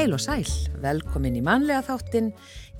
Heil 0.00 0.14
og 0.16 0.22
sæl, 0.24 0.46
velkomin 0.80 1.34
í 1.36 1.40
manlega 1.44 1.82
þáttin. 1.84 2.30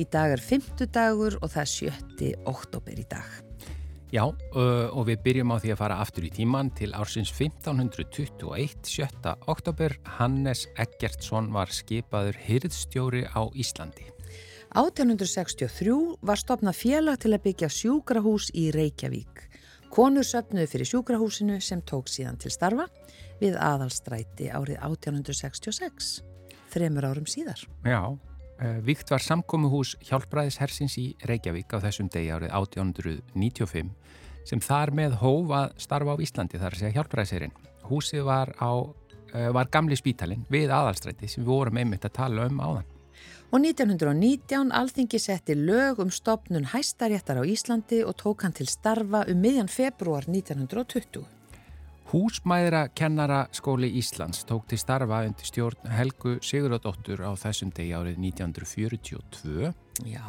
Í 0.01 0.07
dag 0.09 0.33
er 0.33 0.41
fymtudagur 0.41 1.35
og 1.45 1.51
það 1.53 1.61
er 1.61 1.69
sjötti 1.69 2.29
oktober 2.49 2.97
í 2.97 3.03
dag. 3.11 3.27
Já, 4.09 4.23
uh, 4.25 4.87
og 4.89 5.05
við 5.11 5.21
byrjum 5.27 5.53
á 5.53 5.61
því 5.61 5.75
að 5.75 5.81
fara 5.83 5.99
aftur 6.01 6.25
í 6.25 6.31
tíman 6.33 6.71
til 6.79 6.95
ársins 6.97 7.29
1521, 7.35 8.73
7. 8.89 9.35
oktober. 9.53 9.99
Hannes 10.17 10.65
Eggertsson 10.81 11.51
var 11.53 11.69
skipaður 11.69 12.41
hyrðstjóri 12.47 13.27
á 13.29 13.53
Íslandi. 13.53 14.09
1863 14.81 15.99
var 16.25 16.41
stopnað 16.41 16.81
félag 16.81 17.21
til 17.21 17.35
að 17.37 17.45
byggja 17.51 17.69
sjúkrahús 17.83 18.49
í 18.57 18.71
Reykjavík. 18.73 19.45
Konur 19.93 20.25
söpnuðu 20.25 20.73
fyrir 20.73 20.89
sjúkrahúsinu 20.89 21.61
sem 21.61 21.85
tók 21.85 22.09
síðan 22.09 22.41
til 22.41 22.57
starfa 22.57 22.89
við 23.45 23.61
aðalstræti 23.61 24.49
árið 24.49 24.81
1866, 24.89 26.30
þremur 26.71 27.09
árum 27.11 27.29
síðar. 27.29 27.63
Já, 27.85 28.01
uh, 28.11 28.79
Víkt 28.87 29.11
var 29.13 29.25
samkómuhús 29.25 29.97
hjálpræðishersins 30.09 30.97
í 31.01 31.07
Reykjavík 31.29 31.75
á 31.75 31.79
þessum 31.83 32.11
degi 32.13 32.33
árið 32.35 32.55
1895 32.57 33.93
sem 34.49 34.63
þar 34.65 34.95
með 34.97 35.19
hóf 35.21 35.53
að 35.55 35.75
starfa 35.85 36.17
á 36.17 36.23
Íslandi 36.25 36.61
þar 36.61 36.75
að 36.75 36.83
segja 36.83 36.97
hjálpræðisherrin. 36.97 37.59
Húsið 37.91 38.25
var, 38.29 38.55
á, 38.57 38.71
uh, 38.81 39.51
var 39.57 39.69
gamli 39.73 39.99
spítalinn 39.99 40.47
við 40.51 40.73
aðalstræti 40.75 41.29
sem 41.29 41.45
við 41.45 41.53
vorum 41.53 41.83
einmitt 41.83 42.07
að 42.09 42.17
tala 42.23 42.49
um 42.49 42.63
áðan. 42.63 42.89
Og 43.51 43.59
1919 43.59 44.71
alþingi 44.71 45.19
setti 45.19 45.57
lög 45.59 45.99
um 45.99 46.11
stopnun 46.15 46.69
hæstaréttar 46.71 47.43
á 47.43 47.45
Íslandi 47.45 48.05
og 48.07 48.15
tók 48.23 48.45
hann 48.47 48.55
til 48.55 48.69
starfa 48.71 49.25
um 49.27 49.43
miðjan 49.43 49.69
februar 49.69 50.29
1920. 50.31 51.40
Húsmæðra 52.11 52.89
kennara 52.91 53.45
skóli 53.55 53.87
Íslands 54.01 54.41
tók 54.43 54.65
til 54.67 54.81
starfa 54.83 55.21
undir 55.29 55.47
stjórn 55.47 55.85
Helgu 55.95 56.33
Sigurðardóttur 56.43 57.21
á 57.23 57.31
þessum 57.39 57.71
degi 57.71 57.93
árið 57.95 58.17
1942. 58.19 59.71
Já, 60.11 60.27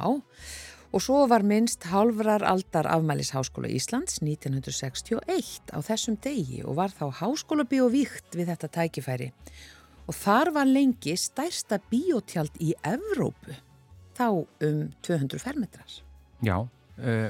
og 0.93 1.01
svo 1.01 1.23
var 1.31 1.41
minnst 1.41 1.87
halvrar 1.89 2.45
aldar 2.45 2.85
afmælis 2.85 3.33
Háskóla 3.33 3.71
Íslands 3.73 4.19
1961 4.21 5.73
á 5.73 5.81
þessum 5.81 6.19
degi 6.21 6.61
og 6.61 6.77
var 6.77 6.93
þá 6.93 7.07
háskóla 7.23 7.65
bíóvíkt 7.65 8.37
við 8.37 8.53
þetta 8.53 8.69
tækifæri. 8.77 9.31
Og 10.05 10.13
þar 10.13 10.53
var 10.53 10.69
lengi 10.69 11.17
stærsta 11.17 11.81
bíótjald 11.89 12.61
í 12.61 12.75
Evrópu, 12.85 13.57
þá 14.13 14.27
um 14.37 14.85
200 15.01 15.41
fermetrar. 15.41 16.01
Já, 16.45 16.61
uh, 16.61 17.29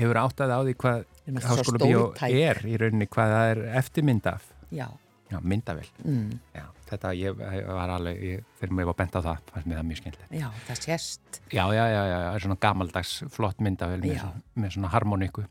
hefur 0.00 0.24
áttað 0.24 0.56
á 0.56 0.58
því 0.64 0.78
hvað 0.80 1.09
Háskóla 1.26 1.78
bíó 1.84 2.02
er 2.26 2.60
í 2.66 2.76
rauninni 2.80 3.06
hvað 3.10 3.34
það 3.36 3.50
er 3.54 3.62
eftirmynda 3.80 4.34
af. 4.38 4.50
Já, 4.70 4.88
Já, 5.30 5.38
myndavel. 5.46 5.86
mm, 6.02 6.30
Já, 6.56 6.64
þetta 6.90 7.12
ég, 7.14 7.36
ég 7.54 7.66
var 7.70 7.90
alveg, 7.94 8.22
ég, 8.22 8.40
þegar 8.58 8.72
mér 8.74 8.88
var 8.88 8.96
bent 8.98 9.14
á 9.14 9.20
það, 9.22 9.36
fannst 9.52 9.66
mér 9.70 9.78
það 9.78 9.86
mjög 9.90 10.00
skemmtilegt. 10.00 10.32
já, 10.40 10.48
það 10.66 10.80
sést. 10.86 11.40
Já, 11.52 11.64
já, 11.70 11.84
já, 11.86 12.02
já, 12.10 12.16
það 12.24 12.34
er 12.34 12.40
svona 12.46 12.58
gamaldags 12.60 13.12
flott 13.30 13.60
myndavel 13.62 14.00
með, 14.02 14.24
með 14.54 14.74
svona 14.74 14.90
harmoniku. 14.90 15.44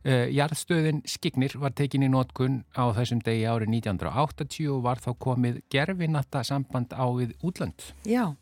Uh, 0.00 0.26
jarðstöðin 0.32 1.02
Skignir 1.04 1.52
var 1.60 1.70
tekin 1.76 2.02
í 2.02 2.08
nótkun 2.08 2.64
á 2.72 2.88
þessum 2.96 3.20
degi 3.20 3.44
árið 3.44 3.68
1980 3.84 4.70
og 4.72 4.82
var 4.82 4.96
þá 4.96 5.10
komið 5.20 5.58
gerfinatta 5.70 6.40
samband 6.42 6.94
á 6.96 7.04
við 7.12 7.34
útlönd. 7.44 7.92
Já, 8.08 8.32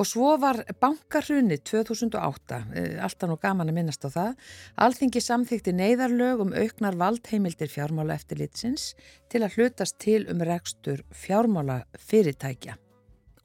og 0.00 0.08
svo 0.08 0.32
var 0.40 0.62
bankarhrunni 0.80 1.58
2008, 1.60 2.60
eh, 2.74 2.96
alltaf 3.04 3.28
nú 3.28 3.36
gaman 3.40 3.68
að 3.68 3.76
minnast 3.76 4.06
á 4.08 4.10
það, 4.12 4.38
alþingi 4.86 5.20
samþykti 5.20 5.74
neyðarlög 5.76 6.44
um 6.46 6.54
auknar 6.56 6.96
valdheimildir 7.00 7.70
fjármála 7.72 8.16
eftirlitsins 8.16 8.92
til 9.28 9.42
að 9.44 9.58
hlutast 9.58 9.98
til 10.02 10.24
um 10.32 10.40
rekstur 10.40 11.04
fjármála 11.12 11.82
fyrirtækja. 11.98 12.78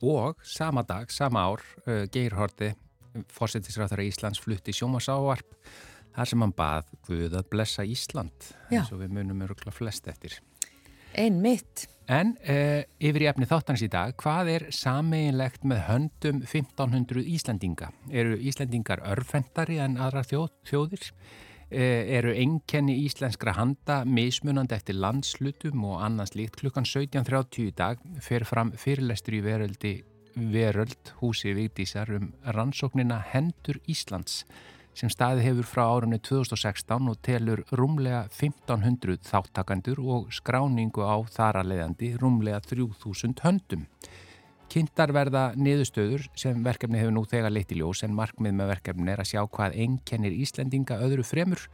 Og 0.02 0.38
sama 0.46 0.84
dag, 0.84 1.12
sama 1.12 1.48
ár, 1.50 1.64
uh, 1.88 2.06
Geir 2.14 2.36
Horti, 2.38 2.74
fórsetisráþara 3.34 4.06
Íslands, 4.06 4.40
flutti 4.40 4.72
sjómasávarp 4.72 5.56
þar 6.16 6.30
sem 6.30 6.42
hann 6.42 6.54
bað 6.54 6.92
Guð 7.08 7.34
að 7.38 7.50
blessa 7.50 7.86
Ísland, 7.86 8.54
Já. 8.70 8.82
eins 8.82 8.94
og 8.94 9.02
við 9.02 9.18
munum 9.18 9.42
örugla 9.46 9.74
flest 9.74 10.08
eftir. 10.08 10.38
Ein 11.18 11.42
mitt, 11.42 11.88
En 12.08 12.38
uh, 12.48 12.86
yfir 13.04 13.26
í 13.26 13.28
efni 13.28 13.48
þáttans 13.50 13.82
í 13.84 13.90
dag, 13.92 14.14
hvað 14.22 14.50
er 14.54 14.64
sameinlegt 14.72 15.66
með 15.68 15.82
höndum 15.90 16.38
1500 16.46 17.26
Íslandinga? 17.36 17.90
Eru 18.08 18.38
Íslandingar 18.40 19.02
örfendari 19.12 19.82
en 19.84 19.98
aðra 20.00 20.24
þjóð, 20.24 20.54
þjóðir? 20.70 21.10
Uh, 21.68 22.04
eru 22.16 22.32
enkenni 22.32 22.96
íslenskra 23.04 23.58
handa 23.58 24.00
mismunandi 24.08 24.78
eftir 24.78 24.96
landslutum 25.04 25.84
og 25.90 26.00
annars 26.06 26.32
líkt 26.40 26.62
klukkan 26.62 26.88
17.30 26.88 27.66
í 27.66 27.76
dag 27.76 28.00
fer 28.24 28.48
fram 28.48 28.72
fyrirlestur 28.80 29.36
í 29.36 29.44
veröldi 29.44 29.98
Veröld 30.38 31.12
húsi 31.20 31.52
Vigdísar 31.58 32.14
um 32.14 32.30
rannsóknina 32.46 33.18
Hendur 33.34 33.82
Íslands 33.90 34.46
sem 34.98 35.12
staði 35.14 35.46
hefur 35.46 35.68
frá 35.70 35.84
árunni 35.86 36.18
2016 36.26 37.12
og 37.12 37.20
telur 37.26 37.62
rúmlega 37.78 38.24
1500 38.32 39.20
þáttakandur 39.28 40.02
og 40.02 40.32
skráningu 40.34 41.06
á 41.06 41.22
þaraleiðandi 41.36 42.16
rúmlega 42.22 42.64
3000 42.66 43.38
höndum. 43.46 43.86
Kynntar 44.68 45.14
verða 45.16 45.44
niðurstöður 45.56 46.26
sem 46.36 46.64
verkefni 46.66 47.00
hefur 47.00 47.14
nú 47.16 47.24
þegar 47.30 47.54
leitt 47.54 47.72
í 47.72 47.78
ljós 47.80 48.02
en 48.04 48.18
markmið 48.18 48.58
með 48.58 48.74
verkefni 48.74 49.14
er 49.14 49.22
að 49.24 49.30
sjá 49.30 49.44
hvað 49.46 49.78
einkennir 49.86 50.36
Íslendinga 50.36 50.98
öðru 51.06 51.24
fremur 51.24 51.70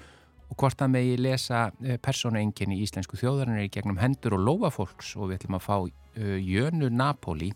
og 0.53 0.59
hvort 0.59 0.77
það 0.77 0.91
megi 0.93 1.15
lesa 1.17 1.63
persónu 2.05 2.37
einkenni 2.37 2.77
íslensku 2.83 3.17
þjóðarinnar 3.17 3.65
í 3.65 3.71
gegnum 3.73 3.97
hendur 3.97 4.35
og 4.37 4.43
lófafólks 4.45 5.15
og 5.17 5.31
við 5.31 5.39
ætlum 5.39 5.57
að 5.57 5.65
fá 5.65 5.77
uh, 5.79 6.37
Jönu 6.37 6.91
Napoli 6.93 7.49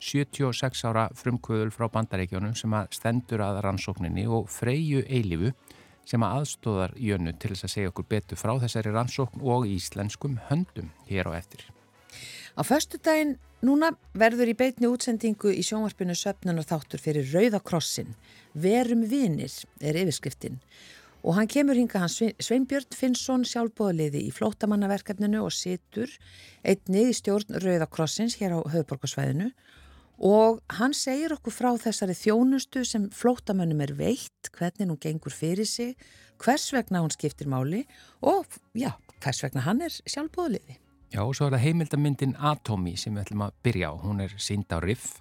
76 0.00 0.84
ára 0.88 1.08
frumkvöðul 1.14 1.70
frá 1.74 1.84
bandaríkjónum 1.92 2.54
sem 2.56 2.72
að 2.72 2.88
stendur 2.96 3.42
að 3.44 3.60
rannsókninni 3.66 4.24
og 4.32 4.48
Freyju 4.48 5.02
Eilifu 5.04 5.52
sem 6.08 6.22
að 6.24 6.38
aðstóðar 6.40 6.94
Jönu 6.96 7.34
til 7.38 7.52
þess 7.52 7.66
að 7.66 7.74
segja 7.74 7.90
okkur 7.92 8.06
betur 8.08 8.40
frá 8.40 8.54
þessari 8.62 8.94
rannsókn 8.94 9.44
og 9.44 9.68
íslenskum 9.68 10.38
höndum 10.48 10.88
hér 11.10 11.28
á 11.28 11.32
eftir. 11.36 11.66
á 12.56 12.62
föstudaginn 12.66 13.36
núna 13.62 13.92
verður 14.16 14.50
í 14.50 14.56
beitni 14.56 14.88
útsendingu 14.88 15.52
í 15.52 15.62
sjónvarpinu 15.62 16.16
söpnunar 16.16 16.66
þáttur 16.66 17.00
fyrir 17.00 17.28
Rauðakrossin. 17.30 18.16
Verum 18.54 19.04
vinir 19.06 19.52
er 19.80 20.00
yfirskriftin. 20.00 20.58
Og 21.22 21.36
hann 21.36 21.46
kemur 21.52 21.76
hinga 21.76 22.00
hans 22.00 22.16
Sveinbjörn 22.40 22.96
Finnsson 22.96 23.44
sjálfbóðliði 23.44 24.24
í 24.24 24.32
flótamannaverkefninu 24.32 25.44
og 25.44 25.52
situr 25.52 26.08
einnig 26.64 27.12
í 27.12 27.18
stjórn 27.20 27.60
Rauðakrossins 27.60 28.40
hér 28.40 28.56
á 28.56 28.60
höfuborgarsvæðinu 28.64 29.52
og 29.52 29.79
hann 30.76 30.92
segir 30.96 31.32
okkur 31.32 31.54
frá 31.54 31.70
þessari 31.80 32.12
þjónustu 32.18 32.84
sem 32.84 33.08
flótamönnum 33.14 33.80
er 33.86 33.94
veitt, 33.96 34.50
hvernig 34.52 34.90
hún 34.90 35.00
gengur 35.00 35.32
fyrir 35.32 35.68
sig, 35.68 35.94
hvers 36.40 36.68
vegna 36.76 37.00
hún 37.00 37.12
skiptir 37.14 37.48
máli 37.48 37.86
og 38.20 38.46
já, 38.76 38.92
hvers 39.24 39.40
vegna 39.46 39.64
hann 39.64 39.80
er 39.86 39.96
sjálfbóðliði. 40.04 40.76
Já, 41.10 41.24
og 41.24 41.32
svo 41.34 41.48
er 41.48 41.56
það 41.56 41.64
heimildamyndin 41.64 42.36
Atomi 42.38 42.92
sem 43.00 43.16
við 43.16 43.24
ætlum 43.24 43.46
að 43.48 43.54
byrja 43.64 43.88
á. 43.90 43.94
Hún 43.98 44.20
er 44.22 44.34
sínd 44.38 44.70
á 44.70 44.78
Riff, 44.78 45.16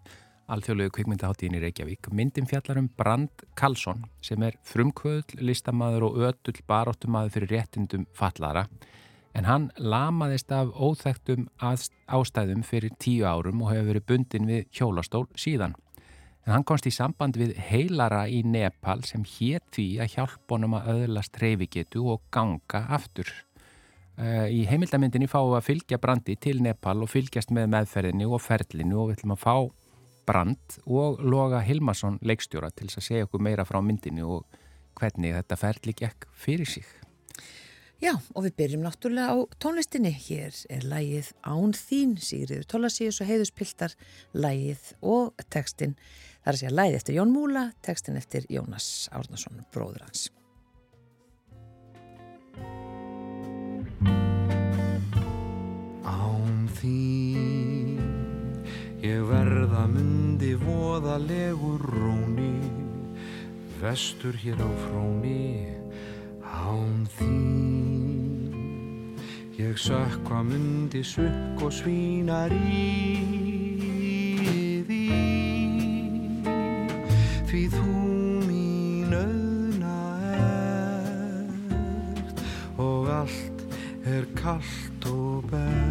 alþjóðlegu 0.51 0.93
kvikmyndaháttíðin 0.97 1.57
í 1.57 1.63
Reykjavík. 1.63 2.11
Myndin 2.13 2.49
fjallar 2.49 2.77
um 2.81 2.91
Brand 2.99 3.47
Karlsson 3.57 4.03
sem 4.21 4.43
er 4.45 4.59
frumkvöðl, 4.69 5.39
listamaður 5.41 6.09
og 6.09 6.19
ötull 6.29 6.61
baróttumaður 6.69 7.38
fyrir 7.38 7.55
réttindum 7.55 8.05
fallara. 8.13 8.67
En 9.39 9.45
hann 9.47 9.69
lamaðist 9.79 10.50
af 10.51 10.73
óþægtum 10.75 11.45
ástæðum 11.63 12.63
fyrir 12.68 12.91
tíu 13.00 13.24
árum 13.24 13.62
og 13.63 13.69
hefur 13.71 13.94
verið 13.94 14.07
bundin 14.09 14.50
við 14.50 14.65
hjólastól 14.75 15.30
síðan. 15.39 15.77
En 16.44 16.57
hann 16.57 16.65
komst 16.68 16.89
í 16.89 16.91
samband 16.91 17.39
við 17.39 17.53
heilara 17.69 18.25
í 18.27 18.41
Nepal 18.44 19.00
sem 19.07 19.24
hétt 19.24 19.63
því 19.77 19.88
að 20.03 20.12
hjálpa 20.18 20.57
honum 20.57 20.75
að 20.75 20.91
öðlast 20.95 21.39
reyfigetu 21.39 22.03
og 22.12 22.25
ganga 22.36 22.83
aftur. 23.00 23.31
Uh, 24.19 24.51
í 24.51 24.65
heimildamindinni 24.68 25.31
fáum 25.31 25.53
við 25.53 25.62
að 25.62 25.68
fylgja 25.69 26.03
brandi 26.03 26.36
til 26.36 26.57
Nepal 26.65 26.97
og 27.00 27.13
fylgjast 27.13 27.56
með 27.56 27.71
meðferðinni 27.77 28.27
og 28.27 28.44
ferlinu 28.44 29.00
og 29.00 29.12
við 29.13 29.21
ætlum 29.21 29.38
að 29.38 29.44
fá 29.45 29.56
brand 30.27 30.81
og 30.83 31.24
Loga 31.24 31.63
Hilmarsson 31.63 32.19
leikstjóra 32.27 32.75
til 32.75 32.91
að 32.91 33.06
segja 33.07 33.30
okkur 33.30 33.47
meira 33.47 33.63
frá 33.63 33.80
myndinni 33.80 34.27
og 34.27 34.44
hvernig 35.00 35.39
þetta 35.39 35.63
ferli 35.63 35.95
gekk 35.95 36.27
fyrir 36.36 36.68
sig. 36.68 36.89
Já, 38.00 38.13
og 38.16 38.46
við 38.46 38.54
byrjum 38.56 38.84
náttúrulega 38.86 39.34
á 39.36 39.38
tónlistinni. 39.60 40.13
Hér 40.16 40.56
er 40.72 40.86
lægið 40.88 41.34
Án 41.44 41.74
þín, 41.75 42.16
Sigriður 42.24 42.63
Tólasíus 42.72 43.19
og 43.19 43.28
Heiðus 43.28 43.51
Piltar, 43.51 43.96
lægið 44.31 44.94
og 45.04 45.36
textin. 45.51 45.98
Það 46.40 46.48
er 46.48 46.56
að 46.56 46.62
segja 46.62 46.75
lægið 46.78 47.00
eftir 47.01 47.18
Jón 47.18 47.34
Múla, 47.36 47.63
textin 47.84 48.16
eftir 48.16 48.48
Jónas 48.48 49.10
Árnason, 49.12 49.66
bróður 49.75 50.06
hans. 50.07 50.30
Án 56.07 56.72
þín 56.80 58.00
ég 59.04 59.28
verða 59.28 59.84
myndi 59.92 60.54
voðalegur 60.63 61.84
róni 62.00 62.56
vestur 63.84 64.40
hér 64.40 64.63
á 64.63 64.72
fróni 64.88 65.68
án 66.44 67.06
þín 67.18 67.78
Ég 69.59 69.75
sökva 69.75 70.39
myndi 70.47 71.01
sukk 71.03 71.59
og 71.59 71.73
svínar 71.75 72.53
í 72.56 72.85
því. 74.88 75.00
Því 77.50 77.63
þú 77.73 77.95
mín 78.47 79.11
auðna 79.19 79.97
ert 81.44 82.39
Og 82.79 83.11
allt 83.17 83.67
er 84.07 84.23
kallt 84.39 85.11
og 85.11 85.44
berg 85.51 85.88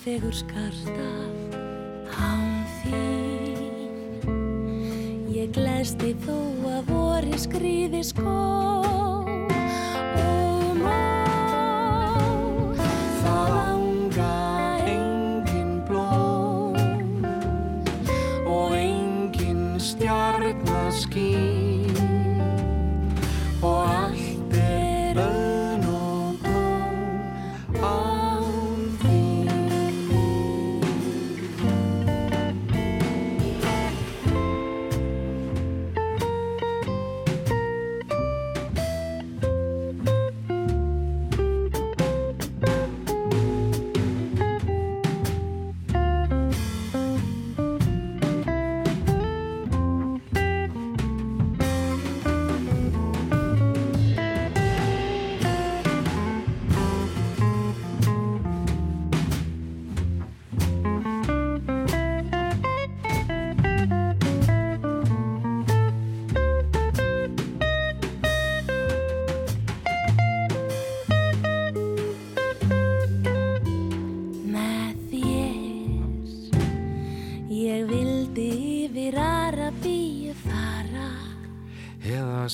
fegur 0.00 0.32
skarta. 0.32 1.08
Án 2.16 2.64
þín, 2.80 4.24
ég 5.28 5.52
gleðst 5.52 6.00
ei 6.06 6.14
þó 6.24 6.38
að 6.72 6.92
voru 6.94 7.40
skrýði 7.44 8.04
skó. 8.12 8.79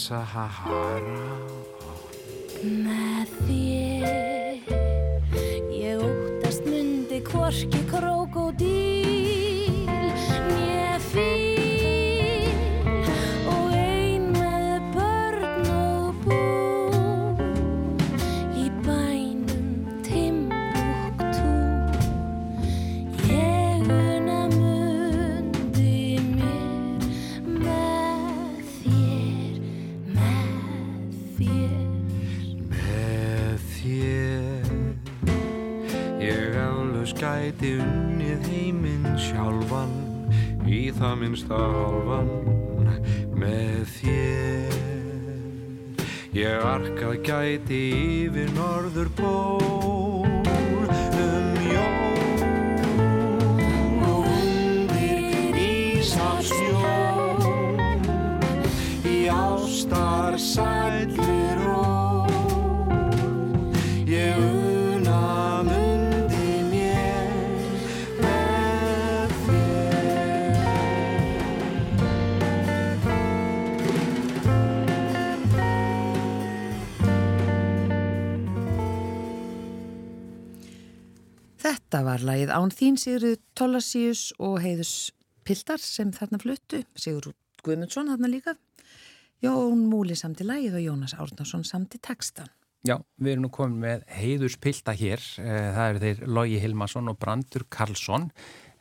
Sahara 0.07 1.26
í 41.37 41.43
það 41.45 41.47
minnsta 41.47 41.57
hálfan 41.77 42.29
með 43.37 43.83
þér. 43.97 44.73
Ég 46.37 46.65
arkað 46.65 47.17
gæti 47.25 47.81
yfir 48.27 48.49
norður 48.57 49.09
ból 49.17 50.37
um 50.37 51.59
jól 51.73 52.41
og 54.07 54.25
undir 54.31 55.61
ísafsjó 55.61 56.81
í 59.05 59.29
ástar 59.33 60.41
sælli 60.41 60.76
Þetta 81.87 82.03
var 82.03 82.23
lagið 82.27 82.51
Án 82.51 82.73
þín 82.75 82.97
Sigurður 82.99 83.37
Tollasius 83.55 84.33
og 84.43 84.57
Heiðus 84.59 84.93
Pildar 85.47 85.79
sem 85.79 86.09
þarna 86.11 86.41
fluttu, 86.43 86.81
Sigurður 86.99 87.37
Guðmundsson 87.63 88.11
þarna 88.11 88.31
líka, 88.33 88.55
Jón 89.39 89.85
Múli 89.87 90.17
samti 90.19 90.43
lagið 90.43 90.81
og 90.81 90.83
Jónas 90.83 91.15
Árnason 91.15 91.63
samti 91.63 92.01
textan. 92.03 92.51
Já, 92.83 92.97
við 93.23 93.37
erum 93.37 93.47
nú 93.47 93.51
komin 93.55 93.79
með 93.85 94.03
heiðurspilta 94.19 94.97
hér, 94.99 95.23
Eh, 95.39 95.69
það 95.77 95.89
eru 95.93 96.03
þeir 96.03 96.27
Lógi 96.27 96.59
Hilmarsson 96.65 97.13
og 97.13 97.21
Brandur 97.23 97.69
Karlsson 97.71 98.33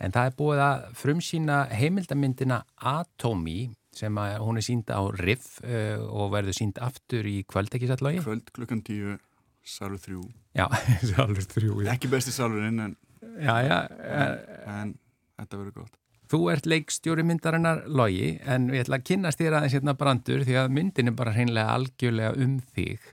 en 0.01 0.11
það 0.17 0.31
er 0.31 0.35
búið 0.41 0.63
að 0.65 0.89
frumsýna 0.97 1.61
heimildamyndina 1.77 2.63
Atomi 2.81 3.69
sem 3.93 4.17
að 4.17 4.39
hún 4.41 4.57
er 4.57 4.65
sínd 4.65 4.89
á 4.89 5.05
Riff 5.21 5.61
eh, 5.61 6.01
og 6.01 6.33
verður 6.33 6.57
sínd 6.57 6.81
aftur 6.81 7.29
í 7.29 7.43
kvöld 7.45 7.69
ekki 7.69 7.93
satt 7.93 8.01
Lógi? 8.01 8.25
Kvöld 8.25 8.49
klukkan 8.49 8.81
tíu, 8.81 9.19
salur 9.65 10.01
þrjú. 10.01 10.23
Já, 10.55 10.67
sjálfur 11.09 11.49
þrjú, 11.55 11.81
já. 11.85 11.91
Ekki 11.95 12.11
besti 12.11 12.33
salurinn 12.35 12.81
en, 12.85 12.95
Já, 13.35 13.55
já, 13.65 13.77
eh, 13.99 14.33
en 14.71 14.95
þetta 15.35 15.59
verður 15.59 15.77
gott. 15.81 15.95
Þú 16.31 16.39
ert 16.49 16.65
leikstjóri 16.69 17.25
myndarinnar 17.27 17.83
Logi 17.85 18.31
en 18.49 18.69
við 18.71 18.85
ætla 18.85 18.97
að 18.97 19.07
kynast 19.11 19.41
þér 19.41 19.59
aðeins 19.59 19.75
hérna 19.77 19.93
brandur 19.99 20.45
því 20.47 20.55
að 20.57 20.71
myndin 20.73 21.11
er 21.11 21.17
bara 21.17 21.33
hreinlega 21.35 21.75
algjörlega 21.75 22.31
um 22.41 22.55
þig. 22.73 23.03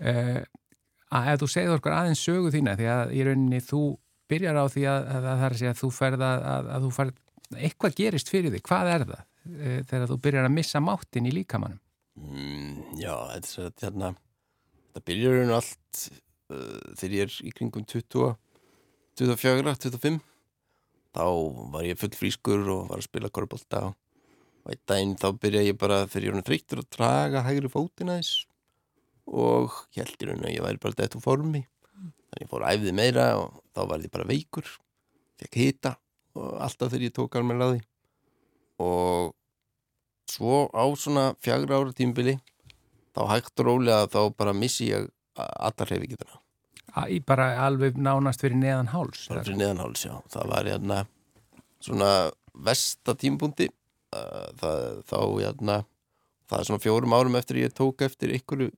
Uh, 0.00 0.40
að 1.16 1.30
ef 1.32 1.42
þú 1.42 1.48
segir 1.52 1.74
okkur 1.76 1.96
aðeins 1.96 2.22
sögu 2.24 2.52
þína 2.54 2.76
því 2.78 2.88
að 2.94 3.12
í 3.16 3.26
rauninni 3.28 3.60
þú 3.64 3.82
byrjar 4.30 4.60
á 4.60 4.64
því 4.72 4.86
að, 4.88 5.00
að, 5.04 5.16
að 5.16 5.26
það 5.26 5.46
er 5.48 5.56
að 5.56 5.60
segja 5.60 5.74
að 5.74 5.82
þú 5.82 5.90
ferð 5.98 6.26
að, 6.26 6.46
að, 6.52 6.70
að 6.76 6.86
þú 6.86 6.92
ferð, 6.96 7.20
eitthvað 7.68 7.98
gerist 8.00 8.32
fyrir 8.32 8.54
þig. 8.56 8.64
Hvað 8.70 8.92
er 8.94 9.06
það 9.10 9.20
uh, 9.20 9.80
þegar 9.92 10.08
þú 10.12 10.18
byrjar 10.28 10.48
að 10.48 10.56
missa 10.56 10.84
máttin 10.84 11.28
í 11.28 11.34
líkamannum? 11.36 11.82
Mm, 12.16 12.96
já, 12.96 13.12
þetta 13.34 13.66
er 13.66 13.84
hérna, 13.84 14.14
þetta 14.96 15.04
byrjar 15.10 15.42
og 15.44 15.54
allt 15.58 16.00
uh, 16.52 16.94
þegar 16.96 17.16
ég 17.18 17.26
er 17.26 17.36
í 17.44 17.52
kringum 17.52 17.84
20, 17.84 18.32
24, 19.20 19.76
25 19.84 20.18
þá 21.16 21.24
var 21.72 21.84
ég 21.84 22.00
full 22.00 22.16
frískur 22.16 22.64
og 22.72 22.90
var 22.90 23.00
að 23.00 23.08
spila 23.08 23.32
korfbólta 23.32 23.82
og 23.90 24.72
einn 24.72 24.82
daginn 24.88 25.16
þá 25.20 25.28
byrja 25.36 25.64
ég 25.68 25.78
bara 25.80 26.04
þegar 26.08 26.28
ég 26.28 26.40
er 26.40 26.46
þreyttur 26.48 26.82
að 26.82 26.90
draga 26.96 27.44
hægri 27.44 27.70
fótina 27.72 28.18
þess 28.18 28.46
og 29.26 29.76
ég 29.96 30.04
held 30.04 30.22
í 30.22 30.30
raun 30.30 30.46
að 30.46 30.54
ég 30.54 30.64
væri 30.64 30.80
bara 30.82 30.96
þetta 31.00 31.18
úr 31.18 31.24
formi. 31.24 31.62
Þannig 31.96 32.44
ég 32.44 32.50
fór 32.50 32.64
að 32.64 32.76
æfði 32.76 32.92
meira 32.94 33.26
og 33.40 33.56
þá 33.74 33.80
var 33.90 34.04
ég 34.04 34.12
bara 34.12 34.28
veikur. 34.28 34.68
Fekk 35.40 35.58
hita 35.60 35.96
og 36.38 36.60
alltaf 36.62 36.92
þegar 36.92 37.06
ég 37.08 37.14
tók 37.16 37.38
alveg 37.38 37.60
laði 37.60 37.80
og 38.82 39.32
svo 40.30 40.66
á 40.70 40.84
svona 40.98 41.30
fjagra 41.40 41.80
ára 41.80 41.94
tímbili 41.96 42.36
þá 43.16 43.22
hægt 43.32 43.62
og 43.62 43.70
rólega 43.70 44.08
þá 44.12 44.20
bara 44.36 44.52
missi 44.56 44.90
ég 44.90 45.08
allar 45.36 45.92
í 47.12 47.20
bara 47.24 47.50
alveg 47.66 47.98
nánast 48.00 48.40
fyrir 48.44 48.56
neðan 48.60 48.92
háls? 48.92 49.26
bara 49.28 49.44
fyrir 49.44 49.60
neðanháls, 49.60 50.04
já. 50.06 50.14
Það 50.32 50.52
var 50.52 50.70
hérna 50.70 51.02
svona 51.84 52.10
versta 52.66 53.14
tímbúndi 53.20 53.68
það, 54.12 55.02
þá 55.08 55.18
hérna 55.42 55.78
það 56.48 56.58
er 56.58 56.68
svona 56.70 56.84
fjórum 56.84 57.16
árum 57.16 57.38
eftir 57.40 57.60
ég 57.64 57.74
tók 57.76 58.04
eftir 58.06 58.32
ykkur 58.38 58.68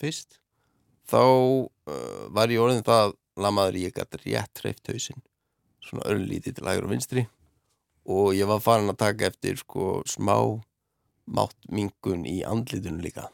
fyrst. 0.00 0.40
Þá 1.10 1.22
uh, 1.22 2.22
var 2.34 2.50
ég 2.50 2.62
orðin 2.62 2.86
það 2.86 3.14
lamaður 3.40 3.80
ég 3.84 3.94
gæti 3.94 4.22
rétt 4.24 4.62
hreift 4.62 4.90
hausinn 4.90 5.22
svona 5.80 6.06
örlítið 6.12 6.58
til 6.58 6.68
hægur 6.68 6.86
og 6.86 6.94
vinstri. 6.94 7.26
Og 8.10 8.32
ég 8.34 8.48
var 8.50 8.62
farin 8.62 8.90
að 8.90 9.00
taka 9.00 9.30
eftir 9.30 9.58
sko 9.60 10.00
smá 10.08 10.36
máttmingun 11.30 12.26
í 12.26 12.40
andlitunum 12.46 13.02
líka 13.04 13.28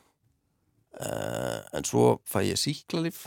en 1.76 1.84
svo 1.84 2.18
fæ 2.28 2.40
ég 2.46 2.60
síklarlif 2.60 3.26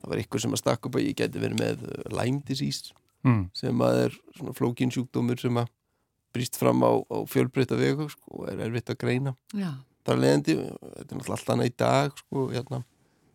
það 0.00 0.12
var 0.12 0.22
ykkur 0.22 0.42
sem 0.44 0.56
að 0.56 0.62
stakka 0.62 0.88
upp 0.90 0.98
að 1.00 1.06
ég 1.08 1.16
geti 1.20 1.40
verið 1.42 1.60
með 1.60 1.84
uh, 1.88 2.08
Lyme 2.16 2.42
disease 2.48 2.92
mm. 3.26 3.42
sem 3.56 3.84
að 3.84 4.02
er 4.06 4.16
svona 4.36 4.54
flókin 4.56 4.92
sjúkdómur 4.94 5.40
sem 5.40 5.60
að 5.60 5.70
brýst 6.34 6.56
fram 6.60 6.84
á, 6.86 6.92
á 6.94 7.16
fjölbreyta 7.26 7.74
vegu 7.80 8.06
sko, 8.12 8.36
og 8.38 8.50
er 8.52 8.60
erfitt 8.62 8.92
að 8.92 9.00
greina. 9.02 9.32
Já, 9.50 9.72
þar 10.06 10.20
leðandi, 10.22 10.54
þetta 10.60 11.00
er 11.00 11.18
náttúrulega 11.18 11.36
allt 11.40 11.50
annað 11.56 11.70
í 11.70 11.74
dag 11.82 12.20
sko, 12.20 12.44
hérna, 12.52 12.78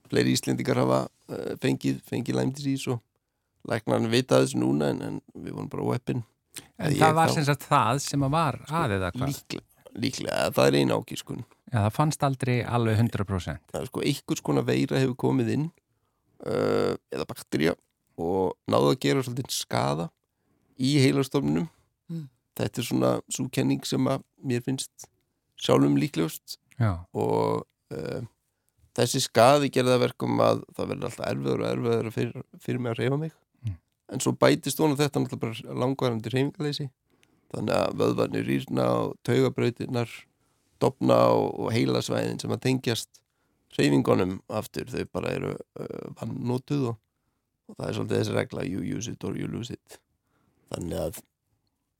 fleiri 0.07 0.35
Íslendingar 0.37 0.79
hafa 0.79 1.01
uh, 1.09 1.49
fengið, 1.61 1.99
fengið 2.07 2.39
Lyme 2.39 2.55
disease 2.55 2.93
og 2.95 3.01
læknarinn 3.67 4.13
vita 4.13 4.39
þessu 4.45 4.61
núna 4.61 4.93
en, 4.93 5.03
en 5.09 5.19
við 5.35 5.57
vorum 5.57 5.69
bara 5.73 5.89
óeppin 5.91 6.23
En 6.79 6.93
Ég 6.93 7.01
það 7.01 7.15
var 7.17 7.27
þá- 7.27 7.35
sem 7.35 7.45
sagt 7.49 7.65
það 7.67 7.97
sem 8.05 8.21
að 8.23 8.31
var 8.31 8.57
að 8.69 8.93
eða 8.95 9.09
hvað? 9.11 9.31
líklega, 9.33 9.65
líklega, 9.99 10.49
það 10.55 10.67
er 10.71 10.77
eina 10.81 10.97
ákískun 10.99 11.43
Já, 11.71 11.79
það 11.85 11.93
fannst 11.97 12.23
aldrei 12.27 12.57
alveg 12.63 12.99
100%. 13.01 13.59
það 13.71 13.81
er 13.81 13.89
sko 13.89 14.03
einhvers 14.05 14.41
konar 14.45 14.65
veira 14.67 14.99
hefur 15.01 15.15
komið 15.25 15.49
inn 15.55 15.65
uh, 16.45 16.93
eða 17.13 17.25
bakterja 17.29 17.73
og 18.21 18.53
náðu 18.71 18.93
að 18.93 18.99
gera 19.07 19.23
svolítið 19.25 19.55
skada 19.55 20.09
í 20.79 20.97
heilastofnunum 21.03 21.69
Mm. 22.05 22.27
þetta 22.53 22.77
er 22.81 22.85
svona 22.85 23.09
svo 23.33 23.47
kenning 23.49 23.81
sem 23.89 24.05
að 24.11 24.21
mér 24.45 24.61
finnst 24.61 25.07
sjálfum 25.57 25.95
líklegust 25.97 26.59
Já, 26.77 26.91
og 27.17 27.63
uh, 27.95 28.19
þessi 28.93 29.23
skaði 29.25 29.71
gerða 29.73 29.95
verkum 30.03 30.37
að 30.45 30.61
það 30.77 30.91
verður 30.91 31.07
alltaf 31.09 31.25
erfiður 31.31 31.63
og 31.63 31.71
erfiður 31.71 32.11
fyrir, 32.13 32.43
fyrir 32.61 32.83
mig 32.85 32.93
að 32.93 32.99
reyfa 33.01 33.17
mig 33.23 33.33
Mm. 33.65 33.73
en 34.13 34.21
svo 34.21 34.35
bætist 34.37 34.77
vona 34.77 34.93
þetta 34.99 35.23
náttúrulega 35.23 35.65
bara 35.65 35.79
langvarandi 35.81 36.29
reyfingaleysi 36.35 36.85
þannig 37.55 37.75
að 37.75 37.99
vöðvarnir 38.01 38.47
rýrna 38.49 38.87
og 39.01 39.13
taugabrautirnar 39.27 40.11
dopna 40.83 41.19
og, 41.33 41.47
og 41.59 41.71
heilasvæðin 41.75 42.41
sem 42.41 42.53
að 42.53 42.65
tengjast 42.67 43.21
reyfingunum 43.77 44.37
aftur 44.47 44.91
þau 44.91 45.03
bara 45.11 45.33
eru 45.35 45.55
uh, 45.55 46.03
vannótuð 46.19 46.91
og, 46.91 46.99
og 47.69 47.79
það 47.79 47.87
er 47.87 47.97
svolítið 47.97 48.19
þessi 48.19 48.37
regla 48.37 48.67
you 48.67 48.83
use 48.97 49.11
it 49.11 49.23
or 49.23 49.39
you 49.39 49.49
lose 49.51 49.73
it. 49.73 49.99
Þannig 50.73 51.01
að 51.01 51.23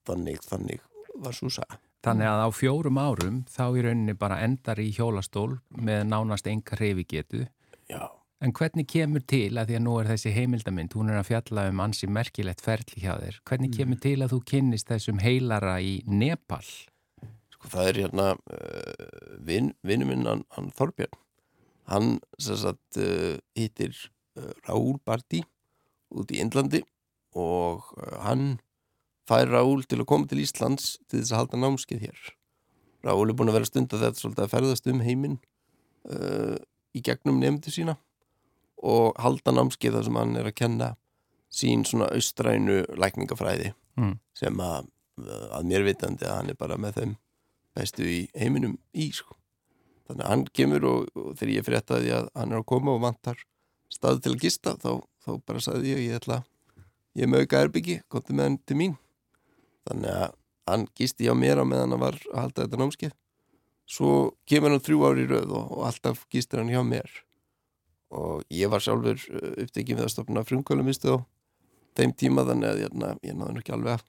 þannig, 0.06 0.46
þannig 0.46 0.86
var 1.24 1.36
svo 1.36 1.50
saga 1.54 1.80
þannig 2.06 2.30
að 2.30 2.44
á 2.46 2.50
fjórum 2.54 3.00
árum 3.02 3.38
þá 3.50 3.64
í 3.74 3.84
rauninni 3.86 4.16
bara 4.20 4.42
endar 4.46 4.82
í 4.82 4.92
hjólastól 4.94 5.58
með 5.74 6.04
nánast 6.12 6.48
enga 6.50 6.78
reyfigetu. 6.78 7.48
já, 7.90 8.02
En 8.44 8.52
hvernig 8.52 8.84
kemur 8.92 9.24
til, 9.24 9.56
að 9.58 9.70
því 9.70 9.78
að 9.78 9.86
nú 9.86 9.94
er 10.02 10.10
þessi 10.10 10.34
heimildamind, 10.36 10.96
hún 10.98 11.14
er 11.14 11.22
að 11.22 11.30
fjalla 11.30 11.70
um 11.72 11.80
ansi 11.86 12.10
merkilegt 12.12 12.62
ferli 12.62 13.00
hjá 13.06 13.16
þér, 13.22 13.40
hvernig 13.48 13.78
kemur 13.78 14.02
til 14.04 14.18
að 14.20 14.36
þú 14.36 14.42
kynnist 14.52 14.92
þessum 14.92 15.22
heilara 15.24 15.78
í 15.80 16.02
Nepal? 16.06 16.66
sko 17.66 17.72
það 17.74 17.90
er 17.90 18.02
hérna 18.04 18.28
uh, 18.36 19.38
vin, 19.46 19.74
vinnu 19.86 20.10
minn 20.10 20.28
hann, 20.30 20.44
hann 20.56 20.72
Þorbjörn 20.76 21.18
hann 21.90 22.20
sem 22.42 22.60
sagt 22.62 23.00
uh, 23.02 23.38
hittir 23.58 23.94
uh, 24.38 24.54
Raúl 24.68 25.00
Barti 25.06 25.44
út 26.14 26.32
í 26.34 26.42
Indlandi 26.42 26.84
og 27.36 27.92
uh, 27.98 28.22
hann 28.26 28.58
fær 29.30 29.50
Raúl 29.50 29.86
til 29.86 30.02
að 30.02 30.10
koma 30.10 30.30
til 30.30 30.44
Íslands 30.44 30.96
til 31.10 31.22
þess 31.22 31.34
að 31.34 31.40
halda 31.40 31.58
námskeið 31.58 32.04
hér. 32.06 32.20
Raúl 33.06 33.32
er 33.32 33.38
búin 33.38 33.50
að 33.50 33.58
vera 33.58 33.70
stund 33.70 33.94
að 33.94 34.04
þetta 34.06 34.22
svolítið 34.22 34.44
að 34.44 34.52
ferðast 34.52 34.90
um 34.92 35.02
heiminn 35.02 35.40
uh, 36.14 36.58
í 36.94 37.02
gegnum 37.06 37.42
nefndu 37.42 37.74
sína 37.74 37.98
og 38.84 39.16
halda 39.22 39.52
námskeið 39.56 39.94
þar 39.98 40.04
sem 40.10 40.16
hann 40.20 40.36
er 40.40 40.50
að 40.50 40.56
kenna 40.60 40.90
sín 41.56 41.86
svona 41.88 42.10
austrænu 42.16 42.82
lækningafræði 43.00 43.74
Mm. 43.96 44.18
sem 44.36 44.58
að, 44.60 44.90
að 45.56 45.64
mér 45.70 45.84
vitandi 45.88 46.26
að 46.28 46.34
hann 46.36 46.50
er 46.52 46.56
bara 46.60 46.76
með 46.76 46.98
þeim 46.98 47.12
bestu 47.76 48.04
í 48.04 48.18
heiminum 48.36 48.74
í 48.92 49.06
sko. 49.16 49.38
þannig 50.10 50.26
að 50.26 50.30
hann 50.34 50.44
kemur 50.52 50.84
og, 50.90 51.06
og 51.16 51.30
þegar 51.40 51.54
ég 51.54 51.64
fréttaði 51.66 52.12
að 52.12 52.28
hann 52.36 52.52
er 52.52 52.60
að 52.60 52.66
koma 52.74 52.92
og 52.92 53.00
vantar 53.06 53.40
stað 53.88 54.20
til 54.26 54.34
að 54.34 54.42
gista 54.44 54.74
þá, 54.84 55.00
þá 55.24 55.32
bara 55.48 55.64
sagði 55.64 55.94
ég 55.94 56.02
ég 56.10 56.18
ætla 56.20 56.42
ég 57.16 57.32
með 57.32 57.46
auka 57.46 57.62
erbyggi, 57.64 58.02
komdu 58.12 58.36
með 58.36 58.44
hann 58.50 58.58
til 58.68 58.78
mín 58.82 58.98
þannig 59.88 60.12
að 60.12 60.36
hann 60.68 60.86
gisti 61.00 61.30
hjá 61.30 61.34
mér 61.40 61.64
á 61.64 61.66
meðan 61.66 61.96
hann 61.96 62.04
var 62.04 62.20
að 62.34 62.40
halda 62.42 62.66
þetta 62.66 62.82
námskeið 62.84 63.16
svo 63.96 64.12
kemur 64.50 64.76
hann 64.76 64.84
þrjú 64.84 65.06
ári 65.08 65.24
í 65.24 65.30
röð 65.32 65.56
og, 65.56 65.72
og 65.72 65.88
alltaf 65.88 66.26
gistir 66.34 66.60
hann 66.60 66.74
hjá 66.76 66.84
mér 66.84 67.08
og 68.16 68.44
ég 68.54 68.72
var 68.72 68.84
sjálfur 68.84 69.20
uh, 69.20 69.54
upptekið 69.66 70.00
við 70.00 70.08
að 70.08 70.14
stopna 70.16 70.44
frumkvælumistu 70.48 71.16
á 71.16 71.18
þeim 71.96 72.16
tíma 72.20 72.46
þannig 72.48 72.72
að 72.72 72.82
hérna, 72.86 73.12
ég 73.24 73.38
náði 73.38 73.56
nú 73.56 73.64
ekki 73.64 73.76
alveg 73.76 74.00
að 74.00 74.08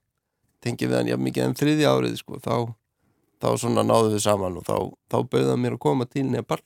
tengja 0.65 0.89
við 0.91 0.99
hann 1.01 1.13
jafn 1.13 1.27
mikið 1.27 1.45
en 1.47 1.59
þriðja 1.61 1.93
árið 1.93 2.17
sko, 2.23 2.41
þá, 2.43 2.55
þá 3.43 3.49
svona 3.63 3.85
náðu 3.87 4.15
við 4.17 4.25
saman 4.25 4.59
og 4.59 4.67
þá, 4.67 4.77
þá 5.13 5.19
bauði 5.31 5.53
hann 5.53 5.63
mér 5.63 5.77
að 5.77 5.85
koma 5.87 6.09
til 6.11 6.27
Nepal 6.31 6.63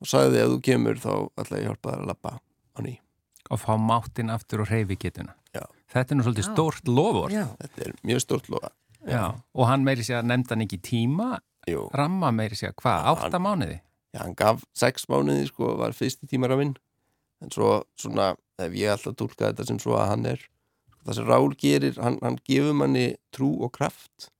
og 0.00 0.08
sagði 0.10 0.40
ef 0.42 0.50
þú 0.54 0.58
kemur 0.70 0.98
þá 1.02 1.12
ætla 1.38 1.60
ég 1.60 1.62
að 1.62 1.68
hjálpa 1.68 1.92
þær 1.94 2.02
að 2.02 2.10
lappa 2.14 2.34
á 2.40 2.78
ný 2.86 2.96
Og 3.50 3.58
fá 3.58 3.74
máttinn 3.74 4.30
aftur 4.30 4.62
og 4.62 4.68
reyfigetuna. 4.70 5.32
Já. 5.50 5.64
Þetta 5.90 6.14
er 6.14 6.18
nú 6.18 6.22
svolítið 6.26 6.44
Já. 6.44 6.50
stórt 6.52 6.86
lofur. 6.86 7.32
já, 7.34 7.46
þetta 7.58 7.86
er 7.86 7.94
mjög 8.06 8.20
stort 8.22 8.50
lofa. 8.52 8.70
Og 9.58 9.64
hann 9.66 9.82
meiri 9.82 10.04
sér 10.06 10.20
að 10.20 10.28
nefnda 10.30 10.54
hann 10.54 10.64
ekki 10.66 10.78
tíma, 10.78 11.40
Jú, 11.66 11.88
ramma 11.92 12.30
meiri 12.30 12.54
sér 12.54 12.76
hvað, 12.78 13.00
Já, 13.02 13.26
átta 13.26 13.40
mánuði? 13.42 13.80
Já, 14.14 14.20
hann 14.22 14.36
gaf 14.38 14.64
sex 14.76 15.08
mánuði 15.10 15.48
sko, 15.48 15.74
var 15.80 15.96
fyrsti 15.96 16.28
tímarafinn 16.30 16.76
en 17.40 17.52
svo 17.54 17.82
svona, 17.98 18.34
ef 18.60 18.74
ég 18.76 18.92
alltaf 18.92 19.16
tólka 19.16 19.48
þetta 19.48 19.68
sem 19.68 19.78
svo 19.80 19.96
að 19.98 20.10
hann 20.12 20.26
er 20.34 20.48
það 21.04 21.16
sem 21.16 21.28
Rál 21.28 21.54
gerir, 21.58 21.96
hann, 22.00 22.18
hann 22.22 22.38
gefur 22.46 22.76
manni 22.76 23.06
trú 23.34 23.50
og 23.64 23.72
kraft. 23.76 24.30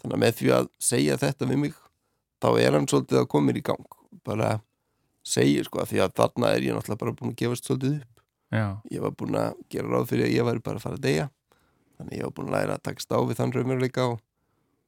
Þannig 0.00 0.16
að 0.16 0.22
með 0.24 0.36
því 0.38 0.52
að 0.56 0.70
segja 0.82 1.18
þetta 1.20 1.48
við 1.50 1.60
mig 1.64 1.80
þá 2.42 2.48
er 2.62 2.76
hann 2.76 2.88
svolítið 2.90 3.22
að 3.22 3.30
koma 3.34 3.50
mér 3.50 3.60
í 3.60 3.64
gang. 3.66 3.98
Bara 4.26 4.52
segja 5.26 5.66
sko 5.66 5.84
því 5.88 6.04
að 6.04 6.14
þarna 6.20 6.52
er 6.54 6.68
ég 6.68 6.76
náttúrulega 6.76 7.02
bara 7.02 7.16
búin 7.18 7.34
að 7.34 7.42
gefast 7.42 7.68
svolítið 7.68 7.98
upp. 7.98 8.14
Já. 8.48 8.80
ég 8.88 9.02
var 9.04 9.12
búin 9.12 9.34
að 9.36 9.58
gera 9.68 9.90
ráð 9.92 10.06
fyrir 10.08 10.24
að 10.24 10.32
ég 10.32 10.46
væri 10.48 10.64
bara 10.64 10.80
að 10.80 10.84
fara 10.86 10.96
að 10.96 11.04
deyja. 11.04 11.26
Þannig 11.98 12.16
ég 12.16 12.24
var 12.24 12.34
búin 12.38 12.48
að 12.48 12.54
læra 12.56 12.76
að 12.78 12.84
takast 12.88 13.12
á 13.12 13.18
við 13.20 13.40
þann 13.40 13.52
raunveruleika 13.52 14.06
og 14.14 14.22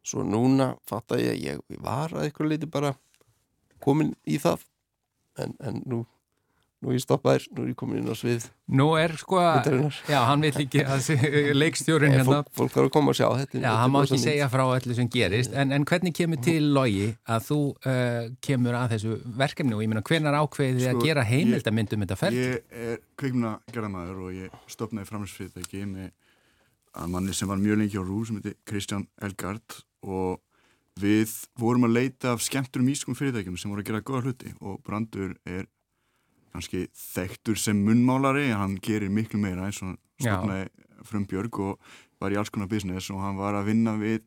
svo 0.07 0.25
núna 0.25 0.71
fatta 0.89 1.19
ég 1.21 1.35
að 1.35 1.43
ég, 1.45 1.61
var 1.85 2.15
að 2.15 2.25
eitthvað 2.25 2.55
leiti 2.55 2.71
bara 2.71 2.95
komin 3.83 4.15
í 4.29 4.39
það. 4.43 4.65
En, 5.41 5.55
en 5.65 5.83
nú 5.89 6.05
nú 6.81 6.89
er 6.89 6.97
ég 6.97 7.03
stoppaður, 7.05 7.43
nú 7.53 7.65
er 7.67 7.71
ég 7.75 7.77
komin 7.77 7.99
inn 8.01 8.09
á 8.09 8.17
svið 8.17 8.47
Nú 8.73 8.87
er 8.97 9.13
sko 9.21 9.37
að, 9.37 9.67
já, 10.09 10.17
hann 10.25 10.41
vil 10.41 10.53
ekki 10.63 10.81
að 10.81 11.09
leikstjórin 11.53 12.15
hérna, 12.15 12.39
fólk, 12.41 12.49
fólk 12.57 12.73
þarf 12.73 12.89
að 12.89 12.93
koma 12.95 13.13
og 13.13 13.19
sjá 13.19 13.27
þetta 13.37 13.61
já, 13.61 13.69
hann 13.83 13.93
má 13.93 13.99
ekki 14.07 14.19
segja 14.23 14.47
frá 14.49 14.63
öllu 14.65 14.97
sem 14.97 15.11
gerist, 15.13 15.53
en, 15.53 15.75
en 15.77 15.85
hvernig 15.91 16.15
kemur 16.17 16.41
til 16.41 16.71
logi 16.73 17.11
að 17.29 17.45
þú 17.51 17.59
uh, 17.85 18.31
kemur 18.49 18.79
að 18.81 18.95
þessu 18.95 19.19
verkefni? 19.43 19.77
Og 19.77 19.85
ég 19.85 19.93
meina 19.93 20.05
hvenar 20.09 20.39
ákveðið 20.41 20.81
þið 20.81 20.89
að 20.89 20.97
Sko, 20.97 21.05
gera 21.11 21.27
ég- 21.27 21.33
heimildamyndum 21.35 22.07
þetta 22.07 22.19
ferð? 22.23 22.41
Ég 22.41 22.81
er 22.89 22.99
kvikmuna 23.21 23.53
gerðamæður 23.77 24.25
og 24.25 24.39
ég 24.41 24.59
stopnaði 24.73 25.11
framhersfyrirtæki 25.13 25.85
með 25.91 26.09
að 26.97 27.13
manni 27.13 27.37
sem 27.37 27.53
var 27.53 27.61
mjög 27.61 27.83
lengi 27.85 28.01
á 28.01 28.05
Rú 28.09 28.25
sem 28.25 28.41
heiti 28.41 28.57
Kristján 28.65 29.05
Elgard 29.21 29.83
og 30.09 30.41
við 31.01 31.35
vorum 31.59 31.89
að 31.89 31.97
leita 31.97 32.35
af 32.35 32.45
skemmturum 32.45 32.91
ískum 32.93 33.17
fyrirtækjum 33.19 33.59
sem 33.61 33.73
voru 33.73 33.85
að 33.85 33.91
gera 33.91 34.05
góða 34.05 34.23
hluti 34.29 34.55
og 34.61 34.81
Brandur 34.87 35.35
er 35.49 35.67
kannski 36.51 36.87
þekktur 36.97 37.59
sem 37.61 37.79
munnmálari 37.87 38.49
en 38.51 38.59
hann 38.59 38.79
gerir 38.83 39.13
miklu 39.13 39.41
meira 39.43 39.69
eins 39.69 39.81
og 39.83 39.93
hann 39.93 39.99
Já. 40.21 40.35
stopnaði 40.35 41.07
frumbjörg 41.09 41.61
og 41.65 41.93
var 42.21 42.35
í 42.35 42.39
alls 42.41 42.53
konar 42.53 42.71
business 42.71 43.11
og 43.15 43.23
hann 43.23 43.39
var 43.39 43.57
að 43.57 43.71
vinna 43.71 43.97
við 44.01 44.25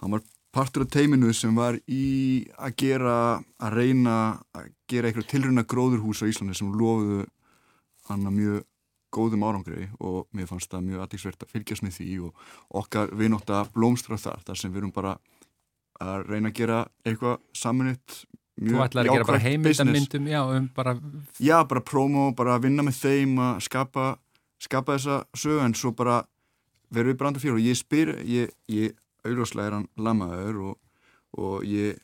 hann 0.00 0.14
var 0.14 0.24
partur 0.52 0.84
af 0.86 0.92
teiminu 0.92 1.32
sem 1.36 1.54
var 1.56 1.78
í 1.88 2.46
að 2.58 2.76
gera 2.84 3.14
að 3.58 3.78
reyna 3.78 4.16
að 4.56 4.72
gera 4.90 5.08
eitthvað 5.08 5.30
tilruna 5.32 5.64
gróðurhús 5.68 6.22
á 6.24 6.28
Íslandi 6.28 6.56
sem 6.56 6.72
lofuðu 6.76 7.24
hann 8.08 8.28
að 8.28 8.38
mjög 8.38 8.68
góðum 9.12 9.44
árangri 9.44 9.86
og 10.00 10.26
mér 10.32 10.48
fannst 10.48 10.72
það 10.72 10.86
mjög 10.88 11.04
aðtíksvert 11.04 11.44
að 11.44 11.52
fylgjast 11.52 11.84
með 11.84 11.96
því 11.98 12.10
og 12.28 12.44
okkar 12.80 13.12
við 13.16 13.36
að 13.42 13.72
blómstra 13.74 14.18
þar 14.20 14.44
þar 14.46 14.60
sem 14.60 14.72
við 14.72 14.82
erum 14.82 14.94
bara 14.94 15.16
að 16.02 16.26
reyna 16.28 16.50
að 16.52 16.58
gera 16.60 16.78
eitthvað 17.06 17.40
saminutt 17.56 18.20
Þú 18.62 18.82
ætlar 18.84 19.08
að 19.08 19.14
gera 19.16 19.24
bara 19.26 19.38
heimildamyndum, 19.42 20.26
já, 20.28 20.40
um 20.44 20.66
bara, 20.76 20.92
Já, 21.40 21.56
bara 21.66 21.80
promo, 21.80 22.26
bara 22.36 22.58
að 22.58 22.66
vinna 22.66 22.82
með 22.84 22.98
þeim 23.00 23.38
að 23.40 23.62
skapa, 23.64 24.04
skapa 24.60 24.98
þessa 24.98 25.16
sögu 25.34 25.62
en 25.64 25.74
svo 25.74 25.90
bara 25.96 26.18
verður 26.92 27.14
við 27.14 27.18
branda 27.22 27.40
fyrir. 27.40 27.56
Og 27.56 27.64
ég 27.64 27.78
spyr, 27.80 28.12
ég, 28.28 28.52
ég 28.68 28.92
auðvitað 29.24 29.64
er 29.64 29.76
hann 29.78 29.88
lamaður 29.96 30.60
og, 30.68 30.76
og 31.40 31.64
ég 31.64 31.96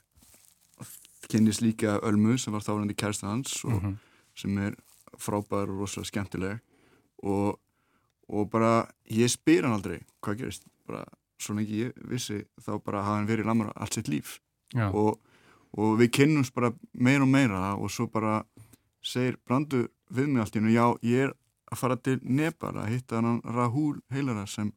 kynnist 1.29 1.61
líka 1.63 1.99
Ölmu 2.09 2.39
sem 2.41 2.55
var 2.57 2.65
þáverandi 2.65 2.97
kærsta 2.97 3.29
hans 3.29 3.59
og 3.69 3.83
Mhm. 3.83 3.97
sem 4.35 4.59
er 4.59 4.75
frábær 5.19 5.69
og 5.69 5.79
rosa 5.85 6.01
skemmtileg. 6.03 6.61
Og, 7.23 7.59
og 8.29 8.51
bara 8.51 8.89
ég 9.11 9.29
spyr 9.29 9.63
hann 9.69 9.75
aldrei 9.77 10.01
hvað 10.23 10.39
gerist? 10.41 10.65
Bara 10.89 11.05
svo 11.39 11.55
lengi 11.55 11.85
ég 11.87 11.99
vissi 12.11 12.41
þá 12.65 12.73
bara 12.85 13.03
hafa 13.07 13.17
hann 13.19 13.29
verið 13.31 13.47
lamar 13.47 13.73
allt 13.77 13.95
sitt 13.99 14.09
líf. 14.11 14.39
Og, 14.93 15.19
og 15.79 15.95
við 16.01 16.11
kynnumst 16.19 16.55
bara 16.55 16.73
meira 16.93 17.23
og 17.25 17.31
meira 17.33 17.75
og 17.77 17.91
svo 17.91 18.07
bara 18.13 18.43
segir 19.05 19.37
Brandur 19.47 19.89
við 20.13 20.27
mig 20.29 20.43
allt 20.43 20.57
í 20.57 20.61
hennu, 20.61 20.73
já, 20.75 20.87
ég 21.07 21.29
er 21.29 21.33
að 21.73 21.79
fara 21.83 21.97
til 22.01 22.19
Nepal 22.23 22.75
að 22.81 22.91
hitta 22.95 23.21
hann 23.21 23.41
Rahul 23.45 23.99
heilara 24.13 24.47
sem, 24.49 24.73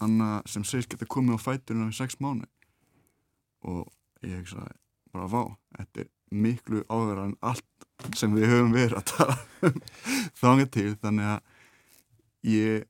anna, 0.00 0.42
sem 0.46 0.64
segist 0.64 0.88
geta 0.92 1.06
komið 1.10 1.38
á 1.38 1.44
fæturinn 1.44 1.90
í 1.90 1.96
sex 1.96 2.18
mánu 2.22 2.46
og 3.66 3.86
ég 4.22 4.38
hugsaði 4.40 4.76
bara 5.12 5.26
vá, 5.30 5.42
þetta 5.78 6.04
er 6.04 6.10
miklu 6.30 6.82
áverðar 6.90 7.24
en 7.30 7.36
allt 7.46 8.16
sem 8.18 8.34
við 8.36 8.48
höfum 8.50 8.74
verið 8.74 8.98
að 8.98 9.06
tala 9.12 9.36
um 9.66 9.76
þangað 10.40 10.70
til. 10.74 10.88
Þannig 11.02 11.30
að 11.30 11.40
ég 12.46 12.84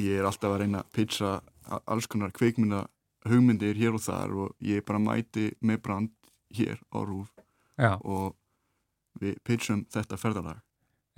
ég 0.00 0.18
er 0.20 0.28
alltaf 0.28 0.52
að 0.54 0.60
reyna 0.62 0.80
að 0.84 0.92
pitcha 0.96 1.32
a- 1.36 1.42
alls 1.86 2.08
konar 2.10 2.32
kveikmynda 2.34 2.86
hugmyndir 3.28 3.78
hér 3.78 3.94
og 3.96 4.02
þar 4.02 4.34
og 4.44 4.56
ég 4.66 4.84
bara 4.86 4.98
mæti 5.02 5.52
með 5.62 5.82
brand 5.84 6.12
hér 6.56 6.80
á 6.90 6.98
Rúf 7.06 7.30
Já, 7.78 7.96
og 8.02 8.34
við 9.20 9.38
pitchum 9.46 9.86
þetta 9.92 10.18
ferðalag 10.20 10.60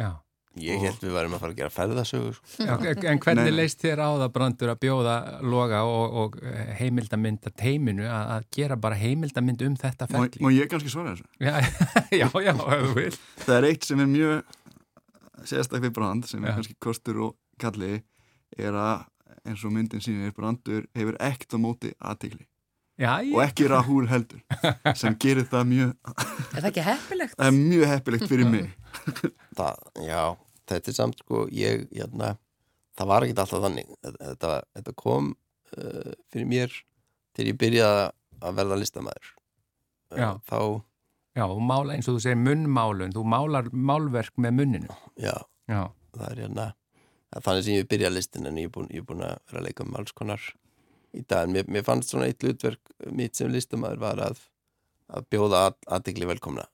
já. 0.01 0.13
Ég 0.55 0.79
held 0.85 1.01
við 1.03 1.11
varum 1.17 1.33
að 1.35 1.41
fara 1.43 1.51
að 1.51 1.59
gera 1.59 1.73
ferðasögur 1.75 2.35
sko. 2.37 2.63
Já, 2.63 2.75
en 3.11 3.19
hvernig 3.19 3.49
Nei. 3.49 3.57
leist 3.57 3.81
þér 3.83 4.03
á 4.07 4.09
það 4.23 4.29
brandur 4.37 4.71
að 4.71 4.79
bjóða 4.85 5.15
loga 5.43 5.81
og, 5.91 6.19
og 6.21 6.37
heimildamynda 6.79 7.51
teiminu 7.59 8.05
að, 8.07 8.29
að 8.37 8.47
gera 8.55 8.77
bara 8.79 8.99
heimildamynd 9.01 9.65
um 9.67 9.75
þetta 9.81 10.07
má, 10.07 10.13
ferli? 10.15 10.45
má 10.47 10.53
ég 10.55 10.71
kannski 10.71 10.93
svara 10.95 11.17
þessu? 11.17 11.27
Já, 11.43 11.59
já, 12.21 12.29
já, 12.47 12.53
ef 12.55 12.85
þú 12.85 12.93
vil. 13.01 13.09
Það 13.43 13.57
er 13.57 13.67
eitt 13.73 13.89
sem 13.89 14.05
er 14.05 14.13
mjög 14.13 14.55
sérstak 15.51 15.83
við 15.85 15.95
brand 15.99 16.29
sem 16.31 16.45
er 16.45 16.53
Já. 16.53 16.59
kannski 16.61 16.79
kostur 16.87 17.19
og 17.27 17.35
kalli 17.61 17.97
er 18.55 18.79
að 18.79 19.09
eins 19.45 19.63
og 19.65 19.73
myndin 19.75 20.01
sínir 20.05 20.33
brandur 20.37 20.87
hefur 20.97 21.17
ekkert 21.21 21.57
á 21.57 21.59
móti 21.61 21.93
aðtikli 22.01 22.47
Já, 22.95 23.17
og 23.27 23.41
ekki 23.43 23.67
Rahul 23.67 24.07
heldur 24.07 24.43
sem 24.95 25.17
gerir 25.23 25.49
það 25.51 25.65
mjög 25.73 25.95
Er 26.55 26.61
það 26.63 26.69
ekki 26.71 26.85
heppilegt? 26.87 27.35
það 27.35 27.49
er 27.49 27.57
mjög 27.59 27.87
heppilegt 27.91 28.27
fyrir 28.31 28.51
mig. 28.53 28.69
Það, 29.59 29.81
Já, 30.07 30.21
þetta 30.71 30.91
er 30.93 30.97
samt 31.01 31.19
sko 31.25 31.41
ég, 31.51 31.83
hérna, 31.91 32.29
það 32.95 33.11
var 33.11 33.27
ekki 33.27 33.35
alltaf 33.43 33.65
þannig. 33.67 33.91
Þetta, 34.07 34.53
þetta 34.79 34.95
kom 35.03 35.33
uh, 35.75 36.13
fyrir 36.31 36.47
mér 36.53 36.77
til 37.35 37.49
ég 37.51 37.59
byrjaði 37.59 38.05
að 38.47 38.57
verða 38.61 38.79
listamæður 38.79 39.33
uh, 40.15 40.19
Já. 40.23 40.29
Þá, 40.47 40.59
já, 41.35 41.45
og 41.51 41.61
mála 41.67 41.97
eins 41.99 42.07
og 42.11 42.21
þú 42.21 42.25
segir 42.29 42.39
munnmálun, 42.47 43.11
þú 43.17 43.27
málar 43.35 43.73
málverk 43.75 44.39
með 44.39 44.57
munninu. 44.63 44.95
já, 45.19 45.35
Já, 45.67 45.83
það 46.15 46.27
er 46.31 46.43
hérna 46.47 46.71
þannig 47.43 47.67
sem 47.67 47.79
ég 47.79 47.89
byrja 47.91 48.13
listin 48.13 48.47
en 48.49 48.59
ég 48.61 48.69
er 48.69 48.75
búin, 48.75 48.91
ég 48.93 49.03
er 49.03 49.09
búin 49.09 49.25
að 49.27 49.37
vera 49.51 49.63
að 49.63 49.69
leika 49.69 49.87
með 49.89 50.01
alls 50.03 50.17
konar 50.17 50.49
í 51.15 51.23
dag. 51.23 51.47
En 51.47 51.55
mér, 51.55 51.69
mér 51.71 51.87
fannst 51.87 52.13
svona 52.13 52.29
eitt 52.31 52.43
hlutverk 52.45 52.95
mitt 53.15 53.39
sem 53.39 53.53
listamæður 53.53 54.03
var 54.03 54.25
að, 54.31 54.43
að 55.15 55.31
bjóða 55.35 55.69
aðdegli 55.87 56.29
velkomna. 56.31 56.67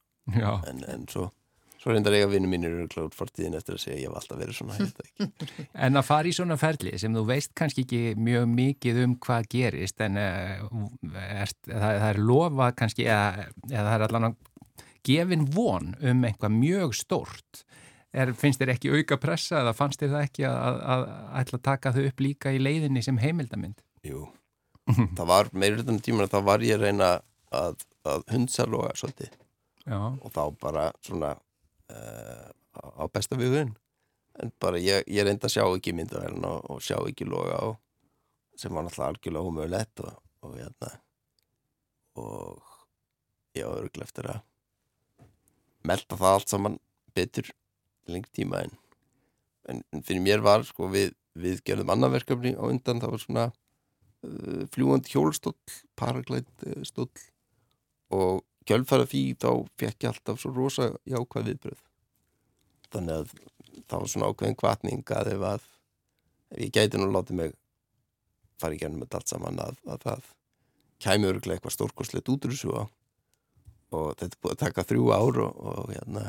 En, 0.69 0.83
en 0.87 1.07
svo, 1.11 1.31
svo 1.81 1.95
reyndar 1.95 2.14
eiga 2.14 2.29
vinnu 2.31 2.50
mínir 2.50 2.75
eru 2.76 2.88
klátt 2.93 3.17
fortíðin 3.17 3.57
eftir 3.59 3.76
að 3.76 3.83
segja 3.85 3.97
að 3.97 4.02
ég 4.02 4.11
hef 4.11 4.21
alltaf 4.21 4.40
verið 4.43 4.59
svona 4.59 4.76
ekki. 4.85 5.31
En 5.87 6.00
að 6.00 6.07
fara 6.11 6.31
í 6.31 6.35
svona 6.37 6.59
ferli 6.61 6.95
sem 7.00 7.17
þú 7.17 7.25
veist 7.31 7.55
kannski 7.59 7.87
ekki 7.87 8.02
mjög 8.21 8.47
mikið 8.52 9.02
um 9.07 9.17
hvað 9.25 9.49
gerist 9.57 10.05
en 10.05 10.21
uh, 10.21 10.69
er, 11.25 11.57
það, 11.67 11.88
það 11.88 12.07
er 12.12 12.23
lofað 12.31 12.79
kannski 12.83 13.09
eða, 13.09 13.49
eða 13.73 13.88
það 13.88 13.97
er 13.97 14.07
allan 14.09 14.31
að 14.31 14.38
gefin 15.09 15.49
von 15.55 15.95
um 15.97 16.25
einhvað 16.29 16.57
mjög 16.61 16.97
stórt. 16.99 17.64
Er, 18.11 18.33
finnst 18.35 18.59
þér 18.59 18.73
ekki 18.75 18.90
auka 18.90 19.21
pressa 19.23 19.61
eða 19.61 19.75
fannst 19.79 20.01
þér 20.03 20.14
það 20.16 20.25
ekki 20.27 20.46
að, 20.49 20.57
að, 20.66 20.79
að 20.90 21.05
ætla 21.40 21.59
að 21.61 21.66
taka 21.68 21.92
þau 21.94 22.01
upp 22.09 22.23
líka 22.25 22.51
í 22.51 22.59
leiðinni 22.59 23.03
sem 23.07 23.20
heimildamind? 23.23 23.85
Jú, 24.07 24.25
það 25.18 25.27
var 25.31 25.51
meira 25.55 25.79
hlutan 25.79 26.01
tíma 26.03 26.27
þá 26.31 26.40
var 26.49 26.64
ég 26.66 26.81
reyna 26.83 27.12
að, 27.55 27.85
að 28.09 28.25
hundsa 28.35 28.66
loga 28.66 28.96
svolítið. 28.99 29.37
Já, 29.87 30.01
og 30.01 30.27
þá 30.35 30.42
bara 30.61 30.88
svona 31.07 31.31
uh, 31.37 32.49
á 32.75 33.05
besta 33.12 33.38
viðun 33.38 33.73
en 34.42 34.53
bara 34.62 34.81
ég, 34.83 35.07
ég 35.07 35.27
reyndi 35.27 35.46
að 35.46 35.55
sjá 35.55 35.64
ekki 35.68 35.94
myndavelin 35.96 36.44
og, 36.49 36.66
og 36.73 36.83
sjá 36.85 36.96
ekki 36.99 37.29
loga 37.29 37.62
og, 37.70 37.79
sem 38.59 38.75
var 38.75 38.85
náttúrulega 38.85 39.14
algjörlega 39.14 39.49
ómögulegt 39.49 40.03
og, 40.05 40.18
og 40.44 40.59
hérna. 40.59 40.90
Og 42.20 42.77
ég 43.57 43.66
var 43.70 43.85
örgulega 43.85 44.09
eftir 44.09 44.31
að 44.35 44.42
melda 45.87 46.18
það 46.18 46.37
allt 46.37 46.53
saman 46.53 46.79
betur 47.16 47.55
lengt 48.08 48.30
tíma 48.36 48.64
en, 48.64 48.76
en, 49.68 49.82
en 49.92 50.04
fyrir 50.06 50.22
mér 50.24 50.44
var 50.44 50.64
sko 50.66 50.88
við, 50.92 51.12
við 51.34 51.62
gerðum 51.66 51.92
annað 51.94 52.16
verkefni 52.18 52.54
á 52.56 52.64
undan 52.68 53.02
það 53.02 53.14
var 53.14 53.24
svona 53.24 53.46
uh, 53.50 54.64
fljúandi 54.74 55.12
hjólstóll 55.12 55.56
paraglætt 55.98 56.66
uh, 56.66 56.80
stóll 56.86 57.10
og 58.10 58.42
kjölfæra 58.68 59.06
því 59.08 59.22
þá 59.40 59.50
fekk 59.80 60.04
ég 60.04 60.12
alltaf 60.12 60.40
svo 60.40 60.52
rosa 60.54 60.90
jákvæð 61.08 61.50
viðbröð 61.50 61.80
þannig 62.90 63.16
að 63.20 63.34
það 63.86 63.96
var 63.96 64.12
svona 64.12 64.30
ákveðin 64.30 64.60
kvatning 64.60 65.14
að 65.16 65.32
ef 65.34 65.46
að 65.54 65.66
ef 66.50 66.62
ég 66.64 66.74
gæti 66.74 67.00
nú 67.00 67.10
látið 67.10 67.40
mig 67.40 67.56
fara 68.60 68.76
í 68.76 68.80
gennum 68.80 69.04
þetta 69.04 69.20
allt 69.20 69.32
saman 69.32 69.62
að, 69.62 69.78
að 69.86 70.06
það 70.06 70.30
kæmi 71.00 71.30
örgulega 71.30 71.58
eitthvað 71.58 71.76
stórkostlegt 71.76 72.30
út 72.32 72.46
úr 72.46 72.54
þessu 72.54 72.72
og, 72.76 72.90
og 73.96 74.08
þetta 74.20 74.40
búið 74.42 74.56
að 74.56 74.62
taka 74.64 74.86
þrjú 74.90 75.06
ár 75.14 75.40
og, 75.46 75.60
og 75.70 75.92
hérna 75.94 76.24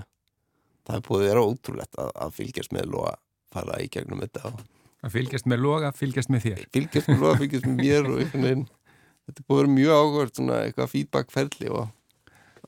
það 0.88 0.98
er 0.98 1.08
búið 1.08 1.24
að 1.24 1.30
vera 1.30 1.48
ótrúlegt 1.48 1.98
að, 2.02 2.12
að 2.26 2.38
fylgjast 2.38 2.76
með 2.76 2.96
og 3.00 3.10
að 3.12 3.18
fara 3.52 3.82
í 3.84 3.90
gegnum 3.92 4.24
þetta 4.24 4.52
og 4.52 4.62
að 5.02 5.16
fylgjast 5.16 5.48
með 5.50 5.64
loga, 5.66 5.90
fylgjast 5.98 6.30
með 6.32 6.46
þér. 6.46 6.62
fylgjast 6.76 7.10
með 7.10 7.24
loga, 7.24 7.40
fylgjast 7.42 7.68
með 7.68 7.80
mér 7.82 8.10
og 8.10 8.20
einhvern 8.22 8.46
veginn 8.46 8.66
þetta 9.26 9.42
er 9.42 9.48
búið 9.48 9.58
að 9.58 9.62
vera 9.62 9.76
mjög 9.76 10.02
ágvörð 10.02 10.34
svona 10.38 10.60
eitthvað 10.66 10.92
feedbackferli 10.92 11.72
og 11.72 11.96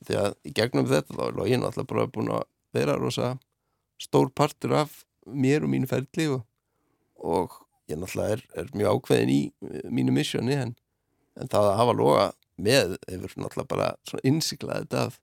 því 0.04 0.18
að 0.20 0.38
í 0.44 0.54
gegnum 0.58 0.88
þetta 0.90 1.18
þá 1.18 1.24
er 1.28 1.36
login 1.38 1.66
alltaf 1.66 1.88
bara 1.90 2.06
búin 2.10 2.32
að 2.34 2.46
vera 2.74 2.96
rosa 2.98 3.34
stór 4.02 4.30
partur 4.34 4.74
af 4.82 5.02
mér 5.30 5.64
og 5.64 5.72
mínu 5.72 5.88
ferli 5.88 6.26
og, 6.34 6.42
og 7.16 7.54
ég 7.90 8.00
náttúrulega 8.00 8.38
er, 8.38 8.46
er 8.58 8.72
mjög 8.74 8.98
ákveðin 8.98 9.32
í 9.32 9.40
eh, 9.70 9.84
mínu 9.94 10.14
missjóni 10.16 10.56
en, 10.58 10.74
en 11.38 11.50
það 11.52 11.70
að 11.70 11.78
hafa 11.80 11.98
loga 11.98 12.24
með 12.64 12.96
hefur 13.06 13.36
náttúrulega 13.38 13.70
bara 13.70 13.90
svona 14.08 14.26
innsiklað 14.30 14.84
þetta 14.84 15.04
af 15.08 15.20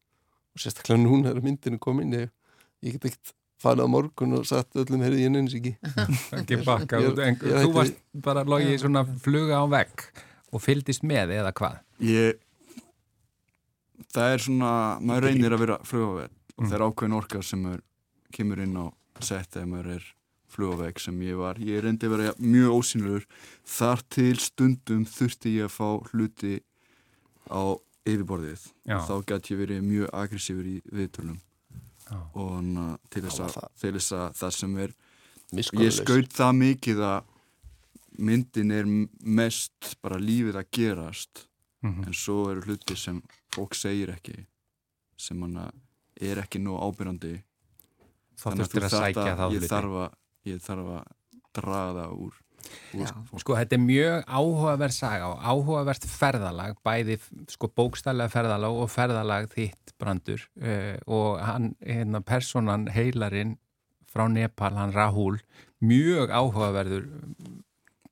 og 0.51 0.63
sérstaklega 0.63 1.03
núna 1.03 1.31
er 1.31 1.43
myndinu 1.43 1.79
komin 1.81 2.15
ég, 2.15 2.31
ég 2.85 2.95
get 2.97 3.05
ekkert 3.11 3.33
farið 3.61 3.85
á 3.85 3.93
morgun 3.93 4.37
og 4.39 4.45
sagt 4.49 4.75
öllum 4.81 5.03
heyrði 5.05 5.23
ég 5.27 5.33
neins 5.35 5.53
ekki 5.57 5.75
Ekki 6.39 6.61
bakka, 6.65 7.01
þú 7.01 7.73
varst 7.75 7.99
bara 8.25 8.43
logið 8.47 8.79
svona 8.81 9.03
fluga 9.21 9.61
á 9.61 9.65
vegg 9.69 10.07
og 10.51 10.63
fylgdist 10.65 11.05
með 11.07 11.35
eða 11.39 11.51
hvað? 11.55 11.77
ég 12.03 12.39
það 14.11 14.33
er 14.35 14.41
svona, 14.43 14.71
maður 14.99 15.27
reynir 15.29 15.53
að 15.55 15.61
vera 15.65 15.77
flugavegg 15.87 16.31
og 16.31 16.39
Mm. 16.61 16.67
það 16.69 16.75
er 16.77 16.83
ákveðin 16.85 17.13
orka 17.17 17.39
sem 17.41 17.61
er, 17.71 17.79
kemur 18.35 18.59
inn 18.61 18.75
á 18.77 18.85
sett 19.23 19.55
ef 19.57 19.63
maður 19.65 19.87
er 19.95 20.03
flugavegg 20.51 20.99
sem 20.99 21.21
ég 21.23 21.37
var 21.39 21.55
ég 21.63 21.79
reyndi 21.81 22.05
að 22.09 22.11
vera 22.17 22.33
mjög 22.43 22.75
ósynlegur 22.75 23.23
þar 23.65 24.01
til 24.11 24.35
stundum 24.43 25.05
þurfti 25.07 25.53
ég 25.55 25.69
að 25.69 25.73
fá 25.77 25.87
hluti 26.11 26.57
á 27.49 27.61
yfirborðið 28.05 28.65
Já. 28.89 28.97
þá 29.07 29.13
gæti 29.31 29.53
ég 29.55 29.61
verið 29.63 29.81
mjög 29.87 30.11
aggressífur 30.21 30.67
í 30.69 30.75
viðtölum. 30.91 31.39
Og 32.11 32.49
hana, 32.57 32.87
til, 33.09 33.23
þess 33.27 33.43
að, 33.45 33.59
þess 33.81 34.15
að 34.17 34.39
það 34.39 34.55
sem 34.57 34.77
er 34.85 34.95
ég 35.81 35.93
skaut 35.95 36.33
það 36.35 36.57
mikið 36.59 37.03
að 37.07 37.29
myndin 38.21 38.73
er 38.75 38.89
mest 39.23 39.95
bara 40.03 40.19
lífið 40.21 40.59
að 40.59 40.69
gerast. 40.77 41.47
Mm 41.81 42.05
en 42.05 42.13
svo 42.13 42.51
eru 42.51 42.61
hluti 42.61 42.95
sem 42.95 43.21
fólk 43.55 43.73
segir 43.73 44.11
ekki 44.13 44.35
sem 45.17 45.41
hana 45.41 45.71
er 46.21 46.37
ekki 46.37 46.59
nóg 46.61 46.77
ábyrjandi 46.77 47.41
þurftir 48.37 48.85
að 48.85 48.93
sækja 48.93 49.33
þá 49.39 49.45
ég 49.49 49.57
hluti. 49.57 49.69
þarf 49.71 49.95
að, 50.03 50.11
ég 50.45 50.61
þarf 50.61 50.91
að 50.97 51.07
draga 51.57 51.93
það 51.97 52.13
úr. 52.25 52.35
Sko, 53.39 53.55
þetta 53.55 53.77
er 53.77 53.83
mjög 53.83 54.27
áhugaverð 54.27 54.95
saga 54.95 55.31
og 55.31 55.41
áhugavert 55.45 56.07
ferðalag, 56.11 56.77
bæði 56.85 57.17
sko 57.51 57.71
bókstælega 57.77 58.31
ferðalag 58.33 58.77
og 58.83 58.91
ferðalag 58.91 59.49
þitt 59.53 59.95
brandur 60.01 60.45
uh, 60.61 60.95
og 61.07 61.41
hann, 61.45 61.73
hérna, 61.85 62.23
personan 62.25 62.87
heilarinn 62.91 63.57
frá 64.11 64.25
Nepal, 64.27 64.73
hann 64.75 64.95
Rahul, 64.95 65.39
mjög 65.79 66.33
áhugaverður 66.35 67.07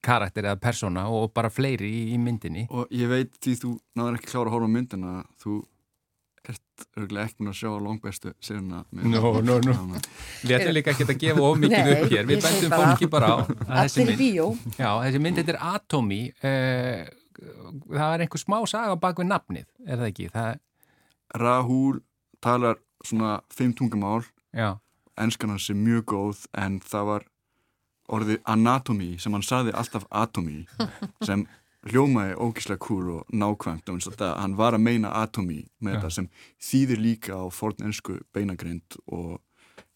karakter 0.05 0.47
eða 0.47 0.59
persona 0.63 1.07
og 1.11 1.33
bara 1.35 1.51
fleiri 1.51 1.89
í, 1.89 2.03
í 2.15 2.19
myndinni. 2.21 2.67
og 2.71 2.87
ég 2.95 3.09
veit 3.11 3.35
því 3.43 3.55
þú 3.63 3.73
náður 3.99 4.19
ekki 4.19 4.31
klára 4.31 4.47
að 4.47 4.55
horfa 4.55 4.69
á 4.71 4.75
myndina 4.75 5.15
þú 5.43 5.59
ert 6.79 6.99
örgulega 6.99 7.25
ekki 7.29 7.37
búin 7.39 7.51
að 7.51 7.57
sjá 7.59 7.69
langbestu 7.85 8.33
séruna 8.43 8.81
Nó, 8.91 9.21
nó, 9.45 9.59
nó. 9.65 10.01
Við 10.43 10.55
ætlum 10.57 10.75
líka 10.77 10.93
ekki 10.95 11.07
að 11.07 11.19
gefa 11.23 11.45
of 11.49 11.57
mikið 11.63 11.91
upp 11.93 12.11
hér, 12.13 12.27
við 12.29 12.41
bara- 12.43 12.81
fólki 12.81 13.09
bara 13.13 13.29
á 13.29 13.37
að 13.43 13.79
þessi 13.83 14.05
mynd, 14.09 14.75
já, 14.79 14.89
þessi 15.05 15.21
mynd 15.25 15.41
þetta 15.41 15.55
er 15.55 15.61
Atomy, 15.75 16.21
uh, 16.43 17.01
það 17.93 18.13
er 18.17 18.25
einhver 18.25 18.43
smá 18.43 18.57
saga 18.67 18.95
bak 18.99 19.19
við 19.21 19.29
nafnið, 19.31 19.67
er 19.87 19.97
það 20.01 20.11
ekki? 20.11 20.29
Það, 20.35 20.59
Rahul 21.39 21.99
talar 22.41 22.79
svona 23.05 23.39
fimm 23.53 23.73
tungumál. 23.77 24.23
Já, 24.55 24.79
enskan 25.19 25.51
hans 25.53 25.69
er 25.69 25.75
mjög 25.77 26.05
góð 26.09 26.45
en 26.57 26.79
það 26.81 27.05
var 27.13 27.25
orðið 28.09 28.39
anatomy 28.49 29.09
sem 29.21 29.35
hann 29.35 29.43
saði 29.45 29.73
alltaf 29.77 30.07
atomy 30.09 30.63
sem 31.21 31.43
hljómaði 31.87 32.35
ógíslega 32.35 32.81
kúl 32.83 33.11
og 33.13 33.29
nákvæmt 33.31 33.89
og 33.91 34.01
þetta, 34.03 34.33
hann 34.41 34.57
var 34.59 34.75
að 34.75 34.83
meina 34.83 35.13
atomy 35.21 35.61
með 35.79 35.93
Já. 35.93 35.99
þetta 35.99 36.11
sem 36.15 36.27
þýðir 36.69 37.03
líka 37.03 37.39
á 37.39 37.45
fornensku 37.53 38.17
beinagrind 38.35 38.99
og 39.07 39.39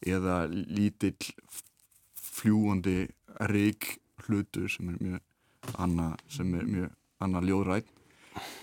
eða 0.04 0.44
lítill 0.50 1.34
fljúandi 2.20 3.08
rík 3.52 3.98
hlutur 4.24 4.70
sem 4.72 4.94
er 4.94 5.02
mjög 5.02 5.76
annað, 5.80 6.16
sem 6.32 6.56
er 6.56 6.68
mjög 6.68 6.94
annað 7.24 7.50
ljóðrætt 7.50 7.92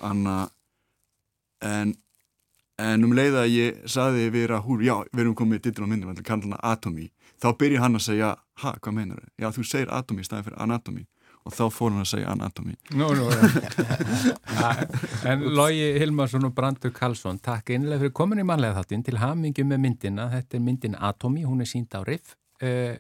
annað 0.04 0.48
en 1.61 1.94
en 2.80 3.04
um 3.04 3.12
leið 3.12 3.35
að 3.37 3.50
ég 3.52 3.80
saði 3.92 4.30
við 4.33 4.46
Rahul, 4.54 4.80
já, 4.80 4.94
við 5.12 5.26
erum 5.26 5.37
komið 5.37 5.66
dittur 5.66 5.85
á 5.85 5.90
myndum, 5.90 6.14
við 6.16 6.24
kallum 6.24 6.54
hana 6.54 6.72
Atomy 6.72 7.11
þá 7.40 7.50
byrja 7.61 7.83
hann 7.85 7.98
að 7.98 8.06
segja, 8.06 8.30
ha, 8.62 8.72
hvað 8.80 8.96
meinar 8.96 9.20
þau? 9.20 9.33
Já, 9.37 9.48
þú 9.56 9.64
segir 9.68 9.92
Atomy 9.92 10.24
í 10.24 10.28
staðin 10.28 10.46
fyrir 10.48 10.62
Anatomy 10.64 11.04
og 11.46 11.55
þá 11.57 11.62
fór 11.72 11.90
hann 11.94 12.03
að 12.05 12.11
segja 12.12 12.33
Anatomy. 12.35 12.74
Nú, 12.92 13.09
nú, 13.16 13.29
ja. 13.31 14.70
En 15.31 15.44
Lógi 15.57 15.87
Hilmarsson 16.00 16.44
og 16.48 16.55
Brandur 16.57 16.92
Karlsson 16.96 17.38
takk 17.44 17.72
einlega 17.74 18.03
fyrir 18.05 18.14
komin 18.16 18.42
í 18.42 18.46
manlega 18.46 18.81
þáttinn 18.81 19.05
til 19.07 19.18
hamingi 19.22 19.64
með 19.66 19.83
myndina, 19.87 20.29
þetta 20.35 20.59
er 20.59 20.64
myndin 20.66 20.98
Atomy 21.00 21.44
hún 21.48 21.64
er 21.64 21.70
sínd 21.70 21.92
á 21.96 22.00
Riff 22.07 22.35
uh, 22.62 22.96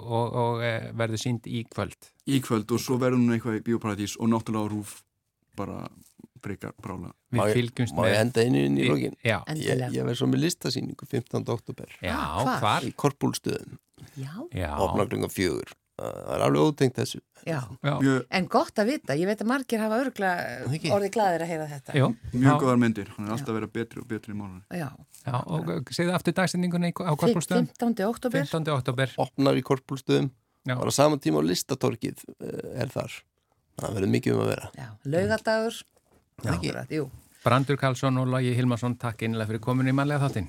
og, 0.00 0.26
og 0.34 0.64
uh, 0.64 0.88
verður 0.98 1.22
sínd 1.22 1.46
í 1.50 1.64
kvöld. 1.70 2.10
Í 2.26 2.40
kvöld 2.44 2.70
og 2.74 2.82
svo 2.82 2.98
verður 3.02 3.20
hún 3.22 3.36
eitthvað 3.36 3.60
í 3.60 3.64
Bíóparadís 3.70 4.16
og 4.18 4.30
náttúrulega 4.32 4.72
Rúf 4.74 4.98
bara 5.58 5.84
frekar 6.44 6.74
brála 6.82 7.12
Við 7.32 7.38
Má 7.40 7.44
ég- 7.48 7.54
fylgjumst 7.56 7.94
Má 7.96 8.02
ég 8.10 8.18
henda 8.18 8.42
einu 8.44 8.64
inn 8.68 8.74
í 8.82 8.88
lógin? 8.90 9.14
Já, 9.24 9.38
Ég, 9.46 9.54
Endilega. 9.54 9.92
ég 9.94 10.04
verð 10.10 10.18
svo 10.20 10.26
með 10.28 10.42
listasýningu 10.44 11.06
15. 11.08 11.46
oktober 11.54 11.94
já, 12.02 12.12
Ah, 12.18 12.58
hvar? 12.60 12.84
í 12.84 12.90
Korpúlstöðum, 12.92 13.78
Já, 14.18 14.34
Já, 14.52 14.68
opna 14.82 15.06
klunga 15.08 15.30
fjögur 15.32 15.70
það 15.98 16.32
er 16.34 16.42
alveg 16.46 16.64
ótengt 16.68 16.96
þessu 16.98 17.20
já. 17.46 17.58
já, 17.84 18.14
En 18.34 18.46
gott 18.50 18.80
að 18.82 18.90
vita, 18.92 19.16
ég 19.18 19.28
veit 19.30 19.42
að 19.44 19.50
margir 19.50 19.82
hafa 19.82 19.98
örgla 20.02 20.30
orðið 20.66 21.12
glaðir 21.14 21.44
að 21.44 21.50
heyra 21.52 21.66
þetta. 21.70 21.96
Jú, 21.98 22.08
mjög 22.32 22.48
já, 22.48 22.54
góðar 22.64 22.80
myndir 22.82 23.10
hann 23.16 23.28
er 23.28 23.34
alltaf 23.36 23.52
að 23.52 23.58
vera 23.60 23.70
betri 23.78 24.02
og 24.02 24.08
betri 24.10 24.34
í 24.34 24.38
málunum 24.38 24.62
Já. 24.74 24.88
já, 25.24 25.36
og 25.44 25.92
segðu 25.94 26.14
aftur 26.16 26.36
dagsendingunni 26.40 26.90
á 26.94 27.12
Korpúlstöðum 27.14 27.68
15. 27.78 28.08
oktober. 28.08 28.46
15. 28.48 28.72
oktober 28.74 29.14
opnar 29.26 29.60
í 29.60 29.62
Korpúlstöðum 29.66 30.30
Já. 30.64 30.74
bara 30.80 30.94
saman 30.96 31.20
tíma 31.22 31.44
á 31.44 31.46
listatorkið 31.46 32.24
eh, 32.40 32.80
er 32.82 32.90
þar 32.94 33.12
það 33.82 33.98
verður 33.98 34.14
mikið 34.16 34.34
um 34.34 34.42
að 34.46 34.50
vera 34.54 34.70
Já, 34.78 34.88
laugadagur. 35.14 35.82
Já. 36.42 37.04
Brandur 37.44 37.76
Karlsson 37.76 38.16
og 38.18 38.30
Lógi 38.32 38.54
Hilmarsson 38.56 38.96
takk 38.96 39.22
einlega 39.26 39.50
fyrir 39.52 39.60
komin 39.62 39.90
í 39.90 39.94
manlega 39.94 40.24
þáttinn 40.24 40.48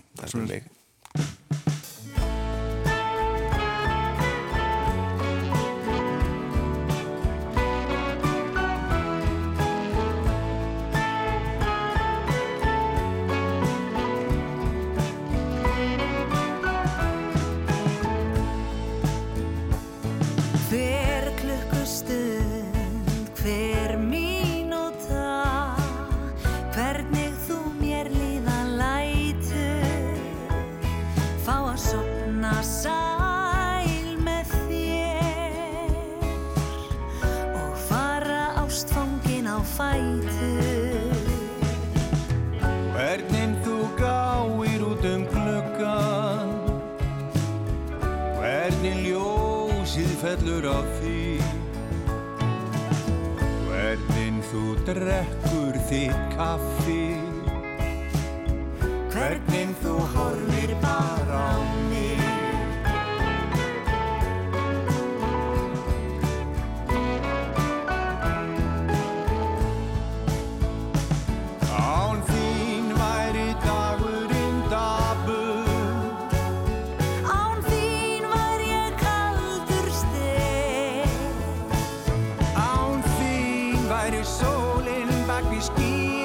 sólinn 85.35 85.43
bak 85.43 85.51
við 85.51 86.24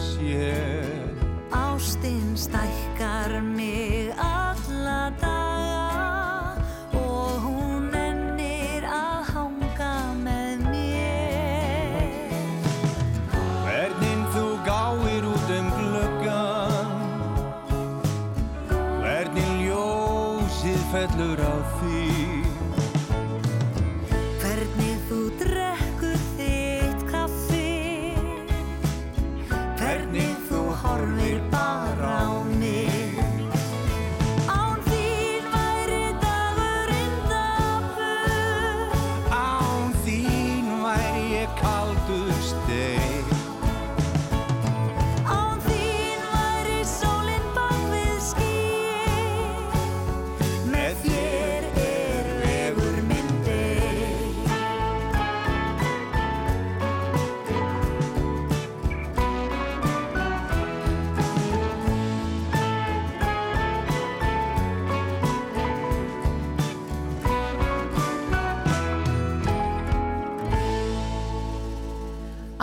see. 0.00 0.29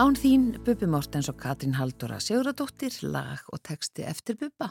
Án 0.08 0.14
þín 0.16 0.44
Bubi 0.64 0.86
Mortens 0.88 1.26
og 1.28 1.36
Katrín 1.36 1.74
Halldóra 1.76 2.16
Siguradóttir, 2.16 2.94
lag 3.12 3.42
og 3.52 3.60
texti 3.60 4.06
eftir 4.08 4.38
Bubba. 4.40 4.70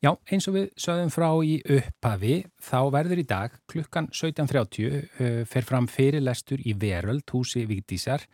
Já, 0.00 0.14
eins 0.32 0.46
og 0.48 0.54
við 0.54 0.70
sögðum 0.80 1.10
frá 1.12 1.26
í 1.44 1.58
upphafi, 1.60 2.38
þá 2.56 2.78
verður 2.94 3.20
í 3.20 3.26
dag 3.28 3.58
klukkan 3.68 4.06
17.30 4.08 4.86
uh, 4.88 5.42
fer 5.44 5.66
fram 5.68 5.84
fyrirlestur 5.84 6.62
í 6.64 6.72
Veröld, 6.80 7.26
húsi 7.28 7.66
Vigdísar, 7.68 8.24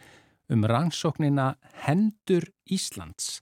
um 0.46 0.62
rannsóknina 0.70 1.48
Hendur 1.88 2.46
Íslands. 2.70 3.40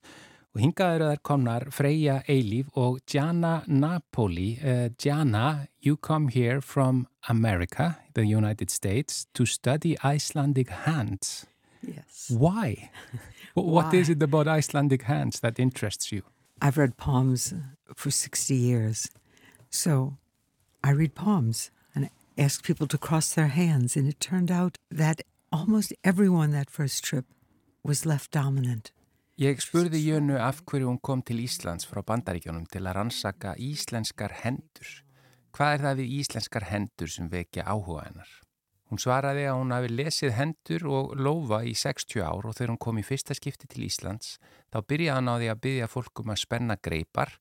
Og 0.57 0.63
hingað 0.65 0.95
eru 0.95 1.11
þær 1.11 1.21
komnar 1.29 1.67
Freyja 1.77 2.23
Eilíf 2.25 2.71
og 2.73 3.03
Gianna 3.05 3.67
Napoli. 3.67 4.55
Uh, 4.63 4.89
Gianna, 4.97 5.67
you 5.85 6.01
come 6.01 6.33
here 6.33 6.63
from 6.63 7.05
America, 7.29 7.99
the 8.15 8.25
United 8.25 8.71
States, 8.71 9.27
to 9.35 9.45
study 9.45 9.93
Icelandic 10.01 10.73
hands. 10.87 11.45
Yes. 11.83 12.31
Why? 12.31 12.91
Wh- 13.55 13.65
What 13.75 13.93
Why? 13.93 13.99
is 14.01 14.09
it 14.09 14.23
about 14.23 14.47
Icelandic 14.49 15.03
hands 15.03 15.41
that 15.41 15.59
interests 15.59 16.13
you? 16.13 16.23
I've 16.61 16.79
read 16.79 16.97
poems 16.97 17.53
for 17.95 18.11
60 18.11 18.55
years. 18.55 19.09
So 19.71 20.17
I 20.83 20.91
read 20.93 21.15
poems 21.15 21.71
and 21.95 22.09
ask 22.39 22.63
people 22.65 22.87
to 22.89 22.99
cross 22.99 23.35
their 23.35 23.49
hands. 23.49 23.97
And 23.97 24.09
it 24.09 24.21
turned 24.21 24.51
out 24.51 24.79
that 24.91 25.21
almost 25.53 25.93
everyone 26.05 26.53
that 26.53 26.71
first 26.71 27.05
trip 27.05 27.27
was 27.83 28.05
left 28.07 28.31
dominant. 28.33 28.91
Ég 29.39 29.61
spurði 29.61 30.01
Jönu 30.01 30.39
af 30.41 30.63
hverju 30.65 30.87
hún 30.89 31.01
kom 31.05 31.21
til 31.23 31.43
Íslands 31.45 31.85
frá 31.85 32.01
bandaríkjónum 32.03 32.65
til 32.73 32.87
að 32.89 32.95
rannsaka 32.97 33.53
íslenskar 33.61 34.33
hendur. 34.33 34.89
Hvað 35.53 35.75
er 35.75 35.83
það 35.85 35.99
við 36.01 36.15
íslenskar 36.23 36.65
hendur 36.71 37.11
sem 37.13 37.29
vekja 37.29 37.67
áhuga 37.69 38.07
hennar? 38.07 38.31
Hún 38.87 39.01
svaraði 39.03 39.49
að 39.51 39.59
hún 39.59 39.75
hafi 39.75 39.89
lesið 39.91 40.35
hendur 40.37 40.85
og 40.87 41.15
lofa 41.19 41.63
í 41.67 41.73
60 41.75 42.23
ár 42.23 42.47
og 42.47 42.55
þegar 42.55 42.73
hún 42.73 42.83
kom 42.85 43.01
í 43.01 43.07
fyrsta 43.07 43.35
skipti 43.35 43.67
til 43.71 43.87
Íslands 43.89 44.37
þá 44.71 44.79
byrjaði 44.87 45.17
hann 45.17 45.31
á 45.31 45.35
því 45.37 45.49
að 45.51 45.63
byggja 45.65 45.89
fólkum 45.91 46.31
að 46.31 46.43
spenna 46.45 46.77
greipar 46.79 47.33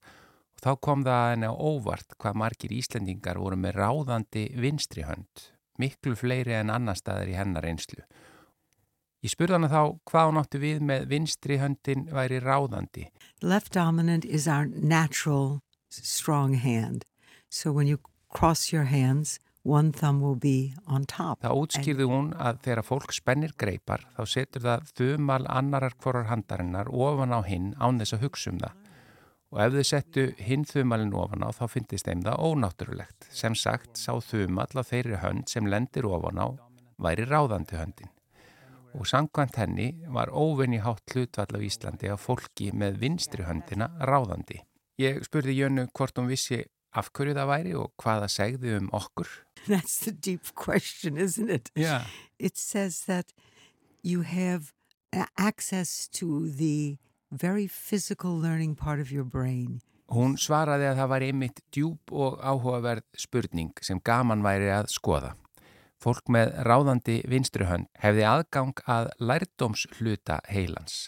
og 0.56 0.64
þá 0.66 0.72
kom 0.88 1.04
það 1.06 1.26
henni 1.34 1.52
á 1.52 1.54
óvart 1.54 2.18
hvað 2.18 2.40
margir 2.42 2.74
Íslendingar 2.74 3.38
voru 3.38 3.60
með 3.62 3.78
ráðandi 3.78 4.48
vinstri 4.58 5.06
hönd, 5.06 5.46
miklu 5.78 6.16
fleiri 6.18 6.58
en 6.58 6.74
annar 6.74 6.98
staðar 6.98 7.30
í 7.30 7.38
hennar 7.38 7.68
einslu. 7.70 8.02
Ég 9.26 9.34
spurði 9.34 9.58
hana 9.58 9.70
þá 9.70 9.82
hvað 10.06 10.28
hún 10.30 10.42
átti 10.42 10.60
við 10.62 10.82
með 10.86 11.06
vinstri 11.10 11.56
höndin 11.62 12.04
væri 12.14 12.42
ráðandi. 12.42 13.08
Left 13.42 13.74
dominant 13.74 14.26
is 14.26 14.46
our 14.48 14.66
natural 14.66 15.62
strong 15.90 16.54
hand. 16.62 17.06
So 17.50 17.72
when 17.72 17.88
you 17.88 17.98
cross 18.30 18.72
your 18.74 18.86
hands, 18.86 19.40
one 19.66 19.92
thumb 19.92 20.22
will 20.22 20.38
be 20.38 20.74
on 20.86 21.06
top. 21.10 21.42
Það 21.42 21.60
útskýrði 21.62 22.06
hún 22.10 22.32
að 22.38 22.60
þegar 22.68 22.86
fólk 22.86 23.14
spennir 23.16 23.54
greipar 23.58 24.06
þá 24.16 24.22
setur 24.30 24.64
það 24.66 24.92
þumal 25.00 25.42
annarar 25.50 25.96
hvorar 25.98 26.30
handarinnar 26.30 26.92
ofan 26.94 27.34
á 27.34 27.42
hinn 27.48 27.72
án 27.82 28.00
þess 28.00 28.16
að 28.16 28.28
hugsa 28.28 28.52
um 28.54 28.60
það. 28.62 28.84
Og 29.56 29.62
ef 29.64 29.74
þau 29.74 29.88
settu 29.90 30.26
hinn 30.46 30.66
þumalinn 30.70 31.16
ofan 31.18 31.46
á 31.46 31.50
þá 31.56 31.66
finnist 31.72 32.10
þeim 32.10 32.22
það 32.26 32.44
ónáttúrulegt. 32.46 33.30
Sem 33.34 33.56
sagt 33.58 33.98
sá 33.98 34.14
þumal 34.22 34.70
á 34.70 34.84
þeirri 34.86 35.22
hönd 35.24 35.50
sem 35.50 35.66
lendir 35.66 36.06
ofan 36.06 36.42
á 36.42 36.48
væri 37.02 37.26
ráðandi 37.26 37.80
höndin. 37.80 38.14
Og 38.96 39.10
sangkvæmt 39.10 39.58
henni 39.60 39.90
var 40.08 40.30
óvinni 40.32 40.78
hátt 40.80 41.10
hlutvall 41.12 41.58
á 41.58 41.60
Íslandi 41.60 42.12
að 42.14 42.22
fólki 42.22 42.70
með 42.72 43.02
vinstri 43.02 43.44
höndina 43.44 43.90
ráðandi. 44.00 44.62
Ég 45.02 45.26
spurði 45.26 45.58
Jönu 45.58 45.90
hvort 45.92 46.16
hún 46.16 46.30
vissi 46.32 46.62
af 46.96 47.12
hverju 47.12 47.36
það 47.38 47.50
væri 47.52 47.74
og 47.80 47.92
hvað 48.02 48.26
það 48.26 48.34
segði 48.36 48.76
um 48.80 48.90
okkur. 48.96 49.32
That's 49.72 50.00
the 50.06 50.12
deep 50.12 50.54
question, 50.56 51.18
isn't 51.18 51.50
it? 51.50 51.72
Já. 51.76 52.06
It 52.40 52.58
says 52.58 53.06
that 53.06 53.34
you 54.04 54.22
have 54.22 54.74
access 55.38 56.08
to 56.20 56.50
the 56.50 56.98
very 57.32 57.68
physical 57.68 58.38
learning 58.38 58.76
part 58.76 59.00
of 59.00 59.12
your 59.12 59.26
brain. 59.26 59.82
Hún 60.14 60.36
svaraði 60.38 60.86
að 60.92 61.00
það 61.00 61.10
var 61.10 61.24
einmitt 61.26 61.62
djúb 61.74 62.12
og 62.14 62.38
áhugaverð 62.38 63.08
spurning 63.18 63.74
sem 63.82 63.98
gaman 64.06 64.44
væri 64.46 64.70
að 64.70 64.92
skoða. 64.94 65.34
Fólk 65.98 66.30
með 66.30 66.52
ráðandi 66.68 67.22
vinstruhönd 67.26 67.88
hefði 67.98 68.26
aðgang 68.30 68.84
að 68.86 69.10
lærdómshluta 69.18 70.42
heilans. 70.52 71.08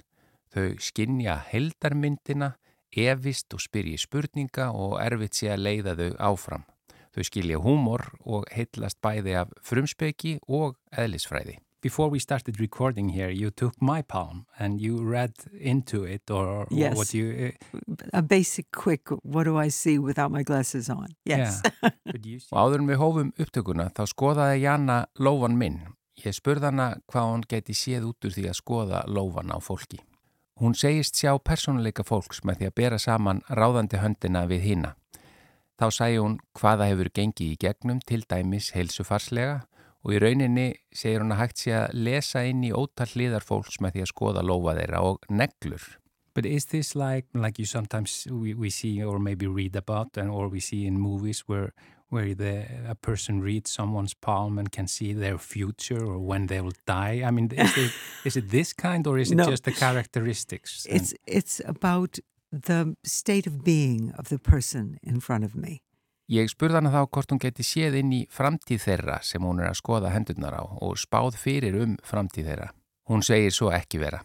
Þau 0.50 0.80
skinja 0.82 1.36
heldarmyndina, 1.52 2.56
efist 2.98 3.54
og 3.54 3.62
spyrji 3.62 3.98
spurninga 4.02 4.72
og 4.74 4.98
erfitt 5.04 5.38
sé 5.38 5.52
að 5.54 5.64
leiða 5.68 5.96
þau 6.00 6.10
áfram. 6.32 6.66
Þau 7.14 7.24
skilja 7.26 7.62
húmor 7.64 8.04
og 8.26 8.46
heillast 8.54 9.00
bæði 9.02 9.38
af 9.42 9.54
frumspeki 9.66 10.40
og 10.48 10.76
eðlisfræði. 10.92 11.58
Before 11.82 12.10
we 12.10 12.20
started 12.20 12.60
recording 12.60 13.10
here, 13.14 13.30
you 13.30 13.52
took 13.52 13.76
my 13.82 14.02
palm 14.02 14.46
and 14.60 14.82
you 14.82 14.98
read 15.04 15.34
into 15.60 16.04
it 16.04 16.30
or, 16.30 16.48
or 16.48 16.68
Yes. 16.72 16.98
what 16.98 17.14
you... 17.14 17.52
A 18.14 18.22
basic 18.24 18.66
quick, 18.72 19.10
what 19.24 19.44
do 19.46 19.58
I 19.58 19.70
see 19.70 20.00
without 20.00 20.32
my 20.32 20.44
glasses 20.44 20.90
on? 20.90 21.14
Yes. 21.24 21.62
Yeah. 21.64 21.92
Og 22.52 22.58
áður 22.58 22.82
en 22.82 22.90
við 22.90 22.98
hófum 23.02 23.30
upptökuna 23.38 23.92
þá 23.94 24.04
skoðaði 24.10 24.64
Janna 24.66 24.98
lófan 25.22 25.58
minn. 25.58 25.80
Ég 26.26 26.34
spurði 26.34 26.72
hana 26.72 26.88
hvað 27.14 27.30
hún 27.30 27.46
geti 27.48 27.78
séð 27.78 28.10
út 28.10 28.26
úr 28.26 28.34
því 28.34 28.48
að 28.50 28.58
skoða 28.58 29.04
lófan 29.08 29.54
á 29.54 29.62
fólki. 29.62 30.02
Hún 30.58 30.74
segist 30.74 31.20
sjá 31.20 31.36
persónuleika 31.38 32.02
fólks 32.02 32.40
með 32.42 32.56
því 32.58 32.68
að 32.68 32.78
bera 32.80 32.98
saman 32.98 33.44
ráðandi 33.46 34.00
höndina 34.02 34.48
við 34.50 34.64
hína. 34.66 34.96
Þá 35.78 35.86
sæði 35.94 36.22
hún 36.24 36.38
hvaða 36.58 36.88
hefur 36.90 37.10
gengið 37.14 37.52
í 37.54 37.60
gegnum 37.62 38.00
til 38.02 38.24
dæmis 38.26 38.72
heilsufarslega 38.74 39.60
og 40.02 40.16
í 40.16 40.22
rauninni 40.24 40.66
segir 40.90 41.22
hún 41.22 41.36
að 41.36 41.44
hægt 41.44 41.62
sé 41.62 41.76
að 41.78 41.94
lesa 42.08 42.42
inn 42.50 42.66
í 42.66 42.74
ótal 42.74 43.06
hliðar 43.12 43.46
fólks 43.46 43.78
með 43.86 44.00
því 44.00 44.06
að 44.08 44.12
skoða 44.16 44.46
lófa 44.50 44.74
þeirra 44.80 45.04
og 45.06 45.30
neglur. 45.30 45.86
But 46.34 46.50
is 46.50 46.66
this 46.74 46.96
like 46.96 47.30
like 47.38 47.62
you 47.62 47.70
sometimes 47.70 48.26
we, 48.26 48.56
we 48.56 48.72
see 48.74 49.04
or 49.04 49.20
maybe 49.20 49.46
read 49.46 49.76
about 49.76 50.18
and 50.18 50.32
or 50.32 50.50
we 50.50 50.60
see 50.60 50.88
in 50.88 50.98
movies 50.98 51.44
where 51.46 51.70
where 52.10 52.34
the 52.36 52.66
a 52.90 52.96
person 52.96 53.42
reads 53.42 53.70
someone's 53.72 54.14
palm 54.14 54.58
and 54.58 54.72
can 54.72 54.88
see 54.88 55.14
their 55.14 55.38
future 55.38 56.04
or 56.06 56.20
when 56.20 56.48
they 56.48 56.62
will 56.62 56.76
die? 56.86 57.22
I 57.28 57.32
mean, 57.32 57.50
is 57.52 57.78
it 57.78 57.92
is 58.26 58.36
it 58.38 58.50
this 58.50 58.74
kind 58.74 59.06
or 59.08 59.18
is 59.18 59.32
it 59.32 59.36
No. 59.38 59.46
just 59.46 59.64
the 59.64 59.72
characteristics? 59.74 60.86
and- 60.86 60.96
It's, 61.02 61.14
it's 61.26 61.62
about 61.66 62.20
the 62.52 62.96
state 63.04 63.46
of 63.48 63.64
being 63.64 64.14
of 64.18 64.30
the 64.30 64.40
person 64.40 64.98
in 65.04 65.20
front 65.20 65.44
of 65.44 65.54
me. 65.56 65.82
Ég 66.30 66.50
spurði 66.52 66.76
hana 66.82 66.90
þá 66.92 67.06
hvort 67.08 67.30
hún 67.32 67.40
geti 67.40 67.64
séð 67.64 67.96
inn 68.02 68.10
í 68.12 68.22
framtíð 68.28 68.82
þeirra 68.84 69.22
sem 69.24 69.42
hún 69.48 69.62
er 69.64 69.70
að 69.70 69.78
skoða 69.80 70.10
hendurnar 70.12 70.58
á 70.60 70.64
og 70.84 70.98
spáð 71.00 71.38
fyrir 71.40 71.78
um 71.80 71.94
framtíð 72.04 72.50
þeirra. 72.50 72.72
Hún 73.08 73.24
segir 73.24 73.52
svo 73.56 73.70
ekki 73.72 74.00
vera. 74.02 74.20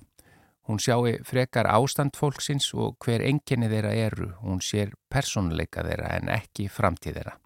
Hún 0.66 0.78
sjáu 0.82 1.06
frekar 1.26 1.66
ástand 1.70 2.14
fólksins 2.18 2.72
og 2.74 2.96
hver 3.02 3.22
enginni 3.22 3.68
þeirra 3.70 3.92
eru. 4.08 4.32
Hún 4.42 4.58
sér 4.62 4.90
persónuleika 5.10 5.82
þeirra 5.86 6.10
en 6.18 6.28
ekki 6.34 6.66
framtíð 6.70 7.20
þeirra. 7.20 7.36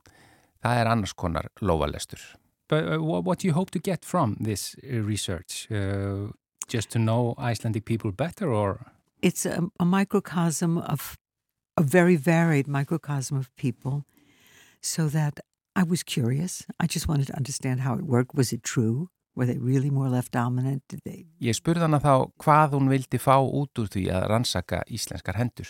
Það 0.63 0.81
er 0.81 0.91
annars 0.91 1.13
konar 1.13 1.49
lóvalestur. 1.61 2.21
But 2.69 2.85
uh, 2.85 3.03
what, 3.03 3.39
do 3.39 3.47
you 3.47 3.55
hope 3.55 3.71
to 3.71 3.79
get 3.79 4.05
from 4.05 4.37
this 4.41 4.75
uh, 4.83 5.01
research? 5.03 5.69
Uh, 5.71 6.33
just 6.69 6.91
to 6.91 6.99
know 6.99 7.35
Icelandic 7.39 7.85
people 7.85 8.11
better 8.11 8.53
or... 8.53 8.93
It's 9.23 9.47
a, 9.47 9.63
a 9.79 9.85
microcosm 9.85 10.79
of 10.79 11.17
a 11.77 11.83
very 11.83 12.17
varied 12.17 12.67
microcosm 12.67 13.37
of 13.37 13.55
people, 13.57 14.05
so 14.81 15.09
that 15.09 15.41
I 15.75 15.83
was 15.83 16.03
curious. 16.03 16.67
I 16.81 16.87
just 16.87 17.09
wanted 17.09 17.27
to 17.29 17.37
understand 17.37 17.81
how 17.81 17.95
it 17.95 18.05
worked. 18.05 18.35
Was 18.35 18.53
it 18.53 18.63
true? 18.63 19.09
Were 19.35 19.47
they 19.47 19.59
really 19.59 19.91
more 19.91 20.09
left 20.09 20.33
dominant? 20.33 20.83
Did 20.89 21.01
they? 21.05 21.27
Ég 21.41 21.57
spurði 21.57 21.85
hana 21.85 22.01
þá 22.01 22.33
hvað 22.41 22.77
hún 22.79 22.89
vildi 22.89 23.21
fá 23.21 23.37
út 23.37 23.77
úr 23.77 23.91
því 23.93 24.07
að 24.17 24.29
rannsaka 24.33 24.81
íslenskar 24.89 25.37
hendur. 25.37 25.69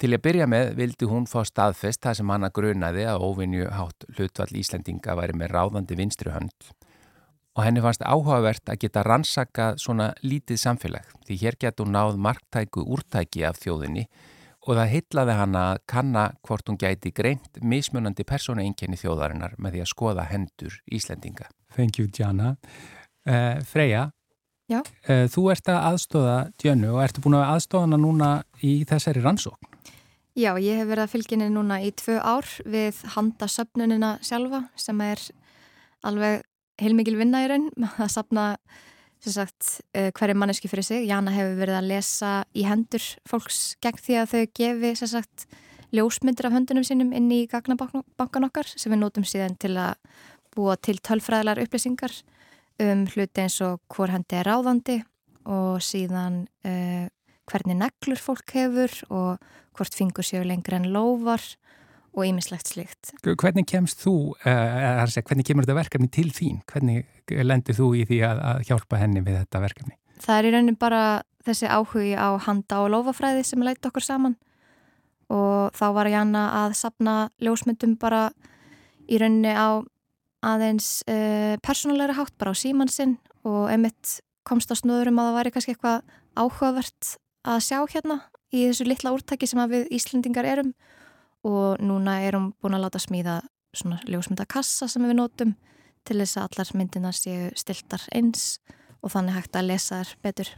Til 0.00 0.14
að 0.16 0.22
byrja 0.24 0.46
með 0.48 0.70
vildi 0.78 1.06
hún 1.10 1.26
fá 1.28 1.42
staðfest 1.44 2.00
það 2.06 2.14
sem 2.16 2.30
hana 2.32 2.48
grunaði 2.56 3.02
að 3.04 3.20
óvinju 3.20 3.66
hátt 3.76 4.06
hlutvall 4.14 4.54
Íslendinga 4.56 5.12
væri 5.18 5.34
með 5.36 5.50
ráðandi 5.52 5.96
vinstri 5.98 6.32
hönd. 6.32 6.70
Og 7.58 7.66
henni 7.66 7.82
fannst 7.84 8.06
áhugavert 8.06 8.70
að 8.72 8.78
geta 8.86 9.02
rannsakað 9.04 9.80
svona 9.82 10.06
lítið 10.24 10.62
samfélag 10.62 11.10
því 11.28 11.36
hér 11.42 11.58
getur 11.60 11.84
hún 11.84 11.92
náð 11.98 12.16
marktæku 12.16 12.86
úrtæki 12.86 13.44
af 13.44 13.60
þjóðinni 13.60 14.06
og 14.64 14.78
það 14.78 14.92
heitlaði 14.94 15.34
hana 15.36 15.64
að 15.74 15.80
kanna 15.92 16.22
hvort 16.48 16.70
hún 16.70 16.80
gæti 16.80 17.12
greint 17.12 17.60
mismunandi 17.60 18.24
persónuenginni 18.24 18.96
þjóðarinnar 19.00 19.58
með 19.58 19.76
því 19.76 19.82
að 19.84 19.90
skoða 19.92 20.24
hendur 20.30 20.78
Íslendinga. 20.88 21.50
Thank 21.76 22.00
you, 22.00 22.08
Jana. 22.08 22.54
Uh, 23.28 23.60
Freyja, 23.68 24.06
Já. 24.70 24.80
uh, 24.80 25.26
þú 25.28 25.44
ert 25.52 25.68
að 25.68 25.82
aðstóða 25.90 26.38
Djönu 26.56 26.94
og 26.94 27.02
ertu 27.04 27.24
búin 27.26 27.36
að 27.36 27.50
aðstóða 27.58 27.84
hana 27.84 28.00
núna 28.00 28.30
í 28.64 28.78
þessari 28.88 29.20
rannsókn? 29.26 29.76
Já, 30.38 30.54
ég 30.62 30.78
hef 30.78 30.86
verið 30.86 31.04
að 31.04 31.12
fylginni 31.14 31.48
núna 31.50 31.80
í 31.82 31.90
tvö 31.98 32.20
ár 32.22 32.46
við 32.62 33.00
handasöfnunina 33.16 34.12
sjálfa 34.22 34.62
sem 34.78 35.00
er 35.02 35.22
alveg 36.06 36.44
heilmikil 36.80 37.16
vinna 37.18 37.42
í 37.44 37.48
raun 37.50 37.66
að 38.04 38.12
sapna 38.14 38.44
sagt 39.20 39.80
uh, 39.92 40.08
hverju 40.16 40.36
manneski 40.38 40.70
fyrir 40.70 40.86
sig. 40.86 41.04
Jana 41.08 41.34
hefur 41.34 41.58
verið 41.58 41.80
að 41.80 41.90
lesa 41.90 42.30
í 42.56 42.64
hendur 42.64 43.04
fólks 43.28 43.74
gegn 43.82 44.00
því 44.00 44.16
að 44.20 44.30
þau 44.32 44.44
gefi 44.56 44.94
sagt 45.02 45.46
ljósmyndir 45.90 46.46
af 46.46 46.54
höndunum 46.54 46.86
sínum 46.86 47.10
inn 47.16 47.28
í 47.34 47.44
gagnabankan 47.50 48.46
okkar 48.46 48.70
sem 48.70 48.94
við 48.94 49.02
nótum 49.02 49.26
síðan 49.26 49.58
til 49.60 49.74
að 49.82 49.98
búa 50.54 50.76
til 50.78 50.98
tölfræðilegar 51.02 51.64
upplýsingar 51.66 52.14
um 52.80 53.04
hluti 53.10 53.42
eins 53.42 53.58
og 53.66 53.82
hvor 53.90 54.14
hendi 54.14 54.38
er 54.38 54.48
ráðandi 54.48 55.00
og 55.50 55.82
síðan 55.84 56.44
uh, 56.64 57.10
hvernig 57.50 57.78
neglur 57.80 58.20
fólk 58.20 58.54
hefur 58.56 58.94
og 59.10 59.50
hvort 59.78 59.96
fingur 59.96 60.26
séu 60.26 60.42
lengur 60.46 60.76
en 60.78 60.90
lófar 60.94 61.42
og 62.10 62.26
ýmislegt 62.26 62.72
slíkt. 62.72 63.12
Hvernig 63.22 63.68
kemst 63.70 64.02
þú, 64.02 64.34
uh, 64.34 65.02
segja, 65.06 65.26
hvernig 65.28 65.46
kemur 65.46 65.66
þetta 65.66 65.78
verkefni 65.78 66.10
til 66.10 66.30
þín? 66.34 66.60
Hvernig 66.70 67.06
lendir 67.46 67.76
þú 67.78 67.92
í 68.00 68.04
því 68.08 68.20
að, 68.26 68.42
að 68.50 68.62
hjálpa 68.70 69.00
henni 69.00 69.22
við 69.26 69.38
þetta 69.44 69.62
verkefni? 69.62 69.96
Það 70.20 70.38
er 70.38 70.48
í 70.48 70.54
raunin 70.56 70.78
bara 70.80 71.02
þessi 71.46 71.70
áhugi 71.70 72.14
á 72.18 72.34
handa 72.44 72.82
og 72.84 72.90
lófafræði 72.92 73.44
sem 73.46 73.62
leiti 73.64 73.88
okkur 73.88 74.04
saman 74.04 74.36
og 75.30 75.70
þá 75.78 75.86
var 75.94 76.10
Janna 76.10 76.44
að 76.64 76.74
sapna 76.80 77.14
ljósmyndum 77.42 77.94
bara 78.00 78.28
í 79.06 79.20
rauninni 79.20 79.54
á 79.54 79.78
aðeins 80.50 81.00
uh, 81.06 81.54
persónulegra 81.62 82.18
hátt 82.18 82.34
bara 82.40 82.52
á 82.52 82.58
símansinn 82.58 83.18
og 83.46 83.70
emitt 83.72 84.18
komst 84.46 84.72
á 84.72 84.74
snöðurum 84.74 85.20
að 85.20 85.30
það 85.30 85.38
væri 85.38 85.52
kannski 85.54 85.74
eitthvað 85.74 86.14
áhugavert 86.34 87.14
að 87.46 87.62
sjá 87.64 87.78
hérna 87.92 88.20
í 88.50 88.66
þessu 88.68 88.86
litla 88.88 89.12
úrtaki 89.14 89.48
sem 89.48 89.62
við 89.70 89.88
Íslendingar 89.94 90.48
erum 90.48 90.74
og 91.46 91.80
núna 91.80 92.18
erum 92.26 92.50
búin 92.60 92.76
að 92.76 92.86
láta 92.86 93.00
smíða 93.00 93.40
svona 93.76 94.00
ljósmyndakassa 94.10 94.88
sem 94.90 95.06
við 95.06 95.16
notum 95.20 95.54
til 96.04 96.18
þess 96.20 96.40
að 96.40 96.48
allar 96.48 96.72
myndinar 96.76 97.16
séu 97.16 97.50
stiltar 97.56 98.02
eins 98.12 98.58
og 99.00 99.14
þannig 99.14 99.38
hægt 99.38 99.56
að 99.56 99.70
lesa 99.70 100.00
þær 100.00 100.16
betur. 100.24 100.50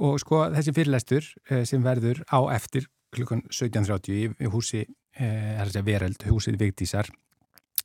Og 0.00 0.16
sko 0.22 0.46
þessi 0.54 0.74
fyrirlestur 0.74 1.28
sem 1.68 1.84
verður 1.84 2.22
á 2.30 2.40
eftir 2.54 2.88
klukkan 3.14 3.44
17.30 3.50 4.40
í 4.42 4.50
húsi, 4.50 4.82
að 5.14 5.76
vereld, 5.86 6.24
húsið 6.26 6.58
Vigdísar 6.58 7.10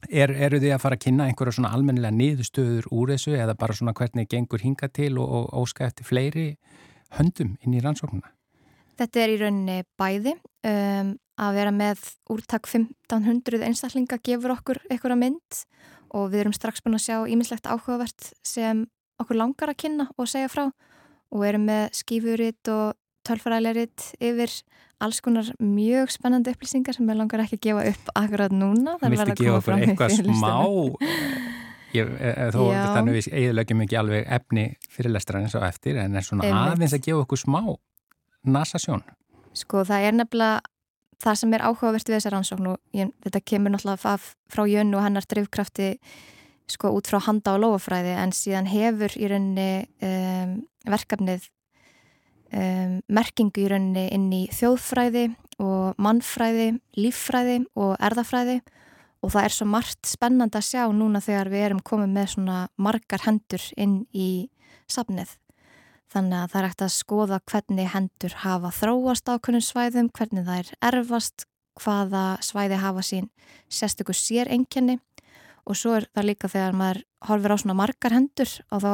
Er, 0.08 0.32
eru 0.32 0.62
þið 0.64 0.72
að 0.72 0.80
fara 0.80 0.96
að 0.96 1.02
kynna 1.04 1.26
einhverja 1.28 1.58
svona 1.58 1.74
almennilega 1.76 2.16
niðurstöður 2.16 2.86
úr 2.96 3.12
þessu 3.12 3.34
eða 3.36 3.56
bara 3.60 3.76
svona 3.76 3.92
hvernig 3.98 4.30
gengur 4.32 4.62
hinga 4.64 4.88
til 4.96 5.18
og, 5.20 5.28
og 5.28 5.50
óska 5.60 5.90
eftir 5.90 6.08
fleiri 6.08 6.46
höndum 7.18 7.56
inn 7.64 7.76
í 7.78 7.82
rannsóknuna? 7.84 8.32
Þetta 9.00 9.22
er 9.24 9.34
í 9.34 9.40
rauninni 9.40 9.80
bæði 10.00 10.36
um, 10.68 11.14
að 11.40 11.56
vera 11.56 11.72
með 11.72 12.04
úrtak 12.34 12.68
1500 12.68 13.64
einstaklinga 13.70 14.20
gefur 14.24 14.58
okkur 14.58 14.82
einhverja 14.90 15.20
mynd 15.20 15.62
og 16.16 16.32
við 16.34 16.44
erum 16.44 16.56
strax 16.56 16.84
búin 16.84 16.98
að 16.98 17.06
sjá 17.06 17.18
ímislegt 17.32 17.70
áhugavert 17.70 18.34
sem 18.46 18.84
okkur 19.22 19.40
langar 19.40 19.72
að 19.72 19.80
kynna 19.86 20.10
og 20.18 20.30
segja 20.32 20.52
frá 20.52 20.66
og 21.30 21.46
erum 21.46 21.68
með 21.70 21.90
skífuritt 22.00 22.72
og 22.74 22.98
tölfræðileritt 23.28 24.14
yfir 24.24 24.54
alls 25.00 25.22
konar 25.24 25.48
mjög 25.64 26.12
spennandi 26.12 26.52
upplýsingar 26.54 26.98
sem 26.98 27.08
ég 27.08 27.20
langar 27.20 27.44
ekki 27.46 27.60
að 27.60 27.66
gefa 27.68 27.86
upp 27.94 28.14
akkurat 28.20 28.56
núna. 28.56 28.98
Það 29.00 29.16
viltu 29.16 29.36
gefa 29.44 29.60
okkur 29.62 29.76
eitthvað 29.78 30.16
smá 30.18 30.54
ég, 30.66 30.98
e, 31.08 31.69
e, 31.94 32.50
þó 32.54 32.64
þannig 32.70 33.18
við 33.18 33.30
eiginlegjum 33.34 33.86
ekki 33.86 34.00
alveg 34.00 34.34
efni 34.40 34.66
fyrirlestrar 34.94 35.44
eins 35.44 35.56
og 35.58 35.66
eftir 35.68 36.00
en 36.02 36.18
er 36.18 36.26
svona 36.26 36.48
Einmitt. 36.48 36.74
aðeins 36.76 36.98
að 36.98 37.06
gefa 37.08 37.24
okkur 37.26 37.42
smá 37.42 37.62
nasasjón. 38.46 39.06
Sko 39.58 39.84
það 39.88 40.08
er 40.08 40.18
nefnilega 40.20 40.62
það 41.20 41.40
sem 41.42 41.54
er 41.56 41.66
áhugavert 41.68 42.10
við 42.10 42.18
þessar 42.18 42.36
rannsókn 42.38 42.72
og 42.74 42.78
ég, 42.96 43.14
þetta 43.26 43.44
kemur 43.52 43.74
náttúrulega 43.74 44.16
frá 44.22 44.64
Jönn 44.70 44.96
og 44.96 45.04
hennar 45.04 45.28
drivkrafti 45.28 45.94
sko 46.70 46.94
út 46.96 47.10
frá 47.10 47.20
handa 47.26 47.56
og 47.58 47.64
lofafræði 47.66 48.14
en 48.22 48.34
síðan 48.36 48.70
hefur 48.70 49.16
í 49.18 49.30
rauninni 49.32 49.70
um, 50.06 50.56
verkefnið 50.88 51.50
um, 52.54 53.00
merkingu 53.10 53.66
í 53.66 53.70
rauninni 53.72 54.06
inn 54.16 54.30
í 54.36 54.44
þjóðfræði 54.54 55.26
og 55.60 55.98
mannfræði, 56.00 56.72
líffræði 56.96 57.64
og 57.76 57.98
erðafræði 58.00 58.60
og 58.62 58.79
það 59.28 59.44
er 59.44 59.56
svo 59.58 59.68
margt 59.68 60.08
spennand 60.08 60.56
að 60.56 60.68
sjá 60.70 60.86
núna 60.96 61.20
þegar 61.20 61.52
við 61.52 61.66
erum 61.66 61.84
komið 61.84 62.16
með 62.16 62.32
svona 62.36 62.58
margar 62.80 63.26
hendur 63.26 63.66
inn 63.76 64.06
í 64.16 64.48
safnið. 64.88 65.36
Þannig 66.10 66.40
að 66.40 66.52
það 66.54 66.60
er 66.60 66.68
ekkert 66.70 66.86
að 66.88 66.96
skoða 66.96 67.40
hvernig 67.52 67.92
hendur 67.94 68.36
hafa 68.46 68.72
þróast 68.74 69.30
á 69.30 69.34
kunnum 69.38 69.62
svæðum, 69.62 70.10
hvernig 70.10 70.48
það 70.48 70.62
er 70.64 70.72
erfast, 70.90 71.46
hvaða 71.80 72.24
svæði 72.44 72.80
hafa 72.82 73.04
sín 73.06 73.30
sérstökur 73.72 74.18
sér 74.18 74.50
enginni 74.52 74.98
og 75.70 75.78
svo 75.78 75.96
er 76.00 76.08
það 76.16 76.30
líka 76.32 76.50
þegar 76.52 76.78
maður 76.78 77.02
horfir 77.30 77.54
á 77.54 77.58
svona 77.62 77.78
margar 77.78 78.16
hendur 78.16 78.54
og 78.74 78.84
þá 78.84 78.94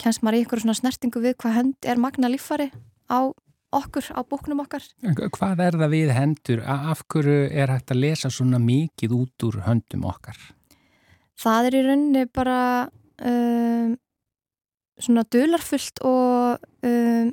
kennst 0.00 0.22
maður 0.22 0.38
í 0.38 0.44
ykkur 0.44 0.62
svona 0.62 0.78
snertingu 0.78 1.22
við 1.24 1.36
hvað 1.42 1.56
hönd 1.58 1.88
er 1.90 2.00
magna 2.00 2.30
líffari 2.30 2.70
á 3.10 3.34
okkur, 3.78 4.10
á 4.14 4.20
búknum 4.26 4.62
okkar. 4.64 4.84
Hvað 5.02 5.62
er 5.66 5.78
það 5.80 5.94
við 5.94 6.12
hendur? 6.16 6.62
Af 6.64 7.04
hverju 7.12 7.48
er 7.50 7.72
hægt 7.74 7.94
að 7.94 8.02
lesa 8.04 8.30
svona 8.32 8.60
mikið 8.62 9.16
út 9.16 9.46
úr 9.48 9.60
höndum 9.66 10.06
okkar? 10.08 10.38
Það 11.40 11.68
er 11.68 11.76
í 11.78 11.82
rauninni 11.88 12.26
bara 12.30 12.58
um, 13.26 13.94
svona 15.02 15.24
dularfullt 15.34 16.02
og 16.06 16.62
um, 16.86 17.32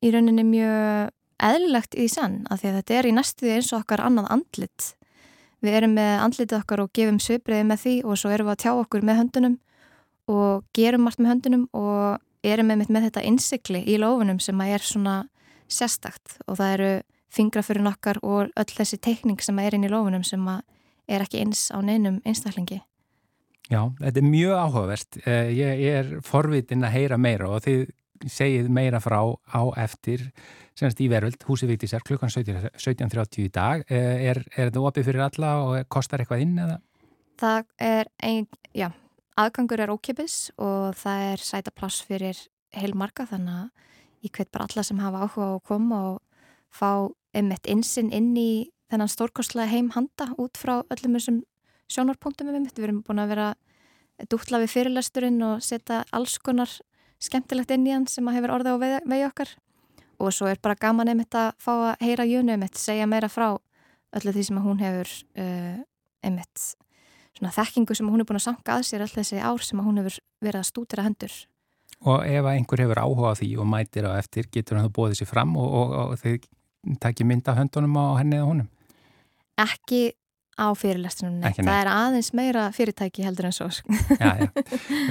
í 0.00 0.12
rauninni 0.12 0.44
mjög 0.46 1.16
eðlilegt 1.40 1.96
í 1.96 2.06
sann 2.12 2.42
af 2.52 2.60
því 2.60 2.70
að 2.70 2.80
þetta 2.80 2.96
er 2.98 3.08
í 3.08 3.14
næstuði 3.16 3.54
eins 3.56 3.70
og 3.72 3.82
okkar 3.82 4.04
annað 4.04 4.32
andlit. 4.36 4.90
Við 5.60 5.76
erum 5.76 5.96
með 5.96 6.12
andlitið 6.24 6.58
okkar 6.60 6.84
og 6.84 6.92
gefum 6.96 7.20
söbriði 7.20 7.66
með 7.68 7.82
því 7.84 7.94
og 8.04 8.20
svo 8.20 8.32
erum 8.32 8.48
við 8.48 8.56
að 8.56 8.62
tjá 8.64 8.72
okkur 8.74 9.04
með 9.04 9.20
höndunum 9.20 9.56
og 10.30 10.66
gerum 10.76 11.08
allt 11.08 11.20
með 11.20 11.32
höndunum 11.34 11.64
og 11.76 12.20
erum 12.42 12.70
með, 12.70 12.88
með 12.88 13.08
þetta 13.08 13.24
innsikli 13.28 13.82
í 13.86 13.96
lófunum 14.00 14.40
sem 14.42 14.60
að 14.60 14.74
er 14.76 14.84
svona 14.84 15.16
sérstakt 15.70 16.38
og 16.46 16.58
það 16.58 16.74
eru 16.76 16.92
fingrafurinn 17.30 17.90
okkar 17.90 18.18
og 18.26 18.50
öll 18.58 18.70
þessi 18.74 18.98
teikning 19.02 19.42
sem 19.42 19.58
er 19.62 19.76
inn 19.76 19.86
í 19.86 19.90
lófunum 19.90 20.24
sem 20.26 20.42
að 20.50 20.64
er 21.10 21.24
ekki 21.24 21.42
eins 21.42 21.68
á 21.74 21.78
neinum 21.82 22.20
einstaklingi. 22.26 22.80
Já, 23.70 23.84
þetta 24.00 24.18
er 24.18 24.26
mjög 24.26 24.56
áhugavert. 24.58 25.18
Eh, 25.24 25.50
ég, 25.54 25.82
er 26.00 26.12
forvitin 26.26 26.86
að 26.86 26.96
heyra 26.96 27.18
meira 27.22 27.50
og 27.54 27.62
þið 27.66 27.84
segið 28.30 28.70
meira 28.72 29.00
frá 29.00 29.20
á 29.30 29.62
eftir 29.80 30.26
semst 30.76 31.00
í 31.02 31.08
veröld, 31.12 31.38
húsið 31.46 31.74
viktisar, 31.74 32.02
klukkan 32.06 32.32
17.30 32.32 33.44
í 33.44 33.50
dag. 33.52 33.84
Eh, 33.86 34.26
er, 34.30 34.42
er 34.56 34.70
þetta 34.70 34.82
opið 34.90 35.06
fyrir 35.10 35.26
alla 35.26 35.52
og 35.62 35.90
kostar 35.92 36.22
eitthvað 36.22 36.44
inn 36.46 36.58
eða? 36.58 36.80
Það 37.40 37.70
er 37.86 38.10
ein, 38.26 38.48
já, 38.76 38.90
aðgangur 39.40 39.82
er 39.82 39.92
ókipis 39.92 40.50
og 40.60 40.96
það 41.00 41.26
er 41.32 41.44
sæta 41.44 41.72
pláss 41.74 42.02
fyrir 42.06 42.38
heilmarka 42.76 43.26
þannig 43.30 43.62
að 43.64 44.26
ég 44.26 44.34
hveit 44.36 44.50
bara 44.52 44.66
alla 44.68 44.84
sem 44.86 45.00
hafa 45.00 45.24
áhuga 45.24 45.48
á 45.48 45.52
að 45.54 45.64
koma 45.70 46.00
og 46.10 46.18
fá 46.70 46.90
einmitt 47.36 47.66
insinn 47.70 48.12
inn 48.12 48.34
í 48.36 48.70
þennan 48.90 49.10
stórkostlega 49.10 49.70
heim 49.70 49.90
handa 49.94 50.28
út 50.38 50.58
frá 50.58 50.80
öllum 50.82 51.16
þessum 51.16 51.40
sjónarpunktum 51.90 52.50
við 52.50 52.64
mitt. 52.64 52.76
Við 52.76 52.88
erum 52.88 53.02
búin 53.06 53.22
að 53.22 53.32
vera 53.34 53.48
dútla 54.30 54.60
við 54.62 54.74
fyrirlesturinn 54.74 55.40
og 55.46 55.64
setja 55.64 56.02
alls 56.12 56.36
konar 56.42 56.70
skemmtilegt 57.20 57.72
inn 57.74 57.86
í 57.86 57.94
hann 57.94 58.06
sem 58.10 58.26
að 58.28 58.38
hefur 58.38 58.54
orðið 58.58 58.76
á 58.76 58.82
vegi 59.08 59.26
okkar 59.28 59.54
og 60.20 60.34
svo 60.36 60.50
er 60.50 60.60
bara 60.60 60.76
gaman 60.76 61.08
einmitt 61.08 61.36
að 61.36 61.54
fá 61.62 61.72
að 61.72 62.04
heyra 62.04 62.26
Jönu 62.28 62.52
einmitt, 62.54 62.76
segja 62.76 63.08
meira 63.08 63.30
frá 63.32 63.54
öllu 64.16 64.34
því 64.34 64.44
sem 64.44 64.60
hún 64.60 64.82
hefur 64.82 65.12
uh, 65.40 65.80
einmitt 66.26 66.66
svona 67.40 67.54
þekkingu 67.56 67.96
sem 67.96 68.10
hún 68.12 68.20
er 68.20 68.28
búin 68.28 68.38
að 68.38 68.46
sanga 68.50 68.76
að 68.76 68.86
sér 68.90 69.06
alltaf 69.06 69.22
þessi 69.22 69.40
ár 69.40 69.64
sem 69.64 69.80
hún 69.80 70.00
hefur 70.02 70.20
verið 70.44 70.60
að 70.60 70.68
stútira 70.68 71.06
hendur. 71.06 71.32
Og 72.08 72.24
ef 72.24 72.48
einhver 72.52 72.84
hefur 72.84 73.00
áhuga 73.00 73.32
á 73.32 73.38
því 73.40 73.50
og 73.60 73.68
mætir 73.68 74.08
á 74.08 74.12
eftir, 74.20 74.48
getur 74.52 74.78
hann 74.78 74.88
þá 74.88 74.94
bóðið 74.96 75.20
sér 75.20 75.30
fram 75.30 75.56
og, 75.60 75.68
og, 75.80 75.94
og 76.04 76.20
þeir 76.20 76.38
takki 77.00 77.26
mynda 77.28 77.56
höndunum 77.56 77.96
á 77.96 78.20
henni 78.20 78.38
eða 78.38 78.48
honum? 78.48 78.70
Ekki 79.60 80.02
á 80.60 80.68
fyrirlestunum, 80.76 81.40
nei. 81.40 81.52
Það 81.56 81.76
er 81.78 81.90
aðeins 81.92 82.30
meira 82.36 82.66
fyrirtæki 82.76 83.24
heldur 83.24 83.48
en 83.48 83.56
svo. 83.56 83.68
já, 84.20 84.44
já. 84.44 84.48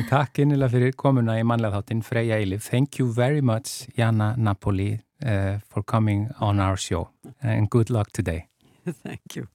Takk 0.10 0.42
innilega 0.46 0.74
fyrir 0.76 0.96
komuna 0.98 1.40
í 1.42 1.46
manlega 1.46 1.80
þáttinn 1.80 2.06
Freyja 2.06 2.38
Eilif. 2.38 2.70
Thank 2.70 3.02
you 3.02 3.10
very 3.14 3.42
much, 3.42 3.90
Jana 3.98 4.36
Napoli, 4.38 5.00
uh, 5.26 5.58
for 5.70 5.84
coming 5.84 6.30
on 6.40 6.62
our 6.62 6.78
show 6.78 7.10
and 7.42 7.70
good 7.70 7.90
luck 7.90 8.14
today. 8.14 8.48
Thank 9.04 9.36
you. 9.36 9.50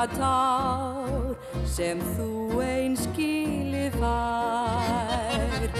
Nýga 0.00 0.06
tár 0.16 1.36
sem 1.66 2.00
þú 2.16 2.60
einn 2.62 2.96
skilið 2.96 3.92
fær. 4.00 5.70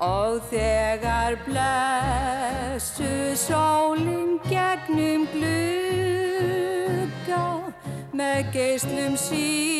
Og 0.00 0.40
þegar 0.50 1.36
blessu 1.46 3.36
sólinn 3.36 4.40
gegnum 4.48 5.26
glugga 5.32 6.62
með 8.12 8.52
geyslum 8.52 9.16
sínum 9.16 9.79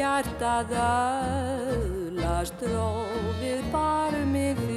hjartað 0.00 0.70
öðlast 0.80 2.62
rófið 2.64 3.66
barmið 3.74 4.69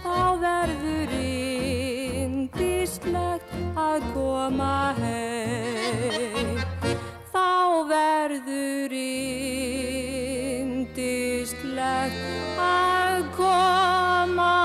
þá 0.00 0.40
verður 0.40 1.10
indislegt 2.32 2.64
að 3.76 4.00
koma 4.14 4.96
heim. 4.96 6.56
Þá 7.34 7.84
verður 7.92 8.94
indislegt 8.96 9.84
að 12.64 13.20
koma 13.36 14.56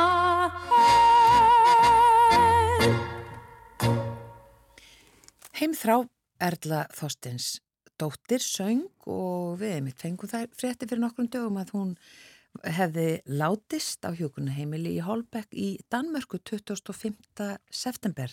heim. 0.72 1.76
Heimþrá 5.60 6.08
Erla 6.40 6.88
Þorstins 6.96 7.65
dóttir 8.02 8.44
söng 8.44 8.86
og 9.10 9.60
við 9.62 9.78
einmitt 9.78 10.02
fengum 10.02 10.32
þær 10.32 10.48
frétti 10.58 10.88
fyrir 10.88 11.04
nokkrum 11.04 11.30
dögum 11.32 11.60
að 11.62 11.74
hún 11.76 11.96
hefði 12.64 13.08
látist 13.28 14.06
á 14.08 14.16
hjókunaheimili 14.16 14.96
í 14.96 15.04
Holbeck 15.04 15.52
í 15.52 15.76
Danmörku 15.92 16.40
25. 16.40 17.50
september 17.70 18.32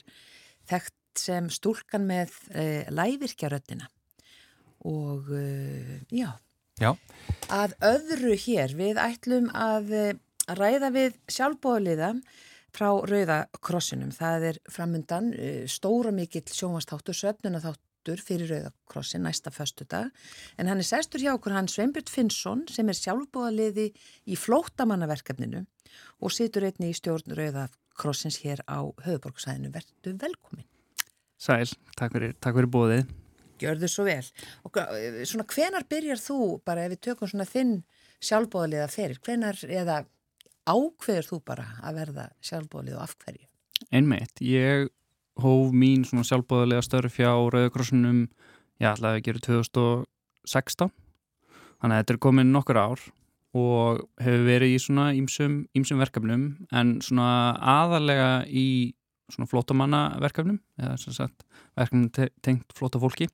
þekkt 0.71 1.19
sem 1.19 1.51
stúlkan 1.53 2.07
með 2.07 2.33
e, 2.55 2.87
lævirkjaröddina 2.95 3.89
og 4.89 5.29
e, 5.35 6.01
já, 6.15 6.31
Já, 6.81 6.95
að 7.53 7.75
öðru 7.85 8.33
hér 8.41 8.73
við 8.79 8.99
ætlum 8.99 9.51
að 9.55 9.93
eh, 9.95 10.15
ræða 10.57 10.89
við 10.95 11.19
sjálfbóðliða 11.31 12.15
frá 12.73 12.89
Rauða 13.07 13.39
krossinum. 13.61 14.13
Það 14.17 14.47
er 14.49 14.61
framundan 14.73 15.33
eh, 15.37 15.63
stóra 15.69 16.15
mikill 16.17 16.47
sjónvastáttur, 16.49 17.17
söfnunatháttur 18.03 18.21
fyrir 18.23 18.49
Rauða 18.49 18.73
krossin 18.87 19.23
næsta 19.23 19.51
föstudag. 19.51 20.11
En 20.59 20.67
hann 20.67 20.79
er 20.79 20.85
sestur 20.85 21.21
hjá 21.21 21.35
okkur 21.35 21.53
hann 21.53 21.69
Sveinbjörn 21.69 22.09
Finnsson 22.09 22.67
sem 22.69 22.89
er 22.89 22.95
sjálfbóðaliði 22.95 23.93
í 24.27 24.37
flóttamannaverkefninu 24.37 25.65
og 26.21 26.33
situr 26.33 26.65
einni 26.65 26.91
í 26.91 26.95
stjórn 26.95 27.35
Rauða 27.35 27.69
krossins 27.95 28.41
hér 28.43 28.63
á 28.67 28.83
höfuborgsæðinu. 29.05 29.73
Vertu 29.73 30.17
velkomin. 30.19 30.67
Sæl, 31.39 31.69
takk 31.97 32.13
fyrir, 32.13 32.35
takk 32.41 32.57
fyrir 32.57 32.71
bóðið. 32.71 33.07
Gjörðu 33.59 33.89
svo 33.89 34.05
vel. 34.05 34.25
Og 34.65 34.79
svona 35.25 35.47
hvenar 35.47 35.87
byrjar 35.89 36.19
þú, 36.19 36.61
bara 36.65 36.85
ef 36.85 36.97
við 36.97 37.03
tökum 37.07 37.29
svona 37.29 37.47
þinn 37.47 37.83
sjálfbóðaliða 38.23 38.89
fyrir, 38.91 39.21
hvenar 39.23 39.59
eða 39.69 40.05
ákveður 40.67 41.29
þú 41.29 41.39
bara 41.47 41.67
að 41.83 41.99
verða 42.01 42.27
sjálfbóðalið 42.43 42.99
og 42.99 43.05
af 43.05 43.17
hverju? 43.23 43.47
Einmitt, 43.91 44.39
ég 44.47 44.91
hóf 45.41 45.73
mín 45.73 46.05
svona 46.05 46.27
sjálfbóðarlega 46.29 46.85
störf 46.85 47.17
hjá 47.17 47.31
Rauðakrossunum, 47.33 48.27
ég 48.83 48.89
ætlaði 48.93 49.21
að 49.21 49.27
gera 49.29 49.45
2016, 49.47 50.93
þannig 51.81 51.97
að 51.97 52.03
þetta 52.03 52.15
er 52.15 52.23
komin 52.27 52.53
nokkur 52.53 52.81
ár 52.83 53.05
og 53.53 54.03
hefur 54.23 54.47
verið 54.49 54.75
í 54.77 54.81
svona 54.81 55.11
ímsum, 55.17 55.63
ímsum 55.77 56.01
verkefnum 56.01 56.45
en 56.73 56.97
svona 57.05 57.53
aðalega 57.59 58.31
í 58.49 58.95
svona 59.33 59.49
flótamannaverkefnum 59.49 60.59
eða 60.81 60.97
sem 61.01 61.17
sagt 61.17 61.45
verkefnum 61.77 62.09
te 62.13 62.31
tengt 62.45 62.73
flóta 62.77 63.01
fólki 63.01 63.29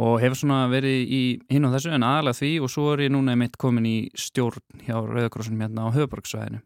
og 0.00 0.18
hefur 0.22 0.38
svona 0.38 0.64
verið 0.72 1.08
í 1.08 1.22
hinn 1.52 1.66
og 1.68 1.74
þessu 1.76 1.94
en 1.94 2.04
aðalega 2.06 2.40
því 2.40 2.52
og 2.66 2.72
svo 2.72 2.90
er 2.92 3.06
ég 3.06 3.14
núna 3.14 3.34
einmitt 3.34 3.58
komin 3.60 3.88
í 3.88 3.98
stjórn 4.18 4.84
hjá 4.84 4.96
Rauðakrossunum 4.98 5.64
hérna 5.64 5.88
á 5.88 5.94
höfuborgsvæðinu 5.96 6.60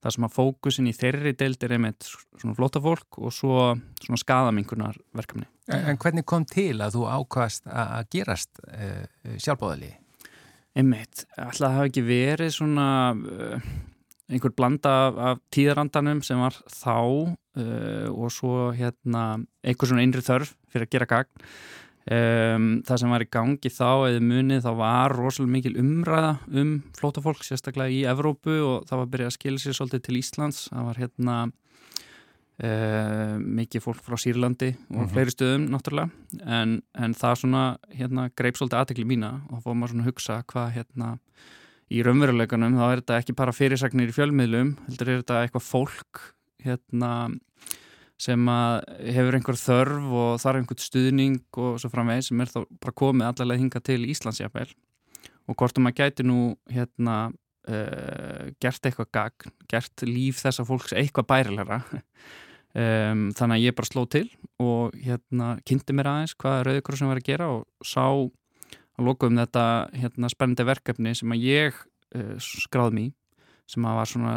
það 0.00 0.14
sem 0.16 0.26
að 0.26 0.36
fókusin 0.36 0.88
í 0.90 0.96
þeirri 0.96 1.32
deild 1.38 1.64
er 1.66 1.74
einmitt 1.76 2.08
svona 2.08 2.56
flóta 2.56 2.82
fólk 2.82 3.20
og 3.20 3.34
svo 3.34 3.56
svona 4.00 4.20
skadaminkunar 4.20 4.98
verkefni 5.16 5.46
en, 5.70 5.98
hvernig 6.00 6.26
kom 6.28 6.46
til 6.48 6.76
að 6.80 6.96
þú 6.96 7.06
ákvast 7.18 7.68
að 7.68 7.92
að 7.98 8.08
gerast 8.16 8.62
uh, 8.64 9.04
sjálfbóðali? 9.36 9.92
Einmitt, 10.78 11.24
alltaf 11.34 11.64
það 11.64 11.76
hafi 11.76 11.90
ekki 11.90 12.06
verið 12.06 12.52
svona 12.54 12.88
uh, 13.14 13.68
einhver 14.30 14.54
blanda 14.54 14.94
af, 15.08 15.20
af 15.28 15.42
tíðarandanum 15.54 16.22
sem 16.26 16.40
var 16.40 16.56
þá 16.70 16.96
uh, 16.96 18.08
og 18.14 18.32
svo 18.34 18.70
hérna 18.76 19.42
einhver 19.66 19.90
svona 19.90 20.06
einri 20.06 20.24
þörf 20.24 20.54
fyrir 20.70 20.86
að 20.86 20.94
gera 20.94 21.10
gagn 21.10 21.50
um, 22.08 22.68
það 22.86 22.96
sem 23.02 23.10
var 23.12 23.24
í 23.26 23.30
gangi 23.30 23.70
þá 23.72 23.88
eða 24.08 24.20
munið 24.24 24.62
þá 24.64 24.70
var 24.80 25.16
rosalega 25.18 25.52
mikil 25.56 25.74
umræða 25.82 26.32
um 26.62 26.70
flótafólk 26.98 27.44
sérstaklega 27.44 27.92
í 27.92 28.04
Evrópu 28.08 28.56
og 28.64 28.86
það 28.88 29.02
var 29.02 29.10
byrjað 29.12 29.32
að 29.32 29.36
skilja 29.36 29.64
sér 29.66 29.76
svolítið 29.80 30.06
til 30.08 30.20
Íslands 30.22 30.68
það 30.72 30.86
var 30.90 31.02
hérna 31.04 31.40
Uh, 32.60 33.38
mikið 33.40 33.80
fólk 33.80 34.02
frá 34.04 34.18
Sýrlandi 34.20 34.74
og 34.92 35.06
Mhm. 35.06 35.08
fleiri 35.14 35.32
stöðum 35.32 35.62
náttúrulega 35.72 36.10
en, 36.44 36.82
en 36.94 37.14
það 37.16 37.38
svona 37.40 37.62
hérna 37.96 38.26
greip 38.36 38.58
svolítið 38.58 38.76
aðtekli 38.82 39.06
mína 39.08 39.30
og 39.48 39.62
þá 39.62 39.64
fór 39.64 39.78
maður 39.80 39.92
svona 39.94 40.04
að 40.04 40.10
hugsa 40.10 40.36
hvað 40.44 40.74
hérna 40.74 41.08
í 41.90 42.02
raunveruleikunum 42.04 42.76
þá 42.76 42.84
er 42.92 43.00
þetta 43.00 43.16
ekki 43.22 43.36
bara 43.40 43.54
fyrirsagnir 43.56 44.12
í 44.12 44.16
fjölmiðlum 44.18 44.74
heldur 44.90 45.08
er 45.08 45.22
þetta 45.22 45.38
eitthvað 45.46 45.64
fólk 45.70 46.20
hérna 46.66 47.12
sem 48.20 48.50
hefur 49.14 49.36
einhver 49.38 49.56
þörf 49.56 50.14
og 50.20 50.30
þarf 50.42 50.60
einhvern 50.60 50.84
stuðning 50.84 51.38
og 51.56 51.78
svo 51.80 51.90
framvegis 51.92 52.30
sem 52.30 52.42
er 52.42 52.52
þá 52.52 52.60
bara 52.82 52.96
komið 53.00 53.30
allavega 53.30 53.62
hinga 53.62 53.80
til 53.84 54.02
Íslandsjafel 54.12 54.68
og 55.48 55.56
hvort 55.56 55.80
um 55.80 55.88
að 55.88 55.96
gæti 56.02 56.26
nú 56.28 56.40
hérna 56.70 57.16
uh, 57.30 58.50
gert 58.62 58.86
eitthvað 58.86 59.10
gagn, 59.16 59.54
gert 59.70 60.04
líf 60.06 60.44
þessa 60.44 60.66
fólks 60.68 60.96
eitthvað 60.96 61.30
bærilegra. 61.32 61.82
Um, 62.70 63.32
þannig 63.34 63.56
að 63.56 63.64
ég 63.64 63.74
bara 63.74 63.88
sló 63.88 64.04
til 64.06 64.28
og 64.62 64.92
hérna 65.02 65.46
kynnti 65.66 65.90
mér 65.90 66.06
aðeins 66.06 66.36
hvað 66.38 66.60
Rauðikrossin 66.68 67.08
var 67.10 67.18
að 67.18 67.26
gera 67.26 67.48
og 67.50 67.64
sá 67.82 68.04
að 68.06 69.02
loka 69.08 69.26
um 69.26 69.40
þetta 69.40 69.64
hérna 69.98 70.30
spennandi 70.30 70.66
verkefni 70.68 71.16
sem 71.18 71.34
að 71.34 71.48
ég 71.48 71.80
uh, 72.14 72.36
skráð 72.38 72.94
mér 72.94 73.08
sem 73.74 73.88
að 73.90 73.98
var 73.98 74.10
svona 74.12 74.36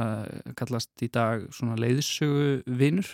kallast 0.57 1.05
í 1.05 1.11
dag 1.13 1.45
svona 1.53 1.77
leiðsögu 1.77 2.63
vinur 2.65 3.13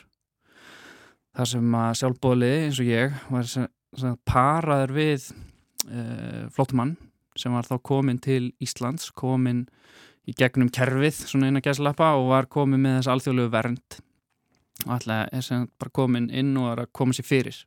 þar 1.38 1.52
sem 1.54 1.76
að 1.82 1.92
sjálfbóðli 2.02 2.50
eins 2.66 2.82
og 2.82 2.90
ég 2.90 3.20
var 3.30 3.48
sem, 3.50 3.68
sem 3.98 4.18
paraður 4.28 4.96
við 4.98 5.30
uh, 5.30 6.48
flottumann 6.56 6.96
sem 7.40 7.54
var 7.56 7.68
þá 7.68 7.78
komin 7.86 8.20
til 8.22 8.52
Íslands 8.64 9.12
komin 9.16 9.66
í 10.28 10.36
gegnum 10.38 10.70
kerfið 10.74 11.24
svona 11.24 11.50
eina 11.50 11.64
gæslappa 11.64 12.14
og 12.20 12.30
var 12.34 12.50
komin 12.52 12.84
með 12.84 13.00
þess 13.00 13.12
alþjóðlegu 13.14 13.54
vernd. 13.54 14.00
Og 14.86 14.94
alltaf 14.96 15.34
er 15.36 15.46
sem 15.46 15.66
bara 15.80 15.96
komin 15.96 16.30
inn 16.30 16.54
og 16.60 16.72
er 16.74 16.84
að 16.84 16.94
koma 16.96 17.16
sér 17.16 17.28
fyrir. 17.28 17.58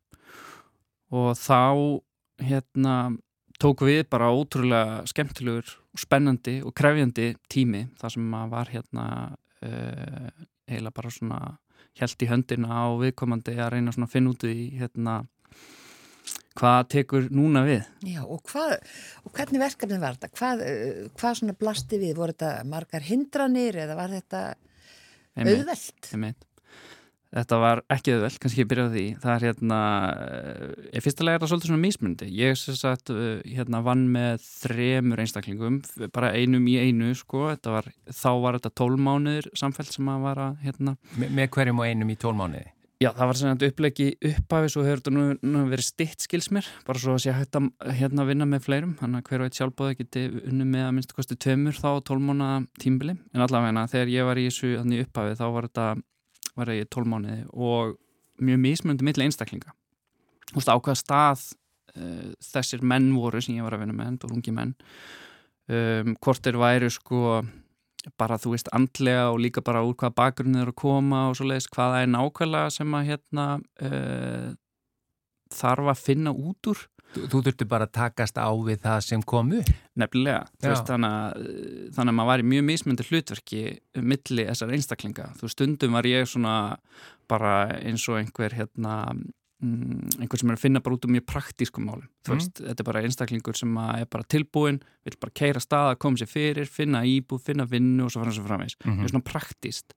Og 1.13 1.35
þá 1.37 2.01
hérna 2.43 2.97
tók 3.63 3.85
við 3.87 4.07
bara 4.11 4.33
ótrúlega 4.33 5.03
skemmtilegur 5.11 5.75
og 5.93 6.01
spennandi 6.01 6.61
og 6.65 6.75
krefjandi 6.79 7.33
tími 7.53 7.85
þar 8.01 8.15
sem 8.15 8.31
maður 8.33 8.55
var 8.55 8.73
hérna 8.73 9.07
uh, 9.63 10.31
eiginlega 10.67 10.97
bara 10.97 11.13
svona 11.13 11.41
held 12.01 12.25
í 12.25 12.29
höndina 12.31 12.69
á 12.73 12.85
viðkomandi 13.01 13.57
að 13.59 13.75
reyna 13.77 13.93
að 13.93 14.13
finna 14.13 14.33
út 14.33 14.47
í 14.49 14.57
hérna 14.81 15.23
hvað 16.59 16.81
tekur 16.95 17.29
núna 17.35 17.65
við? 17.67 17.83
Já, 18.07 18.23
og, 18.25 18.43
hvað, 18.51 18.77
og 19.25 19.35
hvernig 19.37 19.63
verkefni 19.63 20.01
var 20.03 20.17
þetta? 20.19 20.33
Hvað, 20.39 20.65
eh, 20.69 21.03
hvað 21.19 21.37
svona 21.41 21.59
blasti 21.59 22.01
við? 22.01 22.15
Voru 22.19 22.37
þetta 22.37 22.53
margar 22.69 23.07
hindranir 23.07 23.81
eða 23.85 23.99
var 23.99 24.15
þetta 24.17 24.43
auðvelt? 25.37 26.11
einmitt. 26.13 26.49
Þetta 27.33 27.59
var 27.63 27.81
ekki 27.93 28.13
auðvelt, 28.13 28.37
kannski 28.43 28.61
ég 28.61 28.69
byrjaði 28.69 28.93
því. 28.93 29.05
Það 29.23 29.33
er 29.35 29.47
hérna, 29.47 29.79
ég 30.93 31.05
fyrstulega 31.05 31.39
er 31.39 31.43
það 31.43 31.53
svolítið 31.53 31.71
svona 31.71 31.83
mismundi. 31.87 32.29
Ég 32.37 32.59
sem 32.61 32.77
sagt 32.77 33.13
eh, 33.15 33.41
hérna 33.55 33.81
vann 33.87 34.05
með 34.13 34.45
þremur 34.45 35.23
einstaklingum, 35.25 35.81
bara 36.13 36.35
einum 36.37 36.69
í 36.69 36.77
einu 36.83 37.15
sko. 37.17 37.47
Þetta 37.55 37.79
var, 37.79 37.89
þá 38.13 38.31
var 38.45 38.61
þetta 38.61 38.75
tólmánuður 38.83 39.49
samfell 39.57 39.89
sem 39.89 40.13
að 40.13 40.29
vara 40.29 40.53
hérna. 40.61 40.99
Me, 41.17 41.33
með 41.33 41.51
hverjum 41.57 41.81
og 41.81 41.89
einum 41.89 42.13
í 42.13 42.21
tólmániði? 42.21 42.69
Já, 43.03 43.09
það 43.17 43.29
var 43.29 43.39
svona 43.39 43.67
upplegi 43.67 44.05
upphafi 44.29 44.69
svo 44.71 44.85
hefur 44.87 45.01
þetta 45.01 45.13
nú, 45.15 45.23
nú 45.43 45.63
verið 45.73 45.87
stitt 45.89 46.23
skils 46.23 46.53
mér 46.55 46.69
bara 46.87 47.01
svo 47.03 47.17
að 47.17 47.25
sé 47.25 47.33
hægt 47.35 47.57
að 47.59 47.97
hérna 47.99 48.27
vinna 48.29 48.47
með 48.47 48.63
fleirum 48.69 48.93
þannig 49.01 49.19
að 49.25 49.31
hver 49.31 49.43
og 49.43 49.49
eitt 49.49 49.59
sjálfbóði 49.59 49.97
geti 49.99 50.23
unni 50.45 50.67
með 50.69 50.85
að 50.87 50.93
minnst 50.95 51.15
kosti 51.17 51.39
tveimur 51.43 51.75
þá 51.75 51.89
tólmána 52.07 52.51
tímbili 52.79 53.17
en 53.35 53.43
allavega 53.43 53.89
þegar 53.91 54.13
ég 54.13 54.29
var 54.29 54.39
í 54.39 54.47
þessu 54.47 54.77
þannig 54.77 55.03
upphafi 55.09 55.35
þá 55.41 55.45
var 55.57 55.67
þetta 55.67 55.89
var 56.59 56.73
ég 56.75 56.91
tólmániði 56.93 57.47
og 57.53 57.97
mjög 58.43 58.63
mismundi 58.63 59.07
milli 59.07 59.27
einstaklinga. 59.27 59.75
Þú 60.53 60.59
veist 60.59 60.73
á 60.73 60.77
hvaða 60.77 60.99
stað 61.01 61.45
uh, 61.97 62.31
þessir 62.53 62.85
menn 62.85 63.13
voru 63.17 63.43
sem 63.43 63.57
ég 63.57 63.67
var 63.67 63.77
að 63.77 63.85
vinna 63.85 63.97
með, 63.97 64.23
voru 64.25 64.39
ungi 64.39 64.55
menn 64.55 64.75
um, 65.73 66.15
hvort 66.23 66.45
þeir 66.45 66.61
væri 66.61 66.91
sko 66.93 67.43
bara 68.19 68.39
þú 68.41 68.57
veist 68.57 68.71
andlega 68.75 69.29
og 69.31 69.41
líka 69.45 69.63
bara 69.65 69.85
úr 69.87 69.95
hvaða 69.95 70.17
bakgrunni 70.19 70.59
þeir 70.59 70.73
að 70.73 70.81
koma 70.83 71.27
og 71.31 71.37
svo 71.39 71.47
leiðist 71.47 71.71
hvaða 71.75 72.03
er 72.03 72.11
nákvæmlega 72.11 72.73
sem 72.75 72.97
að 72.99 73.09
hérna 73.13 73.47
uh, 73.87 74.49
þarf 75.53 75.93
að 75.93 76.03
finna 76.03 76.35
út 76.35 76.73
úr 76.73 76.83
Þú, 77.13 77.43
þurfti 77.45 77.67
bara 77.69 77.85
að 77.87 77.93
takast 77.99 78.39
á 78.41 78.49
við 78.65 78.79
það 78.87 79.01
sem 79.05 79.23
komu? 79.23 79.61
Nefnilega, 80.01 80.47
veist, 80.65 80.87
þannig, 80.89 81.13
að, 81.13 81.45
þannig 81.97 82.13
að 82.15 82.17
maður 82.17 82.31
var 82.33 82.43
í 82.45 82.49
mjög 82.53 82.65
mismyndi 82.71 83.07
hlutverki 83.11 83.63
milli 84.01 84.47
þessar 84.49 84.73
einstaklinga. 84.73 85.27
Þú 85.41 85.51
stundum 85.53 85.93
var 85.99 86.09
ég 86.09 86.27
svona 86.31 86.55
bara 87.29 87.53
eins 87.83 88.07
og 88.09 88.17
einhver 88.23 88.57
hérna 88.57 88.95
mm, 89.63 90.17
einhver 90.25 90.41
sem 90.41 90.51
er 90.51 90.57
að 90.59 90.65
finna 90.65 90.81
bara 90.83 90.97
út 90.97 91.05
um 91.07 91.13
mjög 91.15 91.27
praktískum 91.31 91.85
málum. 91.87 92.09
Þú 92.25 92.33
Mm. 92.33 92.39
veist, 92.41 92.57
þetta 92.65 92.81
er 92.81 92.89
bara 92.89 93.03
einstaklingur 93.05 93.57
sem 93.57 93.77
er 93.77 94.07
bara 94.11 94.25
tilbúin, 94.25 94.81
vil 95.05 95.17
bara 95.21 95.33
keira 95.35 95.61
staða, 95.61 95.99
koma 95.99 96.17
sér 96.17 96.29
fyrir, 96.33 96.67
finna 96.67 97.03
íbú, 97.05 97.39
finna 97.41 97.65
vinnu 97.69 98.05
og 98.05 98.11
svo 98.11 98.23
framins 98.25 98.39
og 98.41 98.47
framins. 98.49 98.77
Mhm. 98.85 98.99
Það 98.99 99.05
er 99.05 99.13
svona 99.13 99.31
praktíst. 99.33 99.93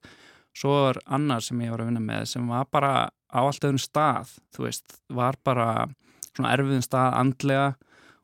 Svo 0.56 0.90
er 0.90 1.00
annar 1.06 1.40
sem 1.42 1.58
ég 1.60 1.70
var 1.70 1.80
að 1.80 1.86
vinna 1.94 2.00
með 2.00 2.26
sem 2.28 2.46
var 2.48 2.64
bara 2.70 3.08
á 3.32 3.40
allt 3.42 3.60
öðrum 3.60 3.80
stað, 3.80 4.36
þú 4.54 4.64
veist, 4.68 5.00
var 5.10 5.34
bara 5.44 5.88
svona 6.36 6.54
erfiðum 6.54 6.84
stað 6.84 7.18
andlega 7.20 7.68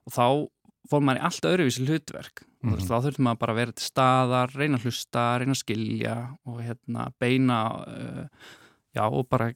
og 0.06 0.16
þá 0.16 0.26
fór 0.90 1.04
maður 1.04 1.20
í 1.20 1.26
allt 1.28 1.48
öðruvísi 1.52 1.86
hlutverk 1.86 2.44
mm. 2.44 2.72
-hmm. 2.72 2.86
þá 2.88 2.94
þurfti 3.06 3.26
maður 3.26 3.42
bara 3.42 3.54
að 3.54 3.60
vera 3.62 3.76
til 3.76 3.86
staðar 3.86 4.56
reyna 4.56 4.78
að 4.78 4.86
hlusta, 4.86 5.26
reyna 5.38 5.56
að 5.56 5.62
skilja 5.62 6.16
og 6.46 6.62
hérna 6.62 7.10
beina 7.20 7.60
uh, 7.86 8.24
já 8.92 9.04
og 9.08 9.28
bara 9.28 9.52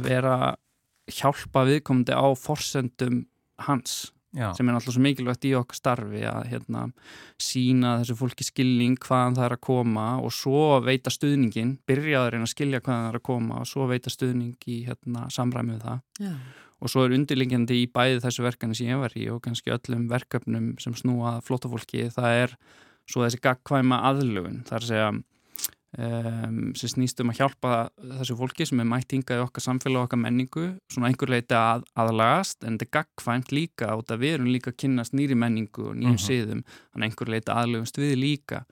vera 0.00 0.56
hjálpa 1.10 1.66
viðkomandi 1.68 2.14
á 2.14 2.26
forsendum 2.38 3.26
hans 3.66 4.12
Já. 4.30 4.52
sem 4.54 4.68
er 4.68 4.76
alltaf 4.78 4.94
svo 4.94 5.02
mikilvægt 5.02 5.44
í 5.48 5.56
okkar 5.58 5.74
starfi 5.74 6.20
að 6.22 6.44
hérna, 6.52 6.84
sína 7.34 7.96
þessu 7.98 8.14
fólki 8.14 8.44
skilning 8.46 8.94
hvaðan 9.02 9.34
það 9.34 9.46
er 9.48 9.54
að 9.56 9.62
koma 9.66 10.04
og 10.22 10.30
svo 10.30 10.78
veita 10.86 11.10
stuðningin, 11.10 11.72
byrjaður 11.82 12.28
að 12.28 12.30
reyna 12.36 12.46
að 12.46 12.52
skilja 12.52 12.80
hvaðan 12.84 13.02
það 13.02 13.10
er 13.10 13.18
að 13.18 13.24
koma 13.26 13.58
og 13.58 13.66
svo 13.66 13.88
veita 13.90 14.12
stuðning 14.14 14.68
í 14.70 14.76
hérna, 14.86 15.26
samræmi 15.34 15.74
við 15.74 15.82
það 15.88 16.28
Já. 16.28 16.34
Og 16.80 16.88
svo 16.90 17.04
er 17.04 17.14
undirlingjandi 17.16 17.82
í 17.84 17.88
bæði 17.92 18.20
þessu 18.24 18.42
verkefni 18.46 18.74
sem 18.78 18.88
ég 18.92 19.00
var 19.02 19.12
í 19.16 19.26
og 19.32 19.42
kannski 19.44 19.72
öllum 19.74 20.08
verkefnum 20.10 20.72
sem 20.80 20.94
snúa 20.96 21.38
flótafólki, 21.44 22.06
það 22.14 22.38
er 22.44 22.56
svo 23.10 23.24
þessi 23.26 23.40
gagkvæma 23.44 24.00
aðlugun, 24.10 24.62
að 24.70 24.86
segja 24.88 25.10
um, 25.98 26.72
sem 26.78 26.92
snýst 26.92 27.20
um 27.22 27.32
að 27.32 27.40
hjálpa 27.40 27.72
þessu 28.20 28.36
fólki 28.38 28.66
sem 28.68 28.80
er 28.82 28.88
mætt 28.88 29.12
hingað 29.14 29.40
í 29.40 29.44
okkar 29.44 29.64
samfélag 29.64 30.04
og 30.04 30.08
okkar 30.08 30.22
menningu, 30.22 30.66
svona 30.92 31.10
einhver 31.10 31.32
leiti 31.34 31.56
að, 31.58 31.84
aðlagast, 31.98 32.62
en 32.64 32.78
þetta 32.78 32.86
er 32.88 32.94
gagkvæmt 32.98 33.52
líka 33.56 33.90
út 33.98 34.14
að 34.14 34.22
við 34.24 34.36
erum 34.38 34.50
líka 34.54 34.72
að 34.72 34.78
kynast 34.84 35.16
nýri 35.18 35.36
menningu 35.38 35.90
og 35.90 35.96
nýjum 35.98 36.16
Mhm. 36.16 36.24
siðum, 36.26 36.64
þannig 36.94 37.10
einhver 37.10 37.32
leiti 37.34 37.52
aðlugumst 37.56 37.98
við 37.98 38.16
líka 38.20 38.64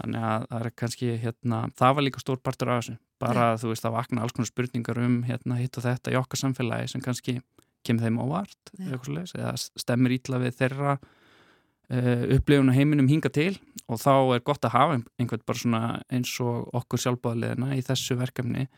þannig 0.00 0.22
að 0.30 0.46
það 0.48 0.64
er 0.64 0.70
kannski 0.80 1.08
hérna, 1.20 1.58
það 1.76 1.94
var 1.94 2.02
líka 2.06 2.20
stór 2.22 2.38
partur 2.42 2.68
af 2.70 2.84
þessu 2.84 2.98
bara 3.20 3.54
þú 3.60 3.72
veist 3.74 3.86
að 3.86 3.96
vakna 3.98 4.24
alls 4.24 4.34
konar 4.36 4.48
spurningar 4.48 5.00
um 5.02 5.22
hérna, 5.28 5.58
hitt 5.60 5.76
og 5.78 5.84
þetta 5.86 6.14
í 6.14 6.18
okkar 6.20 6.40
samfélagi 6.40 6.92
sem 6.94 7.04
kannski 7.04 7.40
kemur 7.86 8.06
þeim 8.06 8.20
óvart 8.20 8.72
Já. 8.76 8.96
eða, 9.38 9.54
stemmir 9.80 10.16
ítla 10.16 10.40
við 10.42 10.56
þeirra 10.58 10.96
uh, 10.96 12.24
upplifun 12.36 12.72
á 12.72 12.76
heiminum 12.76 13.10
hinga 13.10 13.32
til. 13.32 13.54
Og 13.90 14.00
þá 14.00 14.12
er 14.36 14.44
gott 14.46 14.64
að 14.66 14.76
hafa 14.76 14.98
einhvern 15.20 15.44
bara 15.46 15.62
svona 15.62 15.84
eins 16.12 16.32
og 16.44 16.68
okkur 16.76 17.04
sjálfbáðleðina 17.04 17.76
í 17.78 17.84
þessu 17.86 18.18
verkefni 18.20 18.68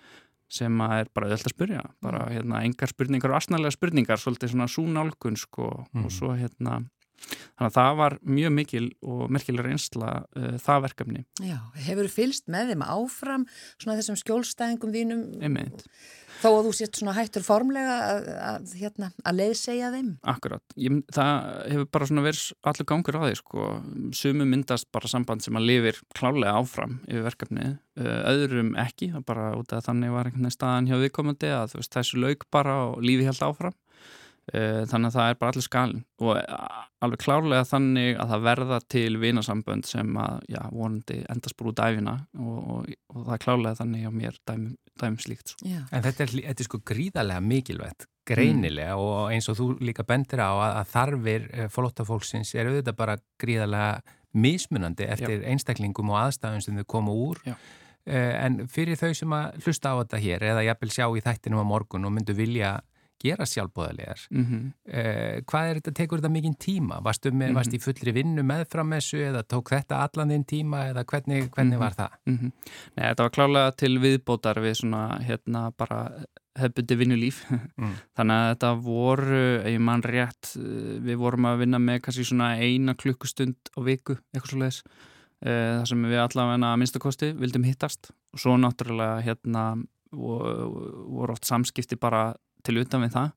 sem 0.53 0.83
er 0.85 1.09
bara 1.17 1.31
öll 1.33 1.39
að 1.39 1.53
spyrja. 1.55 1.83
Bara 2.05 2.27
hérna 2.31 2.63
engar 2.67 2.91
spurningar 2.93 3.33
og 3.33 3.41
asnalega 3.41 3.75
spurningar 3.75 4.21
svolítið 4.21 4.55
svona 4.55 4.69
súnálgun 4.71 5.39
sko. 5.41 5.87
Mhm. 5.93 6.05
og 6.05 6.13
svo 6.13 6.35
hérna 6.37 6.83
þannig 7.31 7.69
að 7.69 7.77
það 7.77 7.99
var 8.01 8.17
mjög 8.39 8.55
mikil 8.57 8.85
og 9.03 9.23
merkilega 9.33 9.69
reynsla 9.69 10.15
uh, 10.25 10.57
það 10.63 10.89
verkefni. 10.89 11.23
Já, 11.43 11.59
hefur 11.87 12.11
fylst 12.13 12.51
með 12.53 12.73
þeim 12.73 12.89
áfram 12.89 13.47
svona 13.77 13.99
þessum 14.01 14.19
skjólstæðingum 14.21 14.93
þínum? 14.95 15.23
Einmitt. 15.43 15.87
þó 16.43 16.49
að 16.51 16.67
þú 16.67 16.73
sért 16.75 16.99
svona 16.99 17.15
hættur 17.15 17.45
formlega 17.47 17.97
að, 18.03 18.29
að, 18.49 18.73
hérna, 18.81 19.11
að 19.23 19.37
leiðsegja 19.39 19.91
þeim? 19.95 20.09
Akkurat, 20.33 20.75
ég, 20.81 20.97
það 21.15 21.31
hefur 21.71 21.89
bara 21.95 22.09
svona 22.11 22.25
verið 22.27 22.43
allur 22.73 22.89
gangur 22.91 23.19
á 23.19 23.23
því 23.23 23.37
sko, 23.39 23.69
sumu 24.19 24.49
myndast 24.51 24.89
bara 24.95 25.13
samband 25.13 25.45
sem 25.45 25.61
að 25.61 25.69
lifir 25.71 26.01
klálega 26.19 26.57
áfram 26.59 26.99
yfir 27.07 27.29
verkefnið, 27.29 27.77
uh, 28.03 28.19
öðrum 28.33 28.75
ekki, 28.83 29.13
bara 29.29 29.53
út 29.59 29.77
af 29.77 29.87
þannig 29.87 30.17
var 30.17 30.33
einhvern 30.33 30.49
veginn 30.49 30.57
staðan 30.57 30.91
hjá 30.91 30.99
viðkomandi 31.05 31.55
að 31.55 31.77
þú 31.77 31.83
veist, 31.85 31.95
þessu 31.95 32.25
lauk 32.27 32.49
bara 32.51 32.79
og 32.89 33.07
lífi 33.07 33.29
held 33.29 33.47
áfram, 33.47 33.79
þannig 34.91 35.09
að 35.09 35.15
það 35.15 35.29
er 35.31 35.37
bara 35.39 35.53
allir 35.53 35.65
skalin 35.65 36.01
og 36.19 36.31
uh, 36.35 36.79
alveg 37.07 37.21
klárlega 37.23 37.67
þannig 37.69 38.17
að 38.19 38.33
það 38.33 38.47
verða 38.49 38.79
til 38.95 39.19
vinasambönd 39.23 39.87
sem 39.87 40.17
að, 40.19 40.41
já, 40.51 40.61
vonandi 40.75 41.19
endast 41.31 41.57
bara 41.61 41.71
út 41.71 41.83
æfina 41.85 42.15
og, 42.39 42.57
og, 42.59 42.89
og 43.15 43.27
það 43.29 43.37
er 43.37 43.45
klárlega 43.45 43.79
þannig 43.79 44.03
hjá 44.03 44.11
mér 44.19 44.41
dæmi, 44.51 44.73
dæmi 45.03 45.23
slíkt 45.27 45.53
sko. 45.55 45.69
Já. 45.71 45.83
En 45.93 46.03
þetta 46.09 46.27
er, 46.27 46.35
þetta 46.49 46.65
er 46.67 46.69
sko 46.69 46.83
gríðarlega 46.93 47.45
mikilvægt, 47.53 48.09
greinilega 48.27 48.97
og 48.99 49.31
eins 49.35 49.49
og 49.51 49.61
þú 49.61 49.69
líka 49.83 50.07
bendir 50.07 50.43
á 50.43 50.51
að, 50.51 50.73
að 50.81 50.91
þarfir 50.97 51.47
flóttafólksins 51.77 52.55
er 52.59 52.71
auðvitað 52.71 52.99
bara 52.99 53.17
gríðarlega 53.43 54.19
mismunandi 54.33 55.07
eftir 55.13 55.43
einstaklingum 55.45 56.11
og 56.11 56.19
aðstæðum 56.23 56.63
sem 56.65 56.79
þau 56.83 56.87
koma 56.97 57.15
úr. 57.15 57.41
Já. 57.47 57.55
Eh, 58.07 58.33
En 58.43 58.65
fyrir 58.67 58.99
þau 58.99 59.13
sem 59.15 59.35
að 59.37 59.61
hlusta 59.63 59.93
á 59.95 60.01
þetta 60.01 60.19
hér 60.23 60.45
eða 60.51 60.65
jafnvel 60.67 60.91
sjá 60.91 61.05
í 61.07 61.21
þættinum 61.23 61.63
á 61.63 61.67
morgun 61.69 62.09
og 62.09 62.15
myndu 62.17 62.35
vilja 62.35 62.81
gera 63.23 63.45
sjálfbóðalegar, 63.47 64.27
Mm 64.31 64.45
-hmm. 64.45 64.73
eh, 64.93 65.41
hvað 65.47 65.69
er 65.71 65.75
þetta, 65.81 65.93
tekur 65.95 66.21
þetta 66.21 66.33
mikinn 66.33 66.57
tíma? 66.59 67.01
Varstu, 67.03 67.31
með, 67.31 67.49
Mhm. 67.49 67.55
varstu 67.57 67.77
í 67.79 67.83
fullri 67.83 68.13
vinnu 68.13 68.43
meðfram 68.43 68.91
þessu 68.97 69.19
eða 69.31 69.43
tók 69.45 69.71
þetta 69.71 70.01
allan 70.09 70.29
þinn 70.31 70.45
tíma 70.47 70.93
eða 70.93 71.05
hvernig, 71.05 71.51
hvernig 71.51 71.77
Mhm. 71.77 71.79
var 71.79 71.93
það? 71.93 72.11
Mm 72.27 72.53
Nei, 72.97 73.07
þetta 73.15 73.23
var 73.23 73.31
klálega 73.31 73.77
til 73.77 73.99
viðbótar 73.99 74.57
við 74.61 74.75
svona, 74.83 75.21
hérna, 75.23 75.71
bara 75.77 76.25
hefbundi 76.59 76.97
vinnulíf. 76.97 77.45
Mm. 77.79 77.93
Þannig 78.17 78.37
að 78.37 78.55
þetta 78.55 78.83
voru, 78.83 79.63
ég 79.65 79.81
mann 79.81 80.03
rétt, 80.03 80.57
eh, 80.57 81.01
við 81.01 81.17
vorum 81.17 81.47
að 81.47 81.59
vinna 81.61 81.79
með 81.79 82.01
kannski 82.03 82.25
svona 82.29 82.59
eina 82.61 82.95
klukkustund 82.95 83.57
á 83.77 83.81
viku, 83.83 84.19
eitthvað 84.35 84.51
svo 84.51 84.59
leiðis, 84.59 84.83
þar 85.43 85.87
sem 85.89 86.03
við 86.05 86.21
allavega 86.23 86.67
að 86.75 86.79
minnstakosti 86.79 87.33
vildum 87.37 87.65
hittast 87.65 88.11
og 88.35 88.39
svo 88.39 88.57
náttúrulega, 88.57 89.23
hérna, 89.25 89.83
vo- 90.13 91.09
voru 91.11 91.33
oft 91.33 91.45
samskipti 91.45 91.97
bara 91.99 92.35
til 92.67 92.79
utan 92.83 93.03
við 93.07 93.13
það. 93.17 93.33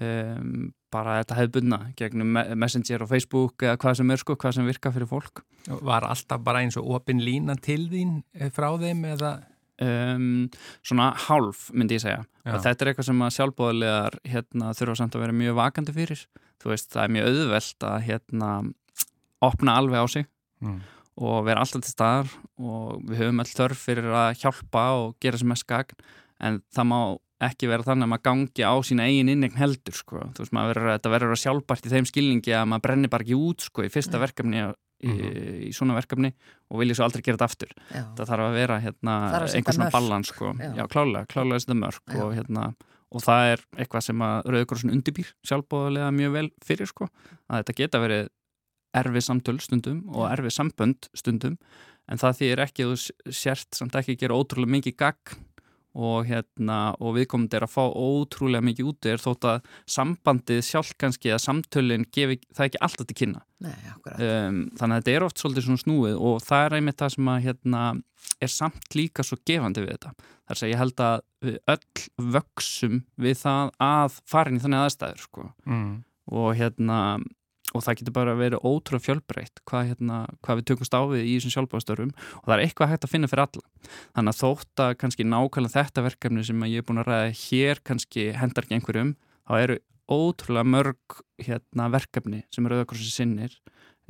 Um, 0.00 0.70
bara 0.92 1.18
þetta 1.20 1.36
hefbundna 1.36 1.78
gegnum 2.00 2.30
me- 2.32 2.54
Messenger 2.56 3.02
og 3.04 3.10
Facebook 3.10 3.60
eða 3.66 3.76
hvað 3.80 3.98
sem 3.98 4.10
er 4.14 4.20
sko, 4.22 4.36
hvað 4.40 4.54
sem 4.56 4.64
virka 4.70 4.88
fyrir 4.94 5.08
fólk 5.10 5.42
Var 5.68 6.06
alltaf 6.08 6.40
bara 6.40 6.62
eins 6.64 6.78
og 6.80 6.86
opin 6.96 7.20
lína 7.20 7.58
til 7.60 7.90
þín 7.92 8.14
eh, 8.32 8.48
frá 8.56 8.70
þeim 8.80 9.02
eða? 9.10 9.32
um, 9.84 10.46
svona 10.80 11.10
hálf 11.26 11.66
myndi 11.76 11.98
ég 11.98 12.04
segja 12.06 12.22
Já. 12.24 12.54
og 12.54 12.64
þetta 12.64 12.86
er 12.86 12.90
eitthvað 12.94 13.08
sem 13.10 13.20
að 13.26 13.34
sjálfbóðlegar 13.36 14.16
hérna, 14.32 14.72
þurfa 14.80 14.96
samt 15.02 15.18
að 15.18 15.24
vera 15.26 15.36
mjög 15.42 15.58
vakandi 15.60 15.92
fyrir 15.96 16.24
þú 16.64 16.72
veist, 16.72 16.88
það 16.96 17.04
er 17.04 17.14
mjög 17.18 17.28
auðvelt 17.34 17.86
að 17.92 18.00
hérna, 18.08 18.50
opna 19.44 19.76
alveg 19.82 20.00
á 20.00 20.06
sig 20.08 20.26
Mm. 20.62 20.76
og 21.18 21.40
vera 21.44 21.60
alltaf 21.66 21.82
til 21.82 21.90
staðar 21.92 22.28
og 22.62 23.00
við 23.08 23.18
höfum 23.26 23.40
all 23.42 23.50
þörf 23.50 23.80
fyrir 23.90 24.04
að 24.14 24.36
hjálpa 24.40 24.82
og 25.02 25.16
gera 25.20 25.36
sem 25.40 25.48
mest 25.52 25.66
gagn 25.66 25.96
en 26.40 26.60
það 26.72 26.86
má 26.86 26.98
ekki 27.42 27.68
vera 27.70 27.86
þannig 27.86 28.06
að 28.06 28.12
maður 28.12 28.24
gangi 28.28 28.64
á 28.66 28.74
sína 28.86 29.08
eigin 29.08 29.32
innegn 29.32 29.58
heldur 29.58 29.96
sko. 29.96 30.22
þú 30.36 30.44
veist, 30.44 30.54
maður 30.54 30.72
verður, 30.72 30.92
þetta 30.96 31.12
verður 31.14 31.34
að 31.34 31.42
sjálfbært 31.42 31.88
í 31.88 31.92
þeim 31.92 32.08
skilningi 32.10 32.54
að 32.56 32.68
maður 32.70 32.84
brennir 32.86 33.12
bara 33.12 33.26
ekki 33.26 33.38
út 33.38 33.66
sko, 33.66 33.84
í 33.86 33.92
fyrsta 33.92 34.18
Nei. 34.18 34.22
verkefni 34.26 34.62
í, 35.02 35.12
í 35.68 35.72
svona 35.74 35.96
verkefni 35.98 36.32
og 36.70 36.82
vilja 36.82 36.98
svo 36.98 37.08
aldrei 37.08 37.24
gera 37.24 37.40
þetta 37.40 37.50
aftur 37.50 37.74
Já. 37.90 38.04
það 38.18 38.32
þarf 38.32 38.46
að 38.46 38.58
vera 38.60 38.78
hérna, 38.84 39.16
Þarf 39.34 39.46
að 39.46 39.50
setja 39.50 39.60
einhver 39.60 39.78
svona 39.78 39.92
balans 39.96 40.32
sko. 40.32 40.52
Já. 40.58 40.70
já, 40.78 40.84
klálega, 40.94 41.24
klálega 41.32 41.64
setja 41.64 41.78
mörk 41.78 42.02
Já. 42.06 42.20
og, 42.22 42.34
hérna, 42.38 42.66
og 43.12 43.24
það 43.26 43.48
er 43.52 43.64
eitthvað 43.76 44.06
sem 44.08 44.26
að 44.28 44.52
Rauðakrossin 44.54 44.94
undirbýr 44.94 45.32
sjálfbóðulega 45.48 46.12
mjög 46.18 46.36
vel 46.38 46.48
fyrir 46.64 46.90
sko 46.90 47.08
að 47.10 47.62
þetta 47.62 47.78
geta 47.82 48.02
verið 48.02 48.30
erfið 49.02 49.24
samtöl 49.24 49.56
stundum 49.64 50.02
og 50.12 50.28
erfið 50.28 50.54
sambönd 50.58 51.08
stundum 51.16 51.56
en 52.10 52.20
það 52.20 52.38
því 52.38 52.50
er 52.52 52.62
ekki 52.66 52.86
þú 52.88 53.32
sért 53.32 53.78
samt 53.78 53.96
ekki 53.98 54.18
gera 54.20 54.36
ótrúlega 54.36 54.76
mikið 54.76 54.96
gagn 55.00 55.40
og, 55.92 56.26
hérna, 56.28 56.78
og 57.00 57.16
viðkomandi 57.18 57.58
er 57.58 57.66
að 57.66 57.72
fá 57.74 57.82
ótrúlega 57.84 58.64
mikið 58.64 58.90
úti 58.92 59.10
er 59.12 59.20
þótt 59.20 59.48
að 59.50 59.66
sambandið 59.94 60.62
sjálf 60.64 60.92
kannski 61.00 61.32
að 61.34 61.42
samtölinn 61.44 62.06
gefi 62.14 62.38
það 62.54 62.68
ekki 62.68 62.80
alltaf 62.86 63.08
til 63.08 63.18
kynna 63.22 63.42
Nei, 63.62 63.74
um, 63.92 64.62
þannig 64.78 64.96
að 64.96 65.02
þetta 65.02 65.12
er 65.14 65.26
oft 65.26 65.42
svolítið 65.42 65.66
svona 65.68 65.82
snúið 65.84 66.16
og 66.30 66.40
það 66.42 66.64
er 66.66 66.78
einmitt 66.78 67.02
það 67.02 67.12
sem 67.16 67.28
að 67.32 67.44
hérna, 67.46 67.82
er 68.42 68.54
samt 68.54 68.96
líka 68.98 69.26
svo 69.26 69.38
gefandi 69.46 69.84
við 69.84 69.92
þetta 69.96 70.14
þar 70.48 70.60
sem 70.60 70.72
ég 70.72 70.80
held 70.80 71.04
að 71.04 71.26
við 71.42 71.60
öll 71.74 72.32
vöksum 72.38 72.98
við 73.20 73.38
það 73.42 73.76
að 73.88 74.18
farin 74.32 74.58
í 74.58 74.64
þannig 74.64 74.86
aðstæður 74.86 75.22
sko. 75.26 75.46
Mm. 75.68 75.94
og 76.32 76.50
hérna 76.58 76.98
og 77.72 77.84
það 77.84 77.98
getur 78.00 78.14
bara 78.16 78.34
verið 78.38 78.64
ótrúlega 78.66 79.06
fjölbreytt 79.06 79.62
hvað, 79.68 79.90
hérna, 79.92 80.18
hvað 80.44 80.60
við 80.60 80.66
tökumst 80.70 80.96
á 80.96 81.00
við 81.10 81.24
í 81.26 81.34
þessum 81.38 81.54
sjálfbáðstörum 81.56 82.12
og 82.12 82.46
það 82.46 82.54
er 82.56 82.64
eitthvað 82.66 82.92
hægt 82.92 83.06
að 83.06 83.12
finna 83.14 83.30
fyrir 83.32 83.44
alla 83.46 83.64
þannig 84.16 84.32
að 84.34 84.40
þótt 84.42 84.84
að 84.86 84.94
kannski 85.02 85.28
nákvæmlega 85.28 85.76
þetta 85.78 86.06
verkefni 86.08 86.46
sem 86.48 86.66
ég 86.68 86.82
er 86.82 86.86
búin 86.88 87.02
að 87.02 87.10
ræða 87.10 87.34
hér 87.42 87.82
kannski 87.90 88.28
hendar 88.36 88.66
ekki 88.68 88.78
einhverjum 88.78 89.14
þá 89.48 89.54
eru 89.62 89.78
ótrúlega 90.12 90.68
mörg 90.68 91.20
hérna, 91.40 91.90
verkefni 91.92 92.42
sem 92.52 92.66
eru 92.66 92.82
auðvitað 92.82 93.06
sinnir 93.08 93.54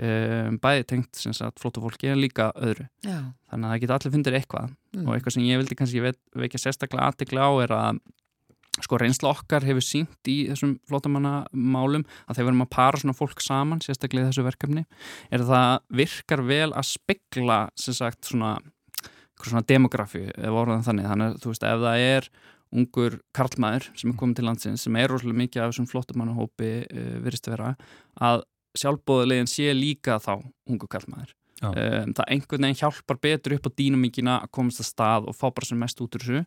um, 0.02 0.58
bæði 0.62 0.86
tengt 0.88 1.20
flóta 1.60 1.82
fólki 1.84 2.10
en 2.10 2.22
líka 2.22 2.50
öðru 2.56 2.88
Já. 3.04 3.32
þannig 3.52 3.66
að 3.68 3.72
það 3.74 3.82
geta 3.84 3.98
allir 3.98 4.16
fundir 4.16 4.38
eitthvað 4.40 4.70
Mm. 4.92 5.06
og 5.08 5.14
eitthvað 5.16 5.32
sem 5.38 5.44
ég 5.48 5.56
vildi 5.56 5.76
kannski 5.78 6.00
vekja 6.36 6.58
sérstaklega 6.60 7.06
aðtikla 7.08 7.46
á 7.48 7.50
er 7.64 7.70
að 7.72 8.00
sko 8.80 8.96
reynsla 9.00 9.32
okkar 9.34 9.66
hefur 9.68 9.84
sínt 9.84 10.28
í 10.30 10.46
þessum 10.48 10.78
flótamannamálum 10.88 12.06
að 12.24 12.38
þegar 12.38 12.46
við 12.46 12.52
erum 12.52 12.64
að 12.64 12.70
para 12.72 13.00
svona 13.02 13.16
fólk 13.16 13.42
saman, 13.44 13.82
sérstaklega 13.84 14.24
í 14.24 14.30
þessu 14.30 14.46
verkefni 14.46 14.84
er 15.28 15.42
að 15.44 15.50
það 15.52 15.74
virkar 16.00 16.44
vel 16.48 16.70
að 16.70 16.88
spegla 16.88 17.58
sem 17.76 17.98
sagt 17.98 18.30
svona, 18.30 18.54
svona 19.42 19.64
demografi 19.68 20.24
eða 20.32 20.56
orðan 20.62 20.86
þannig. 20.86 21.10
Þannig 21.10 21.28
að 21.28 21.36
þú 21.42 21.52
veist 21.52 21.68
ef 21.68 21.84
það 21.84 22.06
er 22.06 22.30
ungur 22.72 23.18
karlmaður 23.36 23.90
sem 24.00 24.08
er 24.08 24.18
komið 24.22 24.40
til 24.40 24.46
landsins 24.48 24.86
sem 24.86 24.96
er 24.96 25.12
rosalega 25.12 25.42
mikið 25.42 25.62
af 25.62 25.74
þessum 25.74 25.90
flótamannahópi 25.90 26.72
uh, 26.86 27.14
virðist 27.26 27.50
að 27.50 27.56
vera 27.58 27.74
að 28.24 28.46
sjálfbóðulegin 28.80 29.50
sé 29.52 29.68
líka 29.76 30.16
þá 30.22 30.38
ungur 30.40 30.88
karlmaður 30.88 31.36
um, 31.70 32.14
það 32.16 32.30
einhvern 32.34 32.66
veginn 32.66 32.80
hjálpar 32.80 33.20
betur 33.22 33.56
upp 33.56 33.68
á 33.68 33.76
dýnumíkina 33.80 34.38
að 34.42 34.54
komast 34.58 34.82
að 34.82 34.88
stað 34.90 35.28
og 35.30 35.36
fá 35.38 35.46
bara 35.50 35.68
sem 35.68 35.78
mest 35.80 36.02
út 36.02 36.18
úr 36.18 36.24
þessu. 36.24 36.46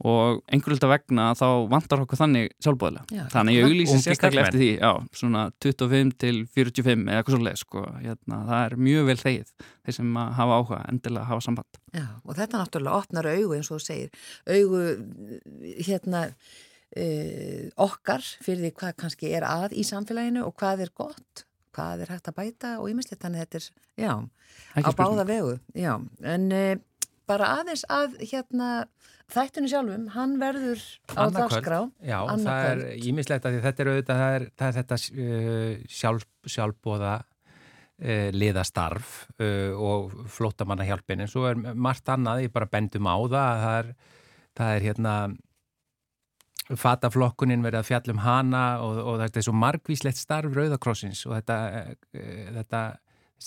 Og 0.00 0.38
einhverjulda 0.48 0.88
vegna 0.88 1.26
þá 1.36 1.68
vantar 1.68 2.00
okkur 2.00 2.16
þannig 2.16 2.54
sjálfbóðilega 2.64 3.18
Já, 3.18 3.24
þannig 3.34 3.58
ég 3.58 3.66
auglýsi 3.66 3.98
sérstaklega 4.00 4.46
eftir 4.46 4.62
því 4.62 4.68
já, 4.78 4.92
svona 5.20 5.42
25 5.60 6.14
til 6.22 6.38
45 6.56 7.02
eða 7.04 7.18
eitthvað 7.18 7.36
svo 7.36 7.40
leið 7.44 7.58
sko. 7.60 7.82
hérna, 7.98 8.38
það 8.48 8.62
er 8.62 8.76
mjög 8.86 9.10
vel 9.10 9.18
þegið 9.20 9.52
þeir 9.60 9.98
sem 9.98 10.16
að 10.22 10.32
hafa 10.38 10.56
áhuga, 10.56 10.80
endilega 10.94 11.28
hafa 11.28 11.44
samband. 11.44 11.80
Já, 11.92 12.06
og 12.24 12.40
þetta 12.40 12.62
náttúrulega 12.62 13.04
opnar 13.04 13.30
augu 13.34 13.58
eins 13.58 13.68
og 13.68 13.76
þú 13.76 13.84
segir, 13.90 14.24
augu 14.48 14.82
hérna 15.90 16.24
uh, 16.96 17.68
okkar 17.84 18.24
fyrir 18.40 18.64
því 18.64 18.74
hvað 18.80 18.98
kannski 19.04 19.36
er 19.36 19.46
að 19.50 19.76
í 19.76 19.84
samfélaginu 19.84 20.48
og 20.48 20.56
hvað 20.56 20.86
er 20.86 20.96
gott 20.96 21.44
hvað 21.76 22.04
er 22.04 22.12
hægt 22.14 22.30
að 22.30 22.38
bæta 22.40 22.72
og 22.82 22.90
ímislegt 22.92 23.22
þannig 23.24 23.44
þetta 23.44 23.60
er, 23.60 23.66
já, 24.04 24.12
Ekki 24.74 24.86
á 24.86 24.90
spurning. 24.90 25.00
báða 25.00 25.26
vegu. 25.30 25.54
Já, 25.78 25.92
en 26.34 26.46
uh, 26.52 26.72
bara 27.30 27.50
aðeins 27.60 27.84
að 27.92 28.16
hérna 28.32 28.70
þættinu 29.30 29.70
sjálfum, 29.70 30.06
hann 30.16 30.32
verður 30.40 30.80
á 31.14 31.22
dagskrá 31.30 31.80
Já, 32.02 32.18
það 32.26 32.70
er 32.72 32.80
ímislegt 33.10 33.46
að 33.46 33.60
þetta 33.62 33.84
er 33.84 33.90
auðvitað, 33.92 34.22
það 34.22 34.38
er, 34.38 34.46
það 34.58 34.70
er 34.72 34.78
þetta 34.80 34.98
uh, 35.26 35.84
sjálf, 36.00 36.24
sjálfbóða 36.56 37.12
uh, 37.20 38.28
liðastarf 38.34 39.12
uh, 39.38 39.76
og 39.78 40.16
flótamannahjálpin 40.34 41.22
en 41.22 41.30
svo 41.30 41.46
er 41.52 41.60
margt 41.74 42.10
annað, 42.10 42.46
ég 42.48 42.54
bara 42.56 42.70
bendum 42.72 43.06
á 43.06 43.16
það 43.22 43.62
það 43.62 43.78
er, 43.78 43.92
það 44.58 44.74
er 44.74 44.88
hérna 44.88 45.14
fataflokkunin 46.68 47.62
verið 47.64 47.80
að 47.82 47.88
fjalla 47.88 48.14
um 48.14 48.22
hana 48.24 48.64
og, 48.84 48.98
og 49.04 49.16
þetta 49.24 49.40
er 49.40 49.46
svo 49.48 49.56
margvíslegt 49.58 50.20
starf 50.20 50.54
Rauðakrossins 50.54 51.24
og 51.26 51.38
þetta, 51.40 51.56
uh, 52.14 52.52
þetta 52.60 52.82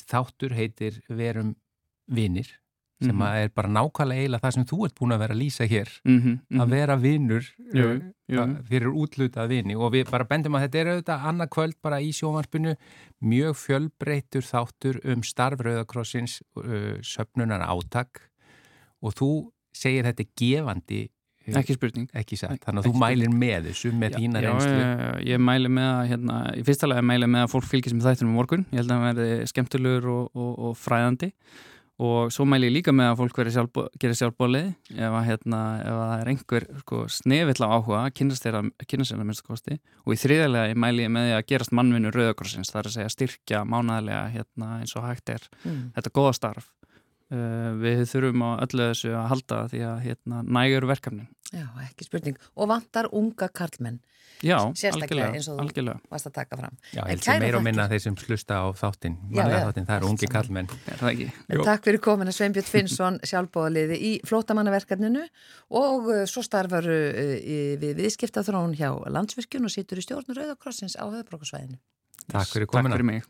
þáttur 0.09 0.55
heitir 0.57 1.01
Verum 1.09 1.55
vinir 2.11 2.49
sem 3.03 3.11
Mhm. 3.15 3.21
að 3.25 3.35
er 3.43 3.49
bara 3.49 3.67
nákvæmlega 3.67 4.21
eiginlega 4.21 4.43
það 4.45 4.53
sem 4.53 4.65
þú 4.65 4.77
ert 4.85 4.95
búin 4.95 5.11
að 5.11 5.19
vera 5.19 5.33
að 5.33 5.41
lýsa 5.41 5.65
hér 5.67 5.89
Mhm, 6.05 6.39
mhm. 6.49 6.61
að 6.61 6.69
vera 6.69 6.95
vinnur 6.95 7.43
jú. 7.73 8.63
fyrir 8.69 8.93
útlutað 8.95 9.49
vini 9.49 9.75
og 9.75 9.91
við 9.91 10.09
bara 10.09 10.23
bendum 10.23 10.55
að 10.55 10.67
þetta 10.69 10.79
er 10.79 10.87
auðvitað 10.93 11.25
annað 11.27 11.49
kvöld 11.49 11.75
bara 11.81 11.99
í 11.99 12.11
sjónvarpinu 12.15 12.75
mjög 13.21 13.55
fjölbreytur 13.59 14.41
þáttur 14.47 15.01
um 15.05 15.21
starf 15.23 15.59
Rauðakrossins 15.59 16.41
uh, 16.55 16.99
söfnunar 17.03 17.61
átak 17.67 18.21
og 19.01 19.13
þú 19.15 19.51
segir 19.73 20.05
þetta 20.05 20.29
gefandi 20.39 21.09
Ekki 21.51 21.75
spurning. 21.75 22.07
ekki 22.15 22.37
þannig 22.39 22.63
að 22.69 22.85
þú 22.85 22.93
ekki 22.93 23.01
mælir 23.03 23.33
með 23.43 23.67
þessu 23.69 23.91
með 23.91 24.13
Já, 24.13 24.17
þína 24.21 24.43
já, 24.43 24.47
reynslu. 24.47 24.79
ég, 24.79 25.27
ég 25.33 25.43
mæli 25.43 25.73
með 25.75 25.89
að 25.89 26.07
hérna, 26.13 26.39
í 26.55 26.63
fyrsta 26.69 26.89
lega 26.89 27.03
mæli 27.03 27.27
með 27.27 27.45
að 27.45 27.51
fólk 27.51 27.67
fylgist 27.67 27.97
með 27.97 28.07
þættunum 28.07 28.39
morgun. 28.39 28.65
Ég 28.71 28.79
held 28.79 28.89
að 28.93 29.03
það 29.03 29.05
verði 29.09 29.51
skemmtilegur 29.51 30.09
og, 30.13 30.25
og, 30.33 30.51
og 30.69 30.77
fræðandi. 30.79 31.31
Og 32.03 32.31
svo 32.33 32.45
mæli 32.49 32.67
ég 32.71 32.73
líka 32.73 32.91
með 32.95 33.11
að 33.11 33.19
fólk 33.19 33.39
sjálfbó, 33.53 33.83
geri 34.01 34.15
sjálfbólið 34.17 34.69
ef 34.97 35.13
að, 35.13 35.25
hérna, 35.27 35.59
ef 35.83 35.93
að 35.93 36.07
það 36.09 36.21
er 36.23 36.31
einhver 36.31 36.65
sko, 36.81 37.01
snefill 37.15 37.63
á 37.63 37.67
áhuga 37.69 37.99
að 37.99 38.15
kynast 38.17 38.47
þeirra 38.47 38.61
kynast 38.89 39.13
þeirra 39.13 39.27
minnst 39.29 39.45
kosti. 39.45 39.77
Og 40.07 40.15
í 40.15 40.19
þriðalega 40.23 40.71
ég 40.71 40.79
mæli 40.81 41.05
ég 41.05 41.13
með 41.13 41.35
að 41.37 41.45
gerast 41.51 41.75
mannvinnu 41.77 42.11
Rauðakrossins 42.15 42.73
það 42.73 42.81
er 42.81 42.89
að 42.89 42.95
segja 42.97 43.13
styrkja 43.13 43.61
mánaðlega 43.69 44.23
hérna, 44.33 44.71
eins 44.81 44.95
og 44.97 45.05
hægt 45.05 45.29
er. 45.35 45.45
Mm. 45.61 45.83
þetta 45.93 46.15
góða 46.17 46.33
starf 46.39 46.71
við 47.83 48.03
þurfum 48.13 48.43
á 48.45 48.49
öllu 48.65 48.89
þessu 48.91 49.13
að 49.17 49.29
halda 49.33 49.61
því 49.73 49.83
að 49.91 50.01
hérna, 50.07 50.43
nægur 50.45 50.89
verkefnin 50.89 51.29
Já, 51.53 51.67
ekki 51.85 52.07
spurning. 52.07 52.37
Og 52.57 52.65
vantar 52.71 53.05
unga 53.13 53.45
karlmenn. 53.53 53.99
Já, 54.43 54.55
algjörlega, 54.89 55.35
eins 55.37 55.45
og 55.51 55.59
þú 55.59 55.61
algjörlega. 55.61 55.99
varst 56.09 56.25
að 56.27 56.33
taka 56.39 56.57
fram. 56.57 56.73
Já, 56.91 57.03
En 57.03 57.11
held 57.11 57.21
sem 57.27 57.37
meira 57.43 57.59
og 57.59 57.63
minna 57.67 57.85
þeir 57.91 58.01
sem 58.01 58.15
slusta 58.17 58.57
á 58.57 58.65
þáttin 58.73 59.13
Já, 59.29 59.35
mannlega 59.37 59.59
já. 59.59 59.67
þáttin, 59.67 59.85
það 59.87 59.99
eru 59.99 60.09
ungi 60.09 60.29
kallmenn 60.33 60.71
Er 60.73 60.97
það 61.03 61.11
ekki? 61.11 61.27
En 61.53 61.61
takk 61.69 61.85
fyrir 61.85 62.01
komina 62.07 62.33
Sveinbjörn 62.33 62.67
Finnsson 62.71 63.19
sjálfbóðaliði 63.29 63.99
í 64.01 64.11
flótamannaverkefninu 64.27 65.23
og 65.77 66.09
uh, 66.09 66.23
svo 66.25 66.41
starfar 66.43 66.89
í- 66.89 67.77
við 67.85 68.01
viðskiptaþrón 68.01 68.73
hjá 68.81 68.89
landsvirkjun 69.13 69.69
og 69.69 69.75
situr 69.77 70.01
í 70.01 70.07
stjórn 70.09 70.33
Rauðakrossins 70.33 70.97
á 70.97 71.05
höfðbrókusvæðinu. 71.05 71.77
Takk 72.33 72.49
fyrir 72.49 72.65
Takk 72.67 72.73
komina 72.79 72.97
fyrir 72.97 73.09
mig. 73.13 73.29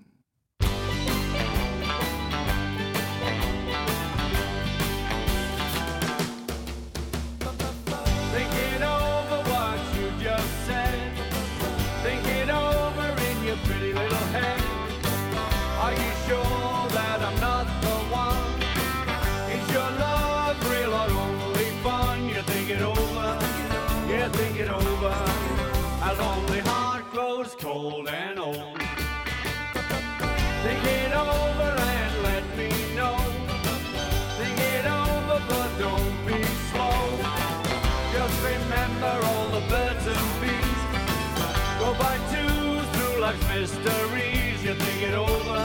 Mysteries. 43.59 44.63
You 44.63 44.73
think 44.73 45.01
it 45.09 45.13
over, 45.13 45.59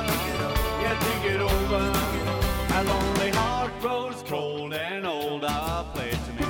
you 0.82 0.92
think 1.04 1.24
it 1.34 1.40
over. 1.40 1.84
A 2.78 2.84
lonely 2.84 3.30
heart 3.30 3.72
grows 3.80 4.22
cold 4.26 4.74
and 4.74 5.06
old. 5.06 5.44
Ah, 5.44 5.84
play 5.94 6.10
to 6.10 6.32
me 6.32 6.47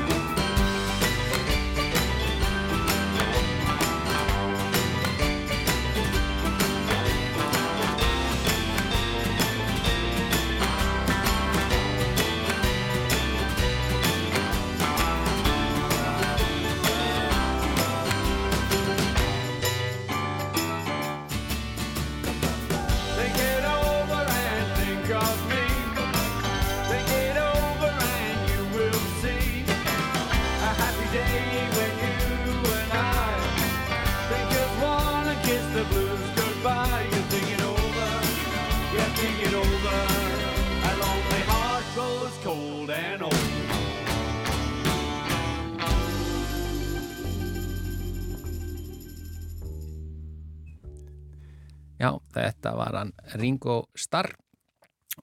Ringo 53.37 53.83
Starr 53.97 54.33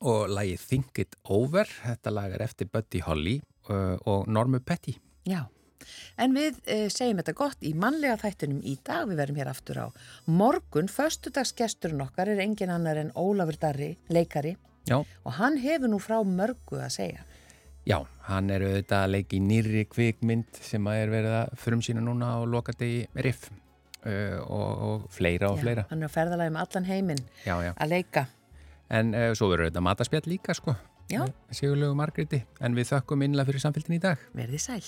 og 0.01 0.30
lagið 0.30 0.64
Think 0.70 1.01
It 1.03 1.18
Over. 1.32 1.70
Þetta 1.86 2.14
lag 2.14 2.36
er 2.36 2.43
eftir 2.45 2.70
Buddy 2.72 3.01
Holly 3.06 3.36
uh, 3.70 3.95
og 4.06 4.28
Normu 4.28 4.60
Petty. 4.60 4.95
Já, 5.26 5.45
en 6.22 6.36
við 6.38 6.60
e, 6.70 6.78
segjum 6.93 7.18
þetta 7.22 7.34
gott 7.38 7.66
í 7.66 7.72
mannlega 7.78 8.20
þættunum 8.22 8.62
í 8.62 8.76
dag, 8.86 9.08
við 9.10 9.22
verum 9.22 9.39
hér 9.39 9.49
aftur 9.49 9.80
á 9.82 9.88
morgun, 10.30 10.89
föstudagsgesturinn 10.91 12.03
okkar 12.06 12.30
er 12.34 12.43
engin 12.43 12.74
annar 12.74 12.99
en 13.01 13.10
Ólafur 13.18 13.58
Darri, 13.62 13.95
leikari 14.14 14.56
Já. 14.86 14.99
og 15.01 15.32
hann 15.39 15.58
hefur 15.62 15.89
nú 15.89 15.97
frá 16.03 16.20
mörgu 16.22 16.78
að 16.78 16.93
segja. 16.99 17.26
Já, 17.86 17.99
hann 18.30 18.49
er 18.49 18.64
auðvitað 18.66 19.03
að 19.03 19.12
leiki 19.14 19.41
nýri 19.41 19.84
kvikmynd 19.89 20.62
sem 20.66 20.88
að 20.89 21.01
er 21.03 21.14
verið 21.14 21.38
að 21.41 21.60
frumsýna 21.62 22.01
núna 22.06 22.32
á 22.34 22.39
lokadegi 22.49 23.06
riff 23.26 23.49
og, 24.06 24.84
og 24.88 25.06
fleira 25.14 25.49
og 25.51 25.60
Já, 25.60 25.64
fleira. 25.66 25.86
Hann 25.91 26.03
er 26.03 26.10
að 26.10 26.16
ferðalagi 26.18 26.53
um 26.53 26.60
allan 26.62 26.89
heiminn 26.89 27.24
Já, 27.45 27.56
já. 27.66 27.72
að 27.74 27.93
leika. 27.95 28.26
En 28.93 29.16
uh, 29.18 29.32
svo 29.38 29.49
verður 29.51 29.72
þetta 29.72 29.86
mataspjall 29.86 30.28
líka, 30.30 30.53
sko. 30.58 30.76
Já. 31.10 31.24
Sigurlegu 31.53 31.95
Margreti. 31.97 32.43
En 32.66 32.78
við 32.78 32.91
þökkum 32.93 33.26
innlega 33.26 33.49
fyrir 33.49 33.62
samfélgin 33.66 33.97
í 33.97 34.01
dag. 34.01 34.22
Verði 34.38 34.62
sæl. 34.62 34.84